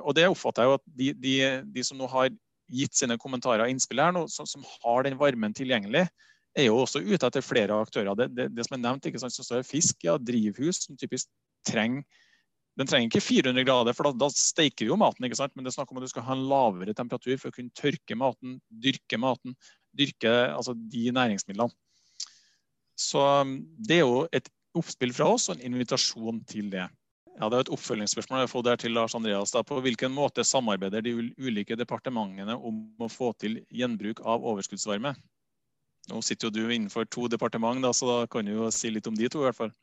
Og 0.00 0.14
det 0.16 0.26
oppfatter 0.26 0.64
jeg 0.64 0.70
jo 0.70 0.76
at 0.78 0.84
de, 0.98 1.08
de, 1.20 1.34
de 1.74 1.82
som 1.86 1.98
nå 2.00 2.08
har 2.10 2.30
gitt 2.72 2.96
sine 2.96 3.18
kommentarer 3.20 3.66
og 3.66 3.72
innspill 3.72 4.00
her 4.00 4.14
nå, 4.16 4.24
som, 4.32 4.48
som, 4.48 4.64
har 4.82 5.04
den 5.04 5.18
varmen 5.20 5.52
tilgjengelig, 5.56 6.06
er 6.56 6.68
jo 6.68 6.78
også 6.80 7.02
ute 7.04 7.26
etter 7.26 7.44
flere 7.44 7.76
aktører. 7.82 8.14
Det, 8.16 8.30
det, 8.32 8.46
det 8.56 8.64
som 8.66 8.78
er 8.78 8.84
nevnt, 8.84 9.08
ikke 9.10 9.20
sant, 9.20 9.34
så 9.34 9.44
står 9.44 9.60
det 9.60 9.68
fisk, 9.68 9.98
ja, 10.06 10.16
drivhus, 10.20 10.84
som 10.86 10.96
typisk 10.98 11.28
trenger 11.68 12.04
den 12.78 12.88
trenger 12.90 13.06
ikke 13.06 13.22
400 13.22 13.66
grader, 13.68 13.94
for 13.94 14.08
da, 14.08 14.24
da 14.24 14.28
steiker 14.34 14.88
jo 14.88 14.98
maten. 14.98 15.26
ikke 15.26 15.38
sant? 15.38 15.54
Men 15.54 15.66
det 15.66 15.70
er 15.70 15.76
snakk 15.76 15.92
om 15.92 16.00
at 16.00 16.06
du 16.06 16.10
skal 16.10 16.26
ha 16.26 16.34
en 16.34 16.46
lavere 16.50 16.96
temperatur 16.96 17.38
for 17.38 17.52
å 17.52 17.54
kunne 17.54 17.74
tørke 17.78 18.18
maten, 18.18 18.58
dyrke 18.68 19.20
maten, 19.20 19.54
dyrke 19.94 20.32
altså 20.50 20.74
de 20.74 21.06
næringsmidlene. 21.14 21.70
Så 22.98 23.22
um, 23.42 23.56
det 23.78 24.00
er 24.00 24.04
jo 24.04 24.24
et 24.34 24.50
oppspill 24.78 25.14
fra 25.14 25.30
oss 25.34 25.48
og 25.50 25.56
en 25.56 25.66
invitasjon 25.70 26.42
til 26.50 26.70
det. 26.74 26.88
Ja, 27.34 27.48
Det 27.50 27.56
er 27.56 27.64
et 27.64 27.72
oppfølgingsspørsmål 27.74 28.44
jeg 28.44 28.50
får 28.52 28.66
der 28.66 28.82
til 28.82 28.94
Lars 28.94 29.14
Andreas. 29.18 29.50
Da. 29.54 29.62
På 29.66 29.80
hvilken 29.82 30.12
måte 30.14 30.44
samarbeider 30.46 31.02
de 31.02 31.14
ulike 31.38 31.78
departementene 31.78 32.54
om 32.54 32.84
å 33.02 33.10
få 33.10 33.32
til 33.38 33.58
gjenbruk 33.74 34.22
av 34.22 34.46
overskuddsvarme? 34.46 35.14
Nå 36.10 36.20
sitter 36.22 36.50
jo 36.50 36.54
du 36.54 36.62
innenfor 36.68 37.08
to 37.10 37.26
departement, 37.32 37.82
da, 37.82 37.90
så 37.96 38.06
da 38.10 38.18
kan 38.30 38.46
du 38.46 38.52
jo 38.52 38.70
si 38.74 38.92
litt 38.92 39.06
om 39.10 39.16
de 39.18 39.30
to. 39.30 39.42
i 39.42 39.48
hvert 39.48 39.62
fall. 39.62 39.74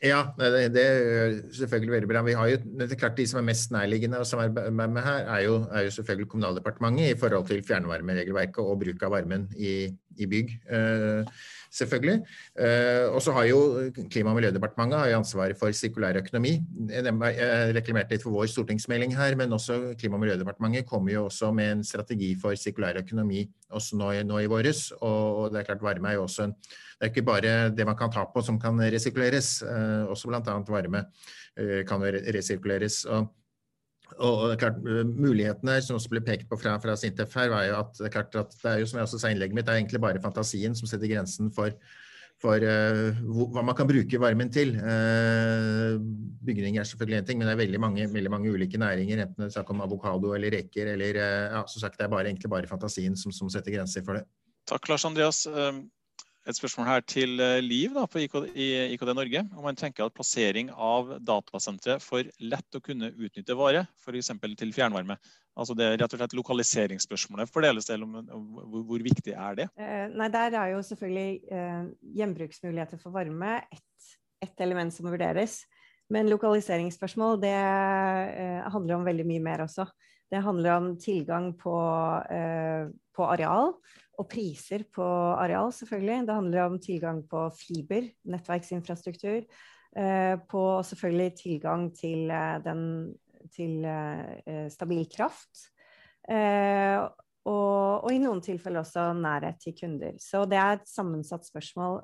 Ja, 0.00 0.20
det, 0.38 0.70
det 0.72 0.82
er 0.82 1.34
selvfølgelig 1.52 1.92
veldig 1.92 2.08
bra. 2.08 2.22
Vi 2.24 2.32
har 2.32 2.48
jo, 2.48 2.58
det 2.80 2.86
er 2.86 3.00
klart 3.02 3.18
De 3.18 3.26
som 3.28 3.42
er 3.42 3.48
mest 3.50 3.72
nærliggende 3.74 4.22
å 4.22 4.24
samarbeide 4.24 4.72
med 4.72 5.02
her, 5.04 5.26
er 5.28 5.42
jo, 5.44 5.58
er 5.68 5.84
jo 5.86 5.94
selvfølgelig 5.98 6.28
Kommunaldepartementet 6.32 7.10
i 7.12 7.18
forhold 7.20 7.50
til 7.50 7.60
fjernvarmeregelverket 7.68 8.62
og 8.64 8.80
bruk 8.80 9.04
av 9.04 9.12
varmen 9.18 9.44
i, 9.60 9.74
i 10.16 10.28
bygg. 10.30 10.54
Selvfølgelig. 11.70 12.16
Eh, 12.58 13.06
og 13.14 13.22
så 13.22 13.32
har 13.32 13.44
jo 13.46 13.58
Klima- 14.10 14.32
og 14.32 14.36
miljødepartementet 14.40 14.98
har 14.98 15.08
jo 15.12 15.18
ansvaret 15.20 15.58
for 15.58 15.70
sirkulær 15.70 16.18
økonomi. 16.18 16.56
Jeg 16.90 17.14
reklamerte 17.76 18.16
litt 18.16 18.24
for 18.26 18.34
vår 18.34 18.50
stortingsmelding 18.50 19.14
her, 19.16 19.36
men 19.38 19.54
også 19.54 19.94
Klima- 20.00 20.18
og 20.18 20.24
miljødepartementet 20.24 20.86
kommer 20.86 21.12
jo 21.12 21.24
også 21.28 21.52
med 21.54 21.72
en 21.72 21.84
strategi 21.84 22.34
for 22.42 22.58
sirkulær 22.58 22.98
økonomi 23.04 23.46
også 23.70 23.96
nå, 23.96 24.12
nå 24.26 24.42
i 24.42 24.50
våres. 24.50 24.88
Og 25.00 25.52
det 25.52 25.60
er 25.60 25.68
klart 25.70 25.82
varme 25.82 26.10
er 26.10 26.18
jo 26.18 26.26
også 26.26 26.48
en 26.48 26.56
Det 27.00 27.06
er 27.06 27.12
ikke 27.14 27.22
bare 27.24 27.70
det 27.72 27.86
man 27.86 27.96
kan 27.96 28.10
ta 28.12 28.26
på 28.28 28.42
som 28.44 28.58
kan 28.60 28.76
resirkuleres, 28.76 29.62
eh, 29.62 30.04
også 30.04 30.28
bl.a. 30.28 30.58
varme 30.68 31.06
eh, 31.56 31.84
kan 31.88 32.02
resirkuleres. 32.02 33.04
og 33.06 33.30
og 34.20 34.52
klart, 34.60 34.78
eh, 34.84 35.02
Mulighetene 35.06 35.78
som 35.84 35.96
også 35.96 36.12
ble 36.12 36.22
pekt 36.24 36.48
på 36.50 36.58
fra, 36.60 36.76
fra 36.82 36.96
Sintef 36.98 37.34
her, 37.38 37.50
var 37.52 37.66
jo 37.68 37.80
at 37.80 37.96
det 37.98 38.06
er 38.08 38.14
klart 38.18 38.38
at 38.38 38.54
det 38.60 38.70
er 38.70 38.82
jo 38.82 38.90
som 38.90 39.00
jeg 39.00 39.08
også 39.08 39.20
sa 39.22 39.30
i 39.30 39.36
innlegget 39.36 39.56
mitt, 39.56 39.66
det 39.68 39.74
er 39.74 39.82
egentlig 39.82 40.02
bare 40.04 40.22
fantasien 40.22 40.76
som 40.76 40.90
setter 40.90 41.10
grensen 41.10 41.50
for, 41.56 41.76
for 42.40 42.64
uh, 42.64 43.20
hva 43.54 43.64
man 43.66 43.76
kan 43.76 43.88
bruke 43.88 44.20
varmen 44.20 44.52
til. 44.52 44.74
Uh, 44.76 45.96
bygning 46.46 46.80
er 46.80 46.88
selvfølgelig 46.88 47.20
én 47.20 47.30
ting, 47.30 47.40
men 47.40 47.48
det 47.48 47.54
er 47.56 47.62
veldig 47.62 47.80
mange, 47.80 48.08
veldig 48.12 48.32
mange, 48.32 48.52
ulike 48.52 48.80
næringer. 48.80 49.24
Enten 49.26 49.44
det 49.44 49.50
er 49.50 49.56
snakk 49.58 49.72
om 49.74 49.84
avokado 49.84 50.34
eller 50.36 50.52
reker, 50.56 50.92
eller 50.96 51.20
uh, 51.20 51.56
ja, 51.58 51.64
som 51.68 51.84
sagt, 51.84 51.98
det 52.00 52.08
er 52.08 52.12
bare, 52.12 52.28
egentlig 52.28 52.52
bare 52.52 52.70
fantasien 52.70 53.16
som, 53.16 53.32
som 53.32 53.52
setter 53.52 53.76
grenser 53.76 54.04
for 54.06 54.20
det. 54.20 54.26
Takk, 54.68 54.92
Lars 54.92 55.08
Andreas 55.08 55.46
et 56.48 56.56
spørsmål 56.56 56.88
her 56.88 57.04
til 57.04 57.40
eh, 57.42 57.58
Liv 57.64 57.92
da, 57.96 58.06
på 58.08 58.22
IKD, 58.24 58.48
i 58.54 58.68
IKD 58.94 59.12
Norge. 59.16 59.44
Om 59.56 59.66
man 59.66 59.78
tenker 59.78 60.06
at 60.06 60.16
plassering 60.16 60.70
av 60.72 61.16
datasentre 61.20 61.98
for 62.00 62.26
lett 62.40 62.78
å 62.78 62.82
kunne 62.84 63.12
utnytte 63.12 63.56
vare, 63.58 63.84
f.eks. 64.00 64.32
til 64.58 64.72
fjernvarme. 64.76 65.18
Altså 65.60 65.74
det 65.76 65.86
er 65.86 65.98
rett 66.00 66.14
og 66.14 66.22
slett 66.22 66.38
Lokaliseringsspørsmålet 66.38 67.50
fordeles 67.50 67.88
til 67.88 68.06
om, 68.06 68.16
hvor, 68.24 68.86
hvor, 68.88 69.04
viktig 69.04 69.34
er 69.34 69.58
det? 69.58 69.68
Eh, 69.76 70.06
nei, 70.14 70.30
Der 70.32 70.56
er 70.56 70.72
jo 70.76 70.82
selvfølgelig 70.86 71.52
eh, 71.52 71.84
gjenbruksmuligheter 72.22 73.02
for 73.02 73.14
varme 73.14 73.58
ett 73.68 73.86
et 74.40 74.62
element 74.64 74.92
som 74.94 75.08
vurderes. 75.10 75.62
Men 76.10 76.30
lokaliseringsspørsmål 76.30 77.38
det 77.42 77.54
eh, 77.54 78.62
handler 78.72 78.96
om 78.96 79.06
veldig 79.06 79.26
mye 79.28 79.42
mer 79.44 79.64
også. 79.66 79.86
Det 80.30 80.42
handler 80.42 80.76
om 80.76 80.88
tilgang 80.98 81.52
på, 81.58 81.74
eh, 82.30 82.88
på 83.14 83.26
areal 83.26 83.74
og 84.18 84.28
priser 84.28 84.84
på 84.92 85.04
areal, 85.40 85.70
selvfølgelig. 85.72 86.26
Det 86.26 86.36
handler 86.36 86.64
om 86.66 86.78
tilgang 86.82 87.22
på 87.28 87.44
fiber, 87.56 88.08
nettverksinfrastruktur. 88.28 89.44
Eh, 89.96 90.36
på 90.46 90.82
selvfølgelig 90.86 91.34
tilgang 91.34 91.88
til, 91.96 92.30
eh, 92.30 92.58
den, 92.62 93.14
til 93.50 93.84
eh, 93.84 94.68
stabil 94.70 95.06
kraft. 95.10 95.66
Og, 96.30 98.04
og, 98.04 98.12
i 98.12 98.20
noen 98.22 98.42
tilfeller 98.44 98.84
også 98.84 99.08
nærhet 99.16 99.56
til 99.58 99.74
kunder. 99.74 100.12
Så 100.22 100.44
det 100.46 100.58
er 100.60 100.76
et 100.76 100.86
sammensatt 100.86 101.42
spørsmål. 101.48 101.96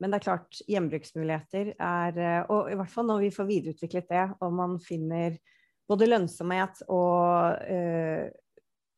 Men 0.00 0.08
det 0.10 0.16
er 0.16 0.24
klart, 0.24 0.62
gjenbruksmuligheter 0.66 1.74
er 1.76 2.48
Og 2.48 2.72
i 2.72 2.74
hvert 2.80 2.90
fall 2.90 3.06
når 3.06 3.20
vi 3.26 3.30
får 3.30 3.46
videreutviklet 3.46 4.08
det, 4.10 4.24
og 4.40 4.52
man 4.56 4.78
finner 4.80 5.36
både 5.86 6.08
lønnsomhet 6.08 6.82
og 6.88 7.62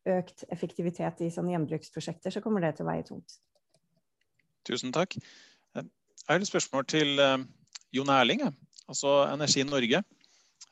økt 0.08 0.44
effektivitet 0.50 1.22
i 1.22 1.30
sånne 1.32 1.54
gjenbruksprosjekter, 1.54 2.34
så 2.34 2.42
kommer 2.42 2.64
det 2.64 2.74
til 2.76 2.86
å 2.86 2.90
veie 2.90 3.04
tungt. 3.06 3.38
Tusen 4.66 4.94
takk. 4.94 5.16
Jeg 5.74 6.28
har 6.28 6.38
et 6.38 6.50
spørsmål 6.50 6.86
til 6.90 7.18
uh, 7.18 7.36
Jon 7.94 8.10
Erling, 8.14 8.44
altså 8.86 9.22
Energi 9.30 9.64
Norge. 9.66 10.02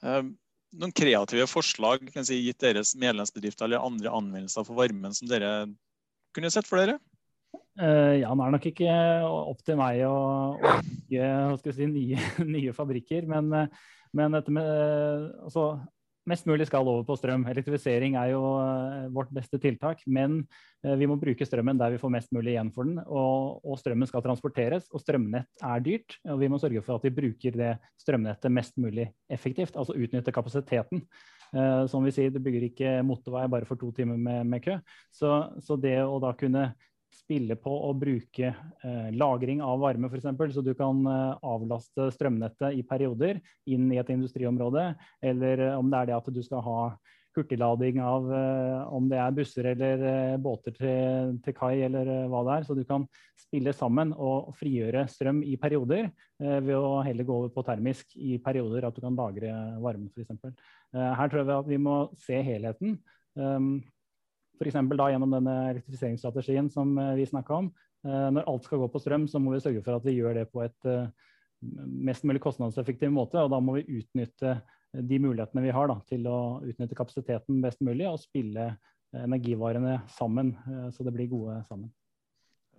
Uh, 0.03 0.31
noen 0.79 0.95
kreative 0.95 1.49
forslag 1.51 2.05
si, 2.23 2.39
gitt 2.45 2.63
deres 2.63 2.95
medlemsbedrifter 2.99 3.67
eller 3.67 3.83
andre 3.83 4.13
anvendelser 4.15 4.67
for 4.67 4.79
varmen 4.79 5.15
som 5.17 5.31
dere 5.31 5.67
kunne 6.37 6.51
sett 6.55 6.69
for 6.69 6.79
dere? 6.79 7.01
Ja, 7.81 8.31
Nå 8.35 8.45
er 8.45 8.51
det 8.51 8.55
nok 8.55 8.67
ikke 8.69 8.95
opp 9.25 9.63
til 9.67 9.79
meg 9.81 10.03
å, 10.07 10.15
bygge 11.09 11.75
si, 11.75 11.89
nye, 11.91 12.21
nye, 12.55 12.75
fabrikker, 12.77 13.27
men, 13.31 13.51
men 14.15 14.37
dette 14.37 14.55
med 14.55 14.69
altså, 15.49 15.73
mest 16.29 16.47
mulig 16.49 16.67
skal 16.69 16.89
over 16.89 17.05
på 17.07 17.17
strøm. 17.19 17.47
Elektrifisering 17.51 18.17
er 18.21 18.33
jo 18.35 18.43
eh, 18.61 19.09
vårt 19.15 19.33
beste 19.35 19.61
tiltak, 19.63 20.03
men 20.07 20.41
eh, 20.85 20.97
vi 21.01 21.09
må 21.09 21.17
bruke 21.21 21.47
strømmen 21.47 21.81
der 21.81 21.95
vi 21.95 22.01
får 22.03 22.13
mest 22.13 22.33
mulig 22.37 22.55
igjen 22.55 22.73
for 22.75 22.89
den. 22.89 23.01
Og, 23.07 23.61
og, 23.65 23.79
strømmen 23.81 24.09
skal 24.11 24.25
transporteres, 24.25 24.89
og 24.93 25.03
strømnett 25.03 25.65
er 25.67 25.85
dyrt. 25.85 26.19
Og 26.29 26.41
vi 26.43 26.51
må 26.53 26.61
sørge 26.61 26.85
for 26.85 27.01
at 27.01 27.09
vi 27.09 27.15
bruker 27.17 27.57
det 27.57 27.75
strømnettet 28.01 28.55
mest 28.55 28.77
mulig 28.81 29.11
effektivt, 29.33 29.77
altså 29.77 29.97
utnytte 29.97 30.35
kapasiteten. 30.35 31.05
Uh, 31.51 31.83
som 31.91 32.05
vi 32.07 32.13
sier, 32.15 32.31
det 32.31 32.39
bygger 32.45 32.69
ikke 32.69 32.91
motorvei 33.03 33.49
bare 33.51 33.67
for 33.67 33.75
to 33.75 33.89
timer 33.97 34.15
med, 34.21 34.45
med 34.47 34.63
kø. 34.63 34.77
Så, 35.11 35.33
så, 35.67 35.75
det 35.75 35.97
å 36.05 36.21
da 36.23 36.31
kunne 36.39 36.69
spille 37.15 37.57
på 37.59 37.73
å 37.89 37.93
bruke 37.99 38.51
eh, 38.51 39.09
lagring 39.17 39.63
av 39.65 39.81
varme, 39.83 40.11
f.eks. 40.11 40.29
Så 40.55 40.65
du 40.65 40.73
kan 40.79 41.01
eh, 41.11 41.39
avlaste 41.43 42.11
strømnettet 42.15 42.79
i 42.79 42.85
perioder 42.87 43.41
inn 43.71 43.89
i 43.93 43.99
et 44.01 44.13
industriområde. 44.15 44.93
Eller 45.23 45.67
eh, 45.71 45.79
om 45.79 45.91
det 45.91 46.03
er 46.03 46.11
det 46.11 46.19
at 46.21 46.31
du 46.35 46.43
skal 46.47 46.65
ha 46.67 46.83
hurtiglading 47.37 48.01
av 48.03 48.27
eh, 48.35 48.93
om 48.95 49.07
det 49.11 49.19
er 49.23 49.35
busser 49.35 49.69
eller 49.73 50.03
eh, 50.07 50.39
båter 50.43 50.75
til, 50.75 51.37
til, 51.45 51.55
kai, 51.57 51.75
eller 51.87 52.09
eh, 52.11 52.27
hva 52.31 52.43
det 52.47 52.57
er. 52.57 52.67
Så 52.67 52.77
du 52.79 52.83
kan 52.89 53.07
spille 53.39 53.75
sammen 53.77 54.13
og 54.15 54.51
frigjøre 54.59 55.07
strøm 55.11 55.45
i 55.47 55.57
perioder 55.61 56.11
ved 56.41 56.73
å 56.73 57.01
heller 57.05 57.27
gå 57.27 57.35
over 57.37 57.51
på 57.53 57.65
termisk 57.67 58.15
i 58.17 58.39
perioder, 58.41 58.87
at 58.87 58.97
du 58.97 59.03
kan 59.03 59.17
lagre 59.19 59.51
varme, 59.83 60.09
f.eks. 60.09 60.55
Her 60.95 61.33
tror 61.33 61.43
jeg 61.43 61.67
vi 61.69 61.79
må 61.83 61.97
se 62.17 62.39
helheten. 62.47 62.95
Um, 63.37 63.83
F.eks. 64.61 64.77
gjennom 64.77 65.33
denne 65.33 65.55
elektrifiseringsstrategien 65.71 66.69
som 66.73 66.93
eh, 66.99 67.15
vi 67.17 67.27
snakka 67.27 67.63
om. 67.63 67.71
Eh, 68.05 68.27
når 68.37 68.49
alt 68.51 68.67
skal 68.69 68.83
gå 68.83 68.89
på 68.93 69.01
strøm, 69.01 69.25
så 69.29 69.41
må 69.41 69.55
vi 69.55 69.63
sørge 69.65 69.83
for 69.87 69.97
at 69.97 70.05
vi 70.05 70.19
gjør 70.19 70.37
det 70.37 70.51
på 70.53 70.61
et 70.67 70.89
eh, 70.91 71.07
mest 72.11 72.27
mulig 72.29 72.43
kostnadseffektiv 72.45 73.13
måte. 73.15 73.41
Og 73.41 73.49
da 73.55 73.61
må 73.65 73.79
vi 73.79 74.01
utnytte 74.03 74.59
de 74.93 75.21
mulighetene 75.23 75.65
vi 75.65 75.73
har 75.73 75.89
da, 75.89 75.97
til 76.11 76.27
å 76.29 76.41
utnytte 76.67 76.99
kapasiteten 76.99 77.63
best 77.63 77.81
mulig 77.87 78.09
og 78.11 78.21
spille 78.21 78.73
energivarene 79.15 80.01
sammen, 80.11 80.53
så 80.95 81.03
det 81.07 81.13
blir 81.15 81.29
gode 81.31 81.57
sammen. 81.67 81.89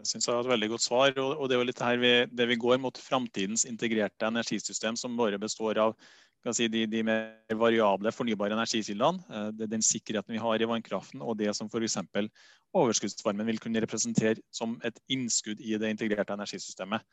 Jeg 0.01 0.09
synes 0.09 0.27
jeg 0.27 0.35
har 0.35 0.43
et 0.43 0.51
veldig 0.51 0.69
godt 0.73 0.83
svar. 0.83 1.13
og 1.21 1.43
Det 1.47 1.55
er 1.55 1.61
jo 1.61 1.67
litt 1.69 1.83
her 1.83 2.01
vi, 2.01 2.11
det 2.31 2.47
vi 2.49 2.57
går 2.59 2.81
mot 2.83 2.99
framtidens 2.99 3.63
integrerte 3.69 4.27
energisystem, 4.27 4.99
som 4.99 5.15
bare 5.19 5.39
består 5.39 5.79
av 5.83 5.95
si, 6.49 6.67
de, 6.71 6.85
de, 6.89 7.03
mer 7.05 7.57
variable 7.59 8.11
fornybare 8.15 8.55
energikildene, 8.57 9.21
eh, 9.29 9.67
den 9.69 9.83
sikkerheten 9.85 10.33
vi 10.33 10.41
har 10.41 10.61
i 10.61 10.69
vannkraften, 10.69 11.21
og 11.21 11.37
det 11.37 11.53
som 11.57 11.69
f.eks. 11.69 11.99
overskuddsvarmen 12.73 13.45
vil 13.51 13.61
kunne 13.61 13.83
representere 13.83 14.41
som 14.55 14.79
et 14.87 14.97
innskudd 15.11 15.61
i 15.61 15.77
det 15.77 15.93
integrerte 15.93 16.33
energisystemet. 16.33 17.05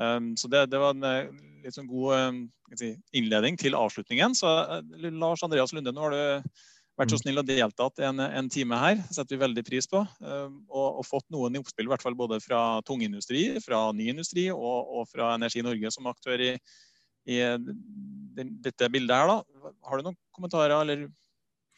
Um, 0.00 0.32
så 0.38 0.48
det, 0.48 0.70
det, 0.72 0.80
var 0.80 0.94
en 0.94 1.04
eh, 1.04 1.30
litt 1.64 1.76
sånn 1.76 1.90
god 1.90 2.16
eh, 2.16 2.76
si, 2.78 2.92
innledning 3.20 3.58
til 3.60 3.76
avslutningen. 3.76 4.36
Så 4.38 4.48
Lars 5.10 5.42
Andreas 5.44 5.74
Lunde, 5.76 5.92
nå 5.92 6.06
har 6.06 6.14
du 6.14 6.60
vært 7.00 7.12
så 7.12 7.18
mm. 7.18 7.22
snill 7.24 7.40
og 7.42 7.48
deltatt 7.48 8.00
en, 8.06 8.22
en 8.24 8.48
time 8.52 8.78
her. 8.80 9.00
Det 9.02 9.16
setter 9.18 9.36
vi 9.36 9.42
veldig 9.44 9.64
pris 9.66 9.88
på. 9.90 10.00
Um, 10.24 10.62
og, 10.70 10.86
og, 11.00 11.02
fått 11.08 11.26
noen 11.34 11.58
oppspill, 11.60 11.88
i 11.88 11.92
hvert 11.92 12.04
fall 12.06 12.16
både 12.16 12.40
fra 12.44 12.62
tungindustri, 12.88 13.44
fra 13.64 13.90
ny 13.96 14.08
industri 14.14 14.48
og, 14.54 14.94
og 14.94 15.10
fra 15.10 15.34
Energi 15.36 15.64
Norge 15.66 15.92
som 15.92 16.08
aktør 16.08 16.48
i, 16.48 16.54
i 17.30 17.40
dette 18.40 18.90
bildet 18.92 19.16
her. 19.16 19.30
da. 19.30 19.72
Har 19.86 20.00
du 20.00 20.10
noen 20.10 20.20
kommentarer, 20.34 20.76
eller 20.80 21.08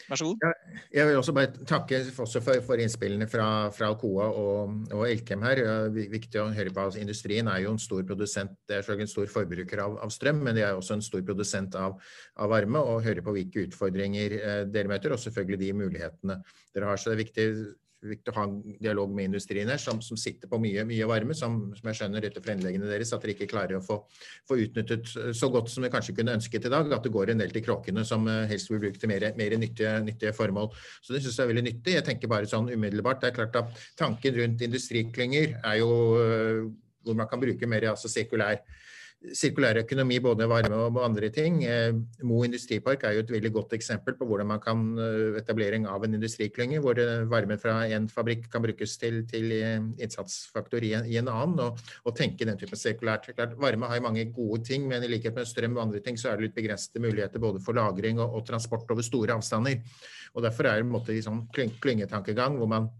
Vær 0.08 0.18
så 0.18 0.26
god. 0.26 0.54
Jeg 0.90 1.06
vil 1.06 1.16
også 1.18 1.34
bare 1.36 1.64
takke 1.68 2.00
også 2.24 2.40
for, 2.42 2.62
for 2.66 2.80
innspillene 2.82 3.28
fra, 3.30 3.46
fra 3.74 3.90
Alcoa 3.92 4.28
og, 4.30 4.72
og, 4.90 5.04
Elkem 5.06 5.44
her. 5.46 5.60
Viktig 5.94 6.40
å 6.42 6.48
høre 6.56 6.72
på. 6.74 6.86
Industrien 6.98 7.50
er 7.50 7.62
jo 7.62 7.74
en 7.74 7.82
stor 7.82 8.02
produsent, 8.08 8.56
det 8.68 8.80
er 8.80 9.04
en 9.04 9.10
stor 9.10 9.30
forbruker 9.30 9.84
av, 9.84 9.98
av, 10.02 10.10
strøm, 10.14 10.42
men 10.42 10.58
de 10.58 10.64
er 10.66 10.78
også 10.78 10.96
en 10.98 11.04
stor 11.06 11.22
produsent 11.26 11.76
av, 11.78 12.00
av 12.34 12.50
varme. 12.52 12.82
Og 12.82 13.04
høre 13.06 13.24
på 13.24 13.36
hvilke 13.36 13.68
utfordringer 13.68 14.36
eh, 14.40 14.64
dere 14.72 14.90
møter, 14.90 15.14
og 15.14 15.22
selvfølgelig 15.22 15.60
de 15.62 15.72
mulighetene 15.84 16.40
dere 16.74 16.90
har. 16.90 16.98
Så 16.98 17.12
det 17.12 17.18
er 17.18 17.24
viktig 17.24 17.48
viktig 18.02 18.32
å 18.32 18.36
ha 18.36 18.44
en 18.48 18.56
dialog 18.82 19.12
med 19.14 19.30
industrien 19.30 19.70
her, 19.70 19.80
som, 19.80 20.00
som 20.04 20.18
sitter 20.18 20.50
på 20.50 20.58
mye, 20.62 20.84
mye 20.88 21.08
varme, 21.08 21.36
som, 21.38 21.58
som, 21.76 21.88
jeg 21.90 22.00
skjønner 22.00 22.26
etter 22.26 22.44
fremleggene 22.44 22.90
deres, 22.90 23.12
at 23.14 23.22
dere 23.22 23.36
ikke 23.36 23.50
klarer 23.52 23.78
å 23.78 23.82
få, 23.84 23.98
få, 24.48 24.58
utnyttet 24.64 25.12
så 25.38 25.50
godt 25.52 25.70
som 25.72 25.86
vi 25.86 25.92
kanskje 25.92 26.16
kunne 26.18 26.36
ønsket 26.38 26.68
i 26.68 26.72
dag. 26.72 26.92
At 26.92 27.06
det 27.06 27.14
går 27.14 27.32
en 27.32 27.42
del 27.42 27.54
til 27.54 27.64
kråkene 27.66 28.04
som 28.08 28.26
uh, 28.30 28.42
helst 28.50 28.72
vil 28.72 28.82
bruke 28.82 29.00
til 29.00 29.12
mer, 29.12 29.28
mer 29.38 29.56
nyttige, 29.60 29.96
nyttige, 30.06 30.34
formål. 30.36 30.72
Så 31.00 31.14
det 31.14 31.22
syns 31.22 31.38
jeg 31.38 31.46
er 31.46 31.52
veldig 31.52 31.66
nyttig. 31.68 31.96
Jeg 31.98 32.06
tenker 32.08 32.32
bare 32.32 32.50
sånn 32.50 32.70
umiddelbart. 32.72 33.22
Det 33.22 33.32
er 33.32 33.38
klart 33.40 33.58
at 33.62 33.82
tanken 34.00 34.38
rundt 34.40 34.64
industriklynger 34.66 35.58
er 35.60 35.82
jo 35.82 35.90
uh, 36.18 36.70
hvor 37.02 37.18
man 37.18 37.30
kan 37.30 37.40
bruke 37.42 37.66
mer 37.66 37.92
altså 37.92 38.10
sirkulær 38.10 38.60
sirkulær 39.36 39.78
økonomi, 39.82 40.18
både 40.22 40.46
varme 40.50 40.78
og 40.88 40.98
andre 41.04 41.28
ting. 41.34 41.60
Eh, 41.64 41.94
Mo 42.26 42.42
industripark 42.46 43.04
er 43.06 43.16
jo 43.16 43.22
et 43.24 43.32
veldig 43.32 43.52
godt 43.54 43.76
eksempel 43.76 44.16
på 44.18 44.26
hvordan 44.28 44.48
man 44.50 44.62
kan 44.62 44.82
eh, 44.98 45.38
etablering 45.40 45.86
av 45.90 46.04
en 46.04 46.16
industriklynge, 46.18 46.80
hvor 46.82 46.98
eh, 46.98 47.22
varme 47.30 47.58
fra 47.62 47.78
en 47.94 48.08
fabrikk 48.10 48.48
kan 48.52 48.64
brukes 48.64 48.96
til, 49.00 49.22
til 49.30 49.52
innsatsfaktor 49.54 50.82
i 50.82 50.94
en, 50.98 51.06
i 51.08 51.18
en 51.20 51.30
annen, 51.32 51.60
og, 51.62 51.82
og, 52.02 52.14
tenke 52.18 52.48
den 52.48 52.58
typen 52.60 52.80
sirkulært. 52.80 53.30
Klart, 53.36 53.54
varme 53.60 53.90
har 53.90 54.00
jo 54.00 54.06
mange 54.08 54.26
gode 54.34 54.62
ting, 54.66 54.88
men 54.90 55.06
i 55.06 55.12
likhet 55.12 55.38
med 55.38 55.48
strøm 55.48 55.78
og 55.78 55.86
andre 55.86 56.02
ting, 56.04 56.18
så 56.18 56.32
er 56.32 56.40
det 56.40 56.48
litt 56.48 56.58
begrensede 56.58 57.02
muligheter 57.02 57.42
både 57.42 57.62
for 57.62 57.78
lagring 57.78 58.20
og, 58.20 58.40
og 58.40 58.46
transport 58.48 58.90
over 58.90 59.06
store 59.06 59.38
avstander. 59.38 59.78
Og 60.32 60.42
Derfor 60.42 60.66
er 60.66 60.80
det 60.80 60.86
en 60.86 60.94
måte 60.94 61.14
i 61.14 61.22
sånn 61.24 61.44
klyngetankegang 61.52 62.58
hvor 62.58 62.70
man 62.70 62.90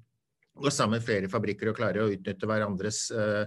gå 0.53 0.71
sammen 0.73 1.01
flere 1.03 1.31
fabrikker 1.33 1.71
og 1.71 1.77
klare 1.79 2.03
å 2.03 2.11
utnytte 2.13 2.49
hverandres 2.49 3.07
uh, 3.15 3.45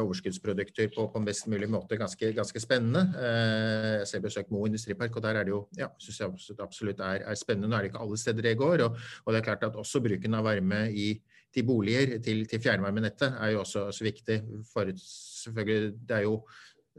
overskuddsprodukter 0.00 0.88
på, 0.94 1.06
på, 1.12 1.22
best 1.26 1.48
mulig 1.52 1.68
måte. 1.70 1.98
Ganske, 2.00 2.32
ganske 2.36 2.62
spennende. 2.62 3.02
Uh, 3.16 3.98
jeg 4.00 4.08
ser 4.08 4.24
besøk 4.24 4.48
Mo 4.54 4.64
industripark, 4.68 5.18
og 5.18 5.26
der 5.26 5.40
er 5.40 5.48
det 5.48 5.54
jo 5.54 5.60
ja, 5.78 5.90
synes 6.00 6.22
jeg 6.22 6.32
absolutt, 6.32 6.64
absolutt 6.64 7.04
er, 7.04 7.26
er, 7.28 7.40
spennende. 7.40 7.68
Nå 7.68 7.76
er 7.76 7.84
det 7.84 7.92
ikke 7.92 8.06
alle 8.06 8.22
steder 8.22 8.48
det 8.48 8.56
går. 8.60 8.86
Og, 8.86 9.04
og, 9.24 9.34
det 9.34 9.42
er 9.42 9.46
klart 9.50 9.68
at 9.68 9.78
også 9.84 10.02
bruken 10.04 10.38
av 10.38 10.48
varme 10.48 10.86
i, 10.90 11.12
til 11.52 11.68
boliger, 11.68 12.16
til, 12.24 12.46
til 12.48 12.64
fjernvarmenettet, 12.64 13.36
er 13.36 13.54
jo 13.54 13.62
også, 13.66 13.88
også 13.92 14.08
viktig. 14.08 14.40
For 14.72 14.90
selvfølgelig, 14.96 15.94
det 16.08 16.20
er 16.20 16.28
jo 16.28 16.40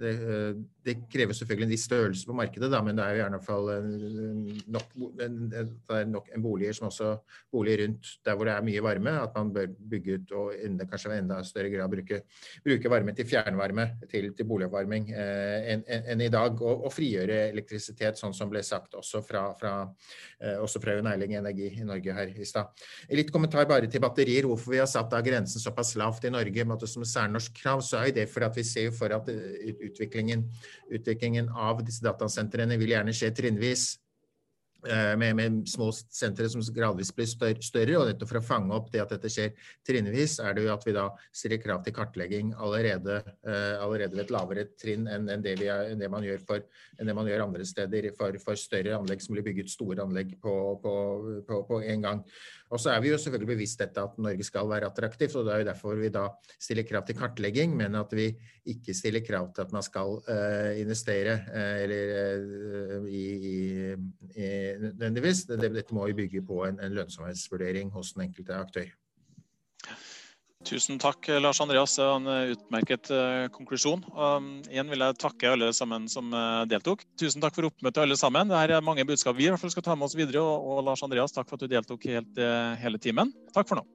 det, 0.02 0.12
eh, 0.16 0.56
det, 0.86 0.97
krever 1.11 1.38
selvfølgelig 1.38 1.67
en 1.67 1.73
viss 1.73 1.86
størrelse 1.89 2.27
på 2.27 2.36
markedet, 2.38 2.71
da, 2.71 2.82
men 2.86 2.97
det 2.97 3.05
er 3.05 3.15
jo 3.15 3.21
gjerne 3.21 3.41
fall 3.45 3.71
nok, 4.75 4.95
en, 5.25 5.38
nok 6.11 6.32
en 6.36 6.43
boliger 6.43 6.77
som 6.77 6.89
også 6.89 7.13
boliger 7.53 7.86
rundt 7.86 8.13
der 8.25 8.38
hvor 8.38 8.49
det 8.49 8.55
er 8.55 8.65
mye 8.65 8.84
varme, 8.84 9.13
at 9.21 9.36
man 9.38 9.53
bør 9.53 9.69
bygge 9.91 10.17
ut 10.17 10.34
og 10.38 10.53
enda, 10.57 10.88
kanskje 10.89 11.13
i 11.13 11.21
enda 11.21 11.41
større 11.45 11.71
grad 11.73 11.91
bruke, 11.91 12.21
bruke 12.65 12.91
varme 12.91 13.15
til 13.17 13.27
fjernvarme 13.29 13.88
til, 14.11 14.32
til 14.38 14.47
boligoppvarming 14.49 15.11
eh, 15.13 15.71
enn 15.73 15.86
en, 15.88 16.23
i 16.25 16.29
dag. 16.32 16.57
Og, 16.61 16.86
og, 16.86 16.91
frigjøre 16.91 17.38
elektrisitet, 17.51 18.19
sånn 18.19 18.36
som 18.36 18.49
ble 18.51 18.63
sagt 18.65 18.95
også 18.99 19.21
fra, 19.25 19.45
fra, 19.57 19.73
eh, 20.41 20.57
også 20.61 20.82
fra 20.84 20.97
Eiling 21.13 21.38
Energi 21.39 21.69
i 21.79 21.88
Norge 21.88 22.15
her 22.15 22.34
i 22.34 22.47
stad. 22.47 22.71
Litt 23.11 23.32
kommentar 23.34 23.67
bare 23.69 23.89
til 23.91 24.03
batterier. 24.03 24.47
Hvorfor 24.49 24.75
vi 24.75 24.82
har 24.82 24.89
satt 24.89 25.11
da 25.11 25.21
grensen 25.23 25.63
såpass 25.63 25.95
lavt 25.99 26.27
i 26.27 26.34
Norge 26.34 26.67
som 26.88 27.05
særnorsk 27.07 27.55
krav, 27.61 27.84
så 27.86 28.01
er 28.01 28.15
det 28.15 28.27
fordi 28.32 28.49
at 28.49 28.57
vi 28.57 28.65
ser 28.67 28.89
jo 28.89 28.95
for 28.97 29.13
at 29.15 29.29
eh, 29.32 29.73
utviklingen, 29.89 30.47
utviklingen 30.91 31.49
av 31.49 31.84
disse 31.86 32.05
datasentrene 32.05 32.80
vil 32.82 32.95
gjerne 32.95 33.15
skje 33.15 33.34
trinnvis. 33.38 33.91
Eh, 34.88 35.17
med, 35.17 35.36
med, 35.36 35.57
små 35.69 35.91
sentre 35.93 36.47
som 36.49 36.61
gradvis 36.74 37.11
blir 37.13 37.28
større, 37.30 37.97
og 37.99 38.07
nettopp 38.09 38.32
for 38.32 38.39
å 38.39 38.45
fange 38.45 38.74
opp 38.74 38.88
det 38.89 39.03
at 39.03 39.11
dette 39.13 39.30
skjer 39.30 39.51
trinnvis, 39.86 40.39
er 40.41 40.55
det 40.57 40.63
jo 40.65 40.72
at 40.74 40.88
vi 40.88 40.95
da 40.95 41.03
stiller 41.30 41.61
krav 41.61 41.84
til 41.86 41.93
kartlegging 41.93 42.49
allerede, 42.57 43.19
uh, 43.45 43.78
allerede 43.84 44.17
ved 44.17 44.24
et 44.24 44.34
lavere 44.34 44.63
trinn 44.82 45.05
enn, 45.05 45.30
det, 45.43 45.53
er, 45.67 45.93
det, 45.99 46.09
man 46.09 46.26
for, 46.47 46.65
enn 46.97 47.11
det 47.11 47.17
man 47.17 47.30
gjør 47.30 47.45
andre 47.45 47.67
steder 47.69 48.09
for, 48.17 48.39
for 48.41 48.57
større 48.57 48.97
anlegg 48.97 49.22
som 49.22 49.38
blir 49.38 49.45
bygget 49.51 49.69
store 49.69 50.01
anlegg 50.01 50.34
på, 50.41 50.55
på, 50.82 50.95
på, 51.45 51.61
på 51.69 51.82
en 51.86 52.07
gang. 52.07 52.26
Og 52.72 52.80
så 52.80 52.93
er 52.93 53.01
vi 53.03 53.11
jo 53.11 53.19
selvfølgelig 53.19 53.49
bevisst 53.49 53.82
dette 53.84 53.99
at 53.99 54.19
Norge 54.22 54.45
skal 54.47 54.69
være 54.72 54.88
attraktivt, 54.88 55.36
og 55.36 55.45
det 55.45 55.53
er 55.53 55.63
jo 55.63 55.67
derfor 55.67 55.99
vi 55.99 56.11
da 56.13 56.28
stiller 56.55 56.88
krav 56.88 57.03
til 57.07 57.17
kartlegging, 57.19 57.76
men 57.76 57.97
at 57.99 58.15
vi 58.15 58.30
ikke 58.72 58.95
stiller 58.95 59.26
krav 59.28 59.49
til 59.51 59.65
at 59.65 59.76
man 59.76 59.84
skal 59.84 60.22
uh, 60.22 60.72
investere 60.80 61.36
uh, 61.51 61.76
eller 61.84 63.01
uh, 63.01 63.09
i, 63.11 63.26
i, 63.51 63.57
nødvendigvis. 64.86 65.45
Dette 65.51 65.84
må 65.91 66.07
jo 66.07 66.19
bygge 66.24 66.45
på 66.47 66.63
en, 66.69 66.80
en 66.80 66.95
lønnsomhetsvurdering 66.95 67.91
hos 67.91 68.15
den 68.15 68.30
enkelte 68.30 68.55
aktør. 68.55 68.88
Tusen 70.68 70.99
takk, 71.01 71.26
Lars 71.41 71.59
Andreas. 71.64 71.95
Det 71.97 72.05
var 72.05 72.20
en 72.20 72.30
eh, 72.32 72.51
utmerket 72.53 73.09
uh, 73.12 73.47
konklusjon. 73.55 74.03
Og 74.14 74.70
igjen 74.70 74.91
vil 74.93 75.03
jeg 75.03 75.18
takke 75.24 75.53
alle 75.55 75.72
sammen 75.76 76.05
som 76.12 76.30
deltok. 76.70 77.05
Tusen 77.20 77.41
takk 77.43 77.57
for 77.57 77.70
oppmøtet, 77.72 78.03
alle 78.03 78.20
sammen. 78.20 78.51
Det 78.51 78.78
er 78.78 78.86
mange 78.86 79.05
budskap 79.09 79.39
vi 79.39 79.47
i 79.47 79.53
hvert 79.53 79.62
fall 79.62 79.74
skal 79.74 79.88
ta 79.89 79.97
med 79.97 80.09
oss 80.09 80.18
videre. 80.18 80.43
Og, 80.43 80.84
Lars 80.86 81.03
Andreas, 81.05 81.34
takk 81.36 81.49
for 81.49 81.57
at 81.57 81.66
du 81.66 81.74
deltok 81.74 82.05
helt, 82.12 82.45
hele 82.84 83.01
timen. 83.01 83.34
Takk 83.55 83.72
for 83.72 83.82
nå. 83.82 83.88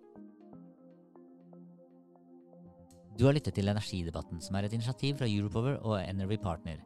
Du 3.17 3.25
har 3.25 3.33
lyttet 3.33 3.57
til 3.57 3.71
Energidebatten, 3.73 4.43
som 4.45 4.59
er 4.59 4.67
et 4.67 4.75
initiativ 4.77 5.17
fra 5.17 5.31
Europower 5.31 5.79
og 5.81 5.97
Energy 6.03 6.37
Partner. 6.43 6.83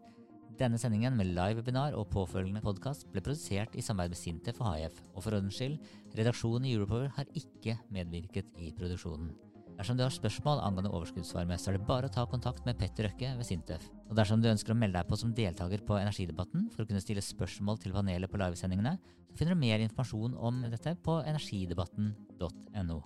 Denne 0.61 0.78
sendingen 0.78 1.16
med 1.16 1.33
live 1.33 1.59
webinar 1.59 1.97
og 1.97 2.11
påfølgende 2.12 2.61
podkast 2.62 3.09
ble 3.11 3.22
produsert 3.24 3.74
i 3.74 3.83
samarbeid 3.83 4.12
med 4.12 4.20
Sintef 4.20 4.61
og 4.61 4.74
HF, 4.74 5.03
og 5.14 5.24
for 5.24 5.35
ordens 5.39 5.57
skyld, 5.57 5.78
redaksjonen 6.18 6.68
i 6.68 6.74
Europower 6.76 7.09
har 7.16 7.31
ikke 7.35 7.81
medvirket 7.91 8.61
i 8.61 8.68
produksjonen. 8.76 9.33
Dersom 9.81 9.97
du 9.97 10.03
har 10.05 10.12
spørsmål 10.12 10.59
angående 10.61 10.91
overskuddsvarme, 10.93 11.57
så 11.57 11.70
er 11.70 11.78
det 11.78 11.87
bare 11.89 12.11
å 12.11 12.12
ta 12.12 12.26
kontakt 12.28 12.66
med 12.68 12.76
Petter 12.76 13.07
Røkke 13.09 13.31
ved 13.39 13.47
Sintef. 13.49 13.87
Og 14.11 14.18
dersom 14.18 14.43
du 14.43 14.51
ønsker 14.51 14.74
å 14.74 14.76
melde 14.76 15.01
deg 15.01 15.09
på 15.09 15.16
som 15.16 15.31
deltaker 15.33 15.81
på 15.89 15.97
Energidebatten 15.97 16.66
for 16.74 16.85
å 16.85 16.91
kunne 16.91 17.01
stille 17.01 17.24
spørsmål 17.24 17.81
til 17.81 17.95
panelet 17.97 18.28
på 18.28 18.41
livesendingene, 18.43 18.93
så 19.31 19.39
finner 19.41 19.57
du 19.57 19.62
mer 19.62 19.81
informasjon 19.87 20.37
om 20.37 20.61
dette 20.68 20.93
på 21.01 21.16
energidebatten.no. 21.33 23.01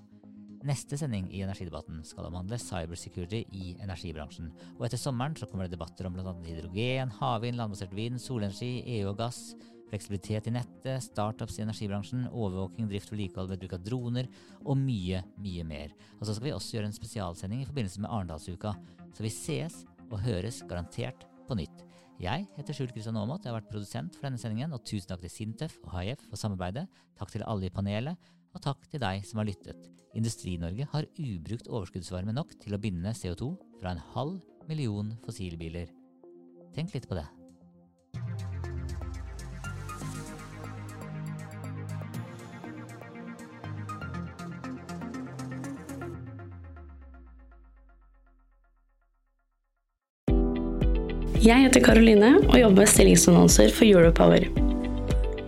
Neste 0.64 0.96
sending 0.96 1.26
i 1.28 1.42
Energidebatten 1.44 2.00
skal 2.08 2.30
omhandle 2.30 2.56
cybersecurity 2.60 3.42
i 3.52 3.74
energibransjen. 3.84 4.48
Og 4.78 4.86
etter 4.86 5.00
sommeren 5.00 5.36
så 5.36 5.48
kommer 5.50 5.68
det 5.68 5.76
debatter 5.76 6.08
om 6.08 6.16
bl.a. 6.16 6.32
hydrogen, 6.46 7.12
havvind, 7.18 7.58
landbasert 7.60 7.92
vind, 7.92 8.16
solenergi, 8.22 8.78
EU 8.96 9.10
og 9.12 9.18
gass 9.20 9.52
fleksibilitet 9.94 10.48
i 10.48 10.54
nettet, 10.54 11.04
startups 11.04 11.58
i 11.58 11.64
energibransjen, 11.64 12.26
overvåking, 12.32 12.88
drift 12.90 13.12
og 13.12 13.16
vedlikehold 13.16 13.50
ved 13.52 13.62
bruk 13.62 13.76
av 13.76 13.84
droner, 13.86 14.28
og 14.64 14.78
mye, 14.80 15.22
mye 15.44 15.64
mer. 15.68 15.94
Og 16.18 16.26
så 16.26 16.34
skal 16.34 16.48
vi 16.48 16.54
også 16.56 16.78
gjøre 16.78 16.90
en 16.90 16.96
spesialsending 16.96 17.62
i 17.62 17.68
forbindelse 17.68 18.02
med 18.02 18.10
Arendalsuka. 18.10 18.74
Så 19.14 19.24
vi 19.24 19.32
ses 19.32 19.82
og 20.10 20.20
høres 20.24 20.62
garantert 20.68 21.26
på 21.48 21.58
nytt. 21.58 21.84
Jeg 22.22 22.46
heter 22.56 22.76
Skjult 22.76 22.94
Kristian 22.94 23.18
Aamodt, 23.18 23.44
jeg 23.44 23.52
har 23.52 23.58
vært 23.58 23.72
produsent 23.72 24.14
for 24.14 24.28
denne 24.28 24.38
sendingen, 24.40 24.74
og 24.74 24.84
tusen 24.86 25.10
takk 25.10 25.24
til 25.24 25.32
Sintef 25.34 25.76
og 25.82 25.96
HIF 25.96 26.22
for 26.30 26.40
samarbeidet. 26.40 26.86
Takk 27.18 27.34
til 27.34 27.46
alle 27.46 27.68
i 27.68 27.74
panelet, 27.74 28.30
og 28.54 28.62
takk 28.62 28.86
til 28.90 29.02
deg 29.02 29.24
som 29.26 29.42
har 29.42 29.48
lyttet. 29.50 29.90
Industri-Norge 30.14 30.86
har 30.92 31.08
ubrukt 31.18 31.70
overskuddsvarme 31.70 32.34
nok 32.34 32.54
til 32.62 32.76
å 32.76 32.80
binde 32.80 33.14
CO2 33.18 33.50
fra 33.80 33.94
en 33.94 34.04
halv 34.14 34.38
million 34.70 35.12
fossilbiler. 35.26 35.90
Tenk 36.74 36.94
litt 36.94 37.10
på 37.10 37.18
det. 37.18 37.26
Jeg 51.44 51.60
heter 51.60 51.82
Karoline 51.84 52.38
og 52.46 52.54
jobber 52.56 52.86
med 52.86 52.88
stillingsannonser 52.88 53.74
for 53.76 53.84
Europower. 53.84 54.46